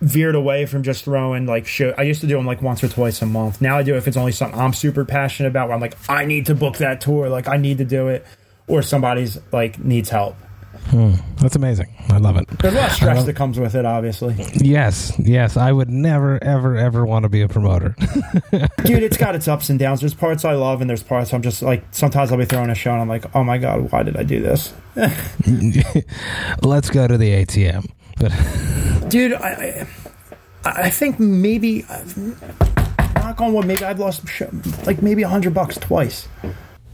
veered 0.00 0.34
away 0.34 0.66
from 0.66 0.82
just 0.82 1.04
throwing 1.04 1.46
like 1.46 1.66
show. 1.66 1.94
I 1.96 2.02
used 2.02 2.20
to 2.20 2.26
do 2.26 2.36
them 2.36 2.46
like 2.46 2.60
once 2.60 2.84
or 2.84 2.88
twice 2.88 3.22
a 3.22 3.26
month. 3.26 3.60
Now 3.60 3.78
I 3.78 3.82
do 3.82 3.94
it 3.94 3.98
if 3.98 4.08
it's 4.08 4.16
only 4.16 4.32
something 4.32 4.58
I'm 4.58 4.74
super 4.74 5.04
passionate 5.04 5.48
about. 5.48 5.68
Where 5.68 5.74
I'm 5.74 5.80
like, 5.80 5.96
I 6.08 6.26
need 6.26 6.46
to 6.46 6.54
book 6.54 6.76
that 6.78 7.00
tour. 7.00 7.28
Like 7.28 7.48
I 7.48 7.56
need 7.56 7.78
to 7.78 7.84
do 7.84 8.08
it, 8.08 8.26
or 8.66 8.82
somebody's 8.82 9.38
like 9.50 9.78
needs 9.78 10.10
help. 10.10 10.36
Hmm. 10.86 11.14
That's 11.36 11.56
amazing. 11.56 11.94
I 12.10 12.18
love 12.18 12.36
it. 12.36 12.46
There's 12.60 12.74
a 12.74 12.76
lot 12.76 12.90
of 12.90 12.96
stress 12.96 13.24
that 13.24 13.34
comes 13.34 13.58
with 13.58 13.74
it, 13.74 13.84
obviously. 13.84 14.34
Yes, 14.54 15.12
yes. 15.18 15.56
I 15.56 15.72
would 15.72 15.90
never, 15.90 16.42
ever, 16.42 16.76
ever 16.76 17.04
want 17.04 17.24
to 17.24 17.28
be 17.28 17.42
a 17.42 17.48
promoter. 17.48 17.96
Dude, 18.84 19.02
it's 19.02 19.16
got 19.16 19.34
its 19.34 19.48
ups 19.48 19.70
and 19.70 19.78
downs. 19.78 20.00
There's 20.00 20.14
parts 20.14 20.44
I 20.44 20.52
love, 20.52 20.80
and 20.80 20.88
there's 20.88 21.02
parts 21.02 21.32
I'm 21.32 21.42
just 21.42 21.62
like. 21.62 21.84
Sometimes 21.90 22.30
I'll 22.32 22.38
be 22.38 22.44
throwing 22.44 22.70
a 22.70 22.74
show, 22.74 22.92
and 22.92 23.00
I'm 23.00 23.08
like, 23.08 23.34
oh 23.34 23.44
my 23.44 23.58
god, 23.58 23.90
why 23.92 24.02
did 24.02 24.16
I 24.16 24.22
do 24.22 24.40
this? 24.40 24.72
Let's 26.62 26.90
go 26.90 27.08
to 27.08 27.18
the 27.18 27.44
ATM. 27.44 27.90
But 28.18 28.30
dude 29.08 29.32
i 29.34 29.86
i, 30.64 30.82
I 30.84 30.90
think 30.90 31.18
maybe 31.18 31.84
knock 33.16 33.40
on 33.40 33.52
wood 33.52 33.66
maybe 33.66 33.84
i've 33.84 33.98
lost 33.98 34.24
like 34.86 35.02
maybe 35.02 35.22
a 35.22 35.28
hundred 35.28 35.54
bucks 35.54 35.76
twice 35.76 36.28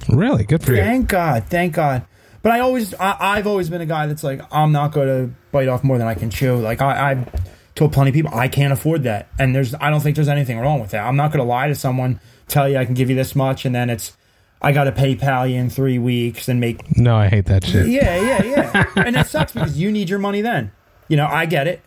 really, 0.08 0.44
good 0.44 0.62
for 0.62 0.72
you. 0.72 0.78
thank 0.78 1.08
god 1.08 1.44
thank 1.48 1.74
god 1.74 2.04
but 2.42 2.52
i 2.52 2.60
always 2.60 2.94
I, 2.94 3.16
i've 3.20 3.46
always 3.46 3.70
been 3.70 3.80
a 3.80 3.86
guy 3.86 4.06
that's 4.06 4.24
like 4.24 4.40
i'm 4.52 4.72
not 4.72 4.92
going 4.92 5.08
to 5.08 5.34
bite 5.52 5.68
off 5.68 5.84
more 5.84 5.98
than 5.98 6.06
i 6.06 6.14
can 6.14 6.30
chew 6.30 6.56
like 6.56 6.80
i 6.80 7.12
i've 7.12 7.28
told 7.74 7.92
plenty 7.92 8.10
of 8.10 8.14
people 8.14 8.32
i 8.34 8.48
can't 8.48 8.72
afford 8.72 9.02
that 9.04 9.28
and 9.38 9.54
there's 9.54 9.74
i 9.74 9.90
don't 9.90 10.00
think 10.00 10.16
there's 10.16 10.28
anything 10.28 10.58
wrong 10.58 10.80
with 10.80 10.90
that 10.90 11.06
i'm 11.06 11.16
not 11.16 11.32
going 11.32 11.38
to 11.38 11.48
lie 11.48 11.68
to 11.68 11.74
someone 11.74 12.20
tell 12.48 12.68
you 12.68 12.76
i 12.76 12.84
can 12.84 12.94
give 12.94 13.08
you 13.08 13.16
this 13.16 13.34
much 13.34 13.64
and 13.64 13.74
then 13.74 13.88
it's 13.90 14.16
i 14.62 14.72
got 14.72 14.84
to 14.84 14.92
pay 14.92 15.16
paypal 15.16 15.50
you 15.50 15.56
in 15.56 15.70
three 15.70 15.98
weeks 15.98 16.48
and 16.48 16.60
make 16.60 16.96
No, 16.96 17.16
I 17.16 17.28
hate 17.28 17.46
that 17.46 17.64
shit. 17.64 17.86
yeah, 17.86 18.20
yeah, 18.20 18.42
yeah. 18.44 18.86
and 18.96 19.14
that 19.14 19.26
sucks 19.26 19.52
because 19.52 19.78
you 19.78 19.90
need 19.90 20.10
your 20.10 20.18
money 20.18 20.42
then. 20.42 20.72
You 21.08 21.16
know, 21.16 21.26
I 21.26 21.46
get 21.46 21.66
it. 21.66 21.82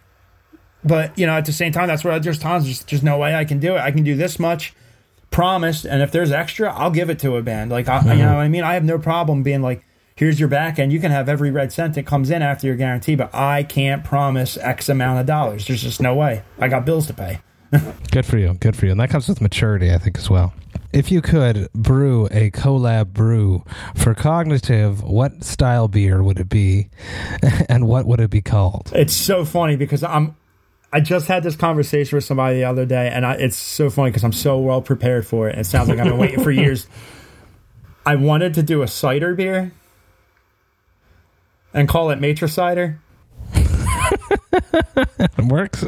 But, 0.83 1.17
you 1.17 1.25
know, 1.25 1.33
at 1.33 1.45
the 1.45 1.53
same 1.53 1.71
time, 1.71 1.87
that's 1.87 2.03
where 2.03 2.19
there's 2.19 2.39
times 2.39 2.65
there's 2.65 2.83
just 2.83 3.03
no 3.03 3.17
way 3.17 3.33
I 3.33 3.45
can 3.45 3.59
do 3.59 3.75
it. 3.75 3.79
I 3.79 3.91
can 3.91 4.03
do 4.03 4.15
this 4.15 4.37
much, 4.37 4.73
promised, 5.31 5.85
and 5.85 6.01
if 6.01 6.11
there's 6.11 6.31
extra, 6.31 6.73
I'll 6.73 6.91
give 6.91 7.09
it 7.09 7.19
to 7.19 7.37
a 7.37 7.41
band. 7.41 7.71
Like, 7.71 7.87
I, 7.87 8.01
you 8.01 8.11
uh-huh. 8.11 8.15
know 8.15 8.33
what 8.35 8.41
I 8.41 8.49
mean? 8.49 8.63
I 8.63 8.73
have 8.73 8.83
no 8.83 8.99
problem 8.99 9.43
being 9.43 9.61
like, 9.61 9.85
here's 10.15 10.39
your 10.39 10.49
back 10.49 10.79
end. 10.79 10.91
You 10.91 10.99
can 10.99 11.11
have 11.11 11.29
every 11.29 11.51
red 11.51 11.71
cent 11.71 11.95
that 11.95 12.05
comes 12.05 12.29
in 12.29 12.41
after 12.41 12.67
your 12.67 12.75
guarantee, 12.75 13.15
but 13.15 13.33
I 13.33 13.63
can't 13.63 14.03
promise 14.03 14.57
X 14.57 14.89
amount 14.89 15.19
of 15.19 15.25
dollars. 15.25 15.67
There's 15.67 15.83
just 15.83 16.01
no 16.01 16.15
way. 16.15 16.43
I 16.59 16.67
got 16.67 16.85
bills 16.85 17.07
to 17.07 17.13
pay. 17.13 17.39
Good 18.11 18.25
for 18.25 18.37
you. 18.37 18.53
Good 18.53 18.75
for 18.75 18.85
you. 18.85 18.91
And 18.91 18.99
that 18.99 19.09
comes 19.09 19.27
with 19.27 19.41
maturity, 19.41 19.91
I 19.91 19.97
think, 19.97 20.17
as 20.17 20.29
well. 20.29 20.53
If 20.91 21.11
you 21.11 21.21
could 21.21 21.71
brew 21.73 22.27
a 22.27 22.51
collab 22.51 23.13
brew 23.13 23.63
for 23.95 24.13
Cognitive, 24.13 25.01
what 25.01 25.43
style 25.43 25.87
beer 25.87 26.21
would 26.21 26.39
it 26.39 26.49
be 26.49 26.89
and 27.69 27.87
what 27.87 28.05
would 28.05 28.19
it 28.19 28.29
be 28.29 28.41
called? 28.41 28.91
It's 28.93 29.13
so 29.13 29.43
funny 29.45 29.75
because 29.75 30.03
I'm. 30.03 30.35
I 30.95 30.99
just 30.99 31.27
had 31.27 31.41
this 31.41 31.55
conversation 31.55 32.15
with 32.15 32.23
somebody 32.23 32.57
the 32.57 32.65
other 32.65 32.85
day, 32.85 33.09
and 33.11 33.25
I, 33.25 33.33
it's 33.33 33.55
so 33.55 33.89
funny 33.89 34.11
because 34.11 34.23
I'm 34.23 34.31
so 34.31 34.59
well 34.59 34.79
prepared 34.79 35.25
for 35.25 35.49
it. 35.49 35.57
It 35.57 35.65
sounds 35.65 35.89
like 35.89 35.97
I've 35.97 36.05
been 36.05 36.19
waiting 36.19 36.43
for 36.43 36.51
years. 36.51 36.85
I 38.05 38.15
wanted 38.15 38.53
to 38.53 38.61
do 38.61 38.83
a 38.83 38.87
cider 38.87 39.33
beer 39.33 39.71
and 41.73 41.87
call 41.87 42.09
it 42.11 42.19
Matricider, 42.19 42.97
It 43.55 45.45
works. 45.45 45.83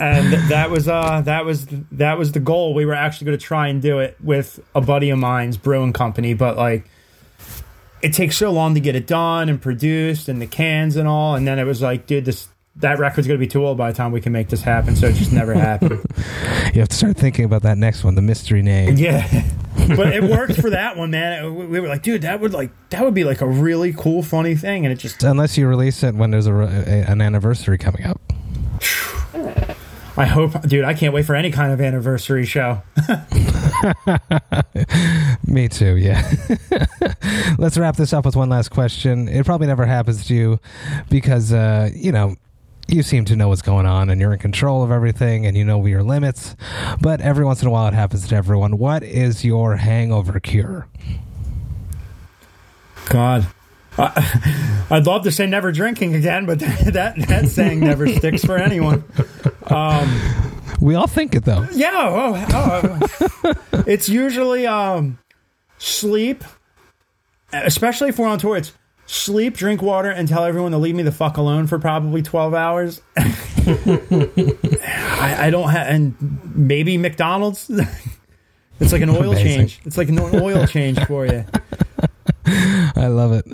and 0.00 0.32
that 0.50 0.70
was 0.70 0.88
uh 0.88 1.20
that 1.22 1.44
was 1.44 1.66
that 1.92 2.18
was 2.18 2.32
the 2.32 2.40
goal. 2.40 2.74
We 2.74 2.84
were 2.84 2.94
actually 2.94 3.26
going 3.26 3.38
to 3.38 3.44
try 3.44 3.68
and 3.68 3.80
do 3.82 3.98
it 3.98 4.16
with 4.22 4.60
a 4.74 4.80
buddy 4.80 5.10
of 5.10 5.18
mine's 5.18 5.56
brewing 5.56 5.92
company, 5.92 6.34
but 6.34 6.56
like 6.56 6.88
it 8.02 8.12
takes 8.12 8.36
so 8.36 8.50
long 8.50 8.74
to 8.74 8.80
get 8.80 8.94
it 8.94 9.06
done 9.06 9.48
and 9.48 9.60
produced 9.60 10.28
and 10.28 10.40
the 10.40 10.46
cans 10.46 10.96
and 10.96 11.08
all, 11.08 11.34
and 11.34 11.46
then 11.48 11.58
it 11.58 11.64
was 11.64 11.80
like, 11.82 12.06
dude, 12.06 12.24
this 12.24 12.48
that 12.76 12.98
record's 12.98 13.26
going 13.26 13.40
to 13.40 13.44
be 13.44 13.50
too 13.50 13.64
old 13.64 13.78
by 13.78 13.90
the 13.90 13.96
time 13.96 14.12
we 14.12 14.20
can 14.20 14.32
make 14.32 14.48
this 14.50 14.60
happen. 14.60 14.96
So 14.96 15.06
it 15.06 15.14
just 15.14 15.32
never 15.32 15.54
happened. 15.54 16.04
You 16.74 16.80
have 16.80 16.90
to 16.90 16.96
start 16.96 17.16
thinking 17.16 17.46
about 17.46 17.62
that 17.62 17.78
next 17.78 18.04
one, 18.04 18.16
the 18.16 18.22
mystery 18.22 18.60
name. 18.60 18.96
Yeah, 18.98 19.26
but 19.76 20.12
it 20.12 20.22
worked 20.22 20.60
for 20.60 20.70
that 20.70 20.96
one, 20.96 21.10
man. 21.10 21.54
We 21.54 21.66
we 21.66 21.80
were 21.80 21.88
like, 21.88 22.02
dude, 22.02 22.22
that 22.22 22.40
would 22.40 22.52
like 22.52 22.70
that 22.90 23.04
would 23.04 23.14
be 23.14 23.24
like 23.24 23.40
a 23.40 23.46
really 23.46 23.92
cool, 23.92 24.22
funny 24.22 24.54
thing, 24.54 24.86
and 24.86 24.92
it 24.92 24.96
just 24.96 25.22
Unless 25.22 25.58
you 25.58 25.68
release 25.68 26.02
it 26.02 26.14
when 26.14 26.30
there's 26.30 26.46
a, 26.46 26.54
a- 26.54 27.04
an 27.10 27.20
anniversary 27.20 27.78
coming 27.78 28.04
up. 28.04 28.20
I 30.18 30.24
hope, 30.24 30.62
dude, 30.62 30.82
I 30.84 30.94
can't 30.94 31.12
wait 31.12 31.26
for 31.26 31.34
any 31.34 31.50
kind 31.50 31.74
of 31.74 31.80
anniversary 31.82 32.46
show. 32.46 32.80
Me 35.46 35.68
too, 35.68 35.96
yeah. 35.96 36.26
Let's 37.58 37.76
wrap 37.76 37.96
this 37.96 38.14
up 38.14 38.24
with 38.24 38.34
one 38.34 38.48
last 38.48 38.70
question. 38.70 39.28
It 39.28 39.44
probably 39.44 39.66
never 39.66 39.84
happens 39.84 40.24
to 40.28 40.34
you 40.34 40.58
because, 41.10 41.52
uh, 41.52 41.90
you 41.94 42.12
know, 42.12 42.34
you 42.88 43.02
seem 43.02 43.24
to 43.26 43.36
know 43.36 43.48
what's 43.48 43.62
going 43.62 43.86
on 43.86 44.10
and 44.10 44.20
you're 44.20 44.32
in 44.32 44.38
control 44.38 44.82
of 44.82 44.90
everything 44.90 45.44
and 45.46 45.56
you 45.56 45.64
know 45.64 45.84
your 45.86 46.02
limits. 46.02 46.56
But 47.00 47.20
every 47.20 47.44
once 47.44 47.62
in 47.62 47.68
a 47.68 47.70
while 47.70 47.88
it 47.88 47.94
happens 47.94 48.28
to 48.28 48.36
everyone. 48.36 48.78
What 48.78 49.02
is 49.02 49.44
your 49.44 49.76
hangover 49.76 50.38
cure? 50.40 50.88
God. 53.08 53.46
I, 53.98 54.86
I'd 54.90 55.06
love 55.06 55.24
to 55.24 55.32
say 55.32 55.46
never 55.46 55.72
drinking 55.72 56.14
again, 56.14 56.46
but 56.46 56.58
that 56.60 57.14
that 57.28 57.48
saying 57.48 57.80
never 57.80 58.06
sticks 58.08 58.44
for 58.44 58.56
anyone. 58.56 59.04
We 60.80 60.94
all 60.94 61.06
think 61.06 61.34
it 61.34 61.44
though. 61.44 61.66
Yeah, 61.72 61.90
oh, 61.94 62.46
oh, 62.52 63.54
it's 63.86 64.08
usually 64.08 64.66
um, 64.66 65.18
sleep, 65.78 66.44
especially 67.52 68.10
if 68.10 68.18
we're 68.18 68.28
on 68.28 68.38
tour. 68.38 68.56
It's 68.56 68.72
sleep, 69.06 69.56
drink 69.56 69.82
water, 69.82 70.10
and 70.10 70.28
tell 70.28 70.44
everyone 70.44 70.72
to 70.72 70.78
leave 70.78 70.94
me 70.94 71.02
the 71.02 71.12
fuck 71.12 71.36
alone 71.36 71.66
for 71.66 71.78
probably 71.78 72.22
twelve 72.22 72.54
hours. 72.54 73.02
I, 73.16 73.36
I 75.38 75.50
don't 75.50 75.70
have, 75.70 75.88
and 75.88 76.14
maybe 76.54 76.96
McDonald's. 76.98 77.70
It's 78.78 78.92
like 78.92 79.00
an 79.00 79.08
oil 79.08 79.32
Amazing. 79.32 79.46
change. 79.46 79.80
It's 79.86 79.96
like 79.96 80.10
an 80.10 80.18
oil 80.18 80.66
change 80.66 81.02
for 81.06 81.24
you. 81.24 81.46
I 82.46 83.06
love 83.06 83.32
it. 83.32 83.46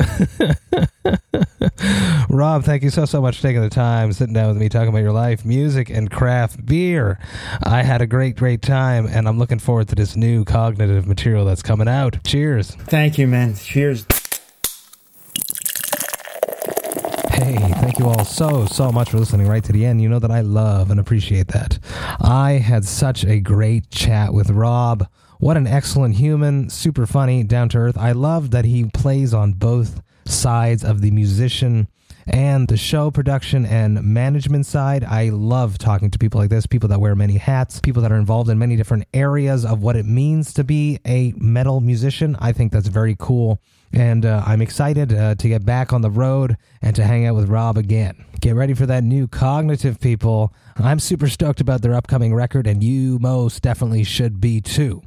Rob, 2.28 2.64
thank 2.64 2.82
you 2.82 2.90
so, 2.90 3.04
so 3.04 3.22
much 3.22 3.36
for 3.36 3.42
taking 3.42 3.62
the 3.62 3.70
time, 3.70 4.12
sitting 4.12 4.34
down 4.34 4.48
with 4.48 4.56
me, 4.56 4.68
talking 4.68 4.88
about 4.88 4.98
your 4.98 5.12
life, 5.12 5.44
music, 5.44 5.90
and 5.90 6.10
craft 6.10 6.66
beer. 6.66 7.20
I 7.62 7.82
had 7.82 8.02
a 8.02 8.06
great, 8.06 8.36
great 8.36 8.62
time, 8.62 9.06
and 9.06 9.28
I'm 9.28 9.38
looking 9.38 9.60
forward 9.60 9.88
to 9.88 9.94
this 9.94 10.16
new 10.16 10.44
cognitive 10.44 11.06
material 11.06 11.44
that's 11.44 11.62
coming 11.62 11.88
out. 11.88 12.22
Cheers. 12.24 12.72
Thank 12.74 13.16
you, 13.16 13.28
man. 13.28 13.54
Cheers. 13.54 14.04
Hey, 17.42 17.56
thank 17.56 17.98
you 17.98 18.08
all 18.08 18.24
so, 18.24 18.66
so 18.66 18.92
much 18.92 19.10
for 19.10 19.18
listening 19.18 19.48
right 19.48 19.64
to 19.64 19.72
the 19.72 19.84
end. 19.84 20.00
You 20.00 20.08
know 20.08 20.20
that 20.20 20.30
I 20.30 20.42
love 20.42 20.92
and 20.92 21.00
appreciate 21.00 21.48
that. 21.48 21.76
I 22.20 22.52
had 22.52 22.84
such 22.84 23.24
a 23.24 23.40
great 23.40 23.90
chat 23.90 24.32
with 24.32 24.50
Rob. 24.50 25.08
What 25.40 25.56
an 25.56 25.66
excellent 25.66 26.14
human, 26.14 26.70
super 26.70 27.04
funny, 27.04 27.42
down 27.42 27.68
to 27.70 27.78
earth. 27.78 27.98
I 27.98 28.12
love 28.12 28.52
that 28.52 28.64
he 28.64 28.84
plays 28.84 29.34
on 29.34 29.54
both 29.54 30.02
sides 30.24 30.84
of 30.84 31.00
the 31.00 31.10
musician 31.10 31.88
and 32.26 32.68
the 32.68 32.76
show 32.76 33.10
production 33.10 33.66
and 33.66 34.02
management 34.02 34.66
side. 34.66 35.04
I 35.04 35.30
love 35.30 35.78
talking 35.78 36.10
to 36.10 36.18
people 36.18 36.40
like 36.40 36.50
this, 36.50 36.66
people 36.66 36.88
that 36.88 37.00
wear 37.00 37.14
many 37.14 37.36
hats, 37.36 37.80
people 37.80 38.02
that 38.02 38.12
are 38.12 38.18
involved 38.18 38.50
in 38.50 38.58
many 38.58 38.76
different 38.76 39.06
areas 39.12 39.64
of 39.64 39.82
what 39.82 39.96
it 39.96 40.06
means 40.06 40.52
to 40.54 40.64
be 40.64 40.98
a 41.06 41.32
metal 41.36 41.80
musician. 41.80 42.36
I 42.40 42.52
think 42.52 42.72
that's 42.72 42.88
very 42.88 43.16
cool. 43.18 43.60
And 43.92 44.24
uh, 44.24 44.42
I'm 44.46 44.62
excited 44.62 45.12
uh, 45.12 45.34
to 45.34 45.48
get 45.48 45.66
back 45.66 45.92
on 45.92 46.00
the 46.00 46.10
road 46.10 46.56
and 46.80 46.96
to 46.96 47.04
hang 47.04 47.26
out 47.26 47.34
with 47.34 47.48
Rob 47.48 47.76
again. 47.76 48.24
Get 48.40 48.54
ready 48.54 48.74
for 48.74 48.86
that 48.86 49.04
new 49.04 49.28
cognitive, 49.28 50.00
people. 50.00 50.54
I'm 50.76 50.98
super 50.98 51.28
stoked 51.28 51.60
about 51.60 51.82
their 51.82 51.94
upcoming 51.94 52.34
record, 52.34 52.66
and 52.66 52.82
you 52.82 53.18
most 53.18 53.62
definitely 53.62 54.04
should 54.04 54.40
be 54.40 54.60
too. 54.60 55.02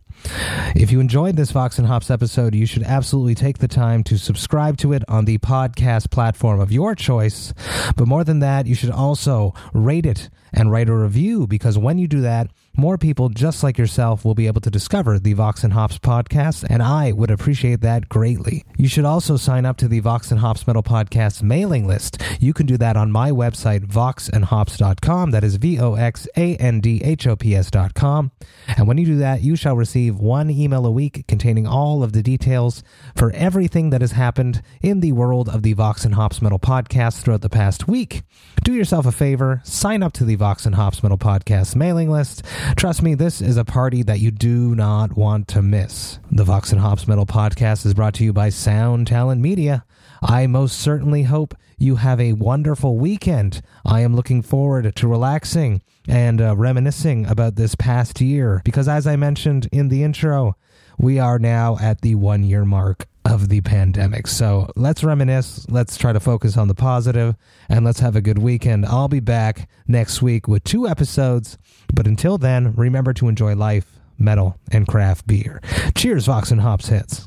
If 0.75 0.91
you 0.91 0.99
enjoyed 0.99 1.35
this 1.35 1.51
Vox 1.51 1.77
and 1.77 1.87
Hops 1.87 2.11
episode, 2.11 2.53
you 2.53 2.65
should 2.65 2.83
absolutely 2.83 3.35
take 3.35 3.59
the 3.59 3.67
time 3.67 4.03
to 4.05 4.17
subscribe 4.17 4.77
to 4.77 4.93
it 4.93 5.03
on 5.07 5.25
the 5.25 5.37
podcast 5.37 6.11
platform 6.11 6.59
of 6.59 6.71
your 6.71 6.95
choice. 6.95 7.53
But 7.95 8.07
more 8.07 8.23
than 8.23 8.39
that, 8.39 8.67
you 8.67 8.75
should 8.75 8.91
also 8.91 9.53
rate 9.73 10.05
it 10.05 10.29
and 10.53 10.71
write 10.71 10.89
a 10.89 10.93
review 10.93 11.47
because 11.47 11.77
when 11.77 11.97
you 11.97 12.07
do 12.07 12.21
that, 12.21 12.49
more 12.77 12.97
people 12.97 13.29
just 13.29 13.63
like 13.63 13.77
yourself 13.77 14.25
will 14.25 14.35
be 14.35 14.47
able 14.47 14.61
to 14.61 14.69
discover 14.69 15.19
the 15.19 15.33
Vox 15.33 15.63
and 15.63 15.73
Hops 15.73 15.97
podcast, 15.97 16.65
and 16.69 16.81
I 16.81 17.11
would 17.11 17.31
appreciate 17.31 17.81
that 17.81 18.09
greatly. 18.09 18.65
You 18.77 18.87
should 18.87 19.05
also 19.05 19.37
sign 19.37 19.65
up 19.65 19.77
to 19.77 19.87
the 19.87 19.99
Vox 19.99 20.31
and 20.31 20.39
Hops 20.39 20.65
Metal 20.67 20.83
Podcast 20.83 21.41
mailing 21.41 21.87
list. 21.87 22.21
You 22.39 22.53
can 22.53 22.65
do 22.65 22.77
that 22.77 22.97
on 22.97 23.11
my 23.11 23.31
website, 23.31 23.85
voxandhops.com. 23.87 25.31
That 25.31 25.43
is 25.43 25.55
V 25.55 25.79
O 25.79 25.95
X 25.95 26.27
A 26.35 26.55
N 26.57 26.81
D 26.81 27.01
H 27.03 27.27
O 27.27 27.35
P 27.35 27.55
S.com. 27.55 28.31
And 28.77 28.87
when 28.87 28.97
you 28.97 29.05
do 29.05 29.17
that, 29.17 29.41
you 29.41 29.55
shall 29.55 29.75
receive 29.75 30.17
one 30.17 30.49
email 30.49 30.85
a 30.85 30.91
week 30.91 31.25
containing 31.27 31.67
all 31.67 32.03
of 32.03 32.13
the 32.13 32.23
details 32.23 32.83
for 33.15 33.31
everything 33.31 33.89
that 33.91 34.01
has 34.01 34.11
happened 34.13 34.61
in 34.81 34.99
the 34.99 35.11
world 35.11 35.49
of 35.49 35.63
the 35.63 35.73
Vox 35.73 36.05
and 36.05 36.15
Hops 36.15 36.41
Metal 36.41 36.59
Podcast 36.59 37.21
throughout 37.21 37.41
the 37.41 37.49
past 37.49 37.87
week. 37.87 38.23
Do 38.63 38.73
yourself 38.73 39.05
a 39.05 39.11
favor, 39.11 39.61
sign 39.63 40.01
up 40.03 40.13
to 40.13 40.25
the 40.25 40.35
Vox 40.35 40.65
and 40.65 40.75
Hops 40.75 41.03
Metal 41.03 41.17
Podcast 41.17 41.75
mailing 41.75 42.09
list. 42.09 42.43
Trust 42.73 43.03
me, 43.03 43.15
this 43.15 43.41
is 43.41 43.57
a 43.57 43.63
party 43.63 44.03
that 44.03 44.19
you 44.19 44.31
do 44.31 44.75
not 44.75 45.15
want 45.15 45.47
to 45.49 45.61
miss. 45.61 46.19
The 46.31 46.43
Vox 46.43 46.71
and 46.71 46.81
Hops 46.81 47.07
Metal 47.07 47.25
Podcast 47.25 47.85
is 47.85 47.93
brought 47.93 48.15
to 48.15 48.23
you 48.23 48.33
by 48.33 48.49
Sound 48.49 49.07
Talent 49.07 49.39
Media. 49.39 49.85
I 50.21 50.47
most 50.47 50.79
certainly 50.79 51.23
hope 51.23 51.53
you 51.77 51.97
have 51.97 52.19
a 52.19 52.33
wonderful 52.33 52.97
weekend. 52.97 53.61
I 53.85 54.01
am 54.01 54.15
looking 54.15 54.41
forward 54.41 54.93
to 54.95 55.07
relaxing 55.07 55.83
and 56.07 56.41
uh, 56.41 56.55
reminiscing 56.55 57.25
about 57.27 57.55
this 57.55 57.75
past 57.75 58.19
year 58.19 58.61
because, 58.65 58.87
as 58.87 59.07
I 59.07 59.15
mentioned 59.15 59.69
in 59.71 59.89
the 59.89 60.03
intro, 60.03 60.55
we 60.97 61.19
are 61.19 61.39
now 61.39 61.77
at 61.79 62.01
the 62.01 62.15
one 62.15 62.43
year 62.43 62.65
mark 62.65 63.07
of 63.25 63.49
the 63.49 63.61
pandemic. 63.61 64.27
So 64.27 64.69
let's 64.75 65.03
reminisce, 65.03 65.65
let's 65.69 65.97
try 65.97 66.13
to 66.13 66.19
focus 66.19 66.57
on 66.57 66.67
the 66.67 66.75
positive, 66.75 67.35
and 67.67 67.83
let's 67.83 67.99
have 67.99 68.15
a 68.15 68.21
good 68.21 68.37
weekend. 68.37 68.85
I'll 68.85 69.07
be 69.07 69.19
back 69.19 69.67
next 69.87 70.21
week 70.21 70.47
with 70.47 70.63
two 70.63 70.87
episodes, 70.87 71.57
but 71.93 72.07
until 72.07 72.37
then, 72.37 72.73
remember 72.75 73.13
to 73.13 73.27
enjoy 73.27 73.55
life, 73.55 73.99
metal, 74.17 74.57
and 74.71 74.87
craft 74.87 75.27
beer. 75.27 75.61
Cheers, 75.95 76.27
Vox 76.27 76.51
and 76.51 76.61
Hops 76.61 76.87
hits. 76.87 77.23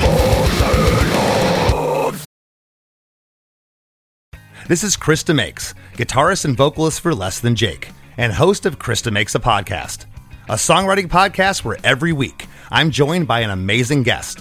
This 4.69 4.85
is 4.85 4.97
Chris 4.97 5.25
DeMakes, 5.25 5.75
guitarist 5.95 6.45
and 6.45 6.57
vocalist 6.57 7.01
for 7.01 7.15
Less 7.15 7.41
Than 7.41 7.57
Jake, 7.57 7.91
and 8.17 8.33
host 8.33 8.67
of 8.67 8.79
Chris 8.79 9.03
DeMakes 9.03 9.35
a 9.35 9.39
Podcast, 9.39 10.05
a 10.49 10.55
songwriting 10.55 11.09
podcast 11.09 11.65
where 11.65 11.79
every 11.83 12.13
week 12.13 12.47
I'm 12.71 12.91
joined 12.91 13.27
by 13.27 13.41
an 13.41 13.51
amazing 13.51 14.03
guest 14.03 14.41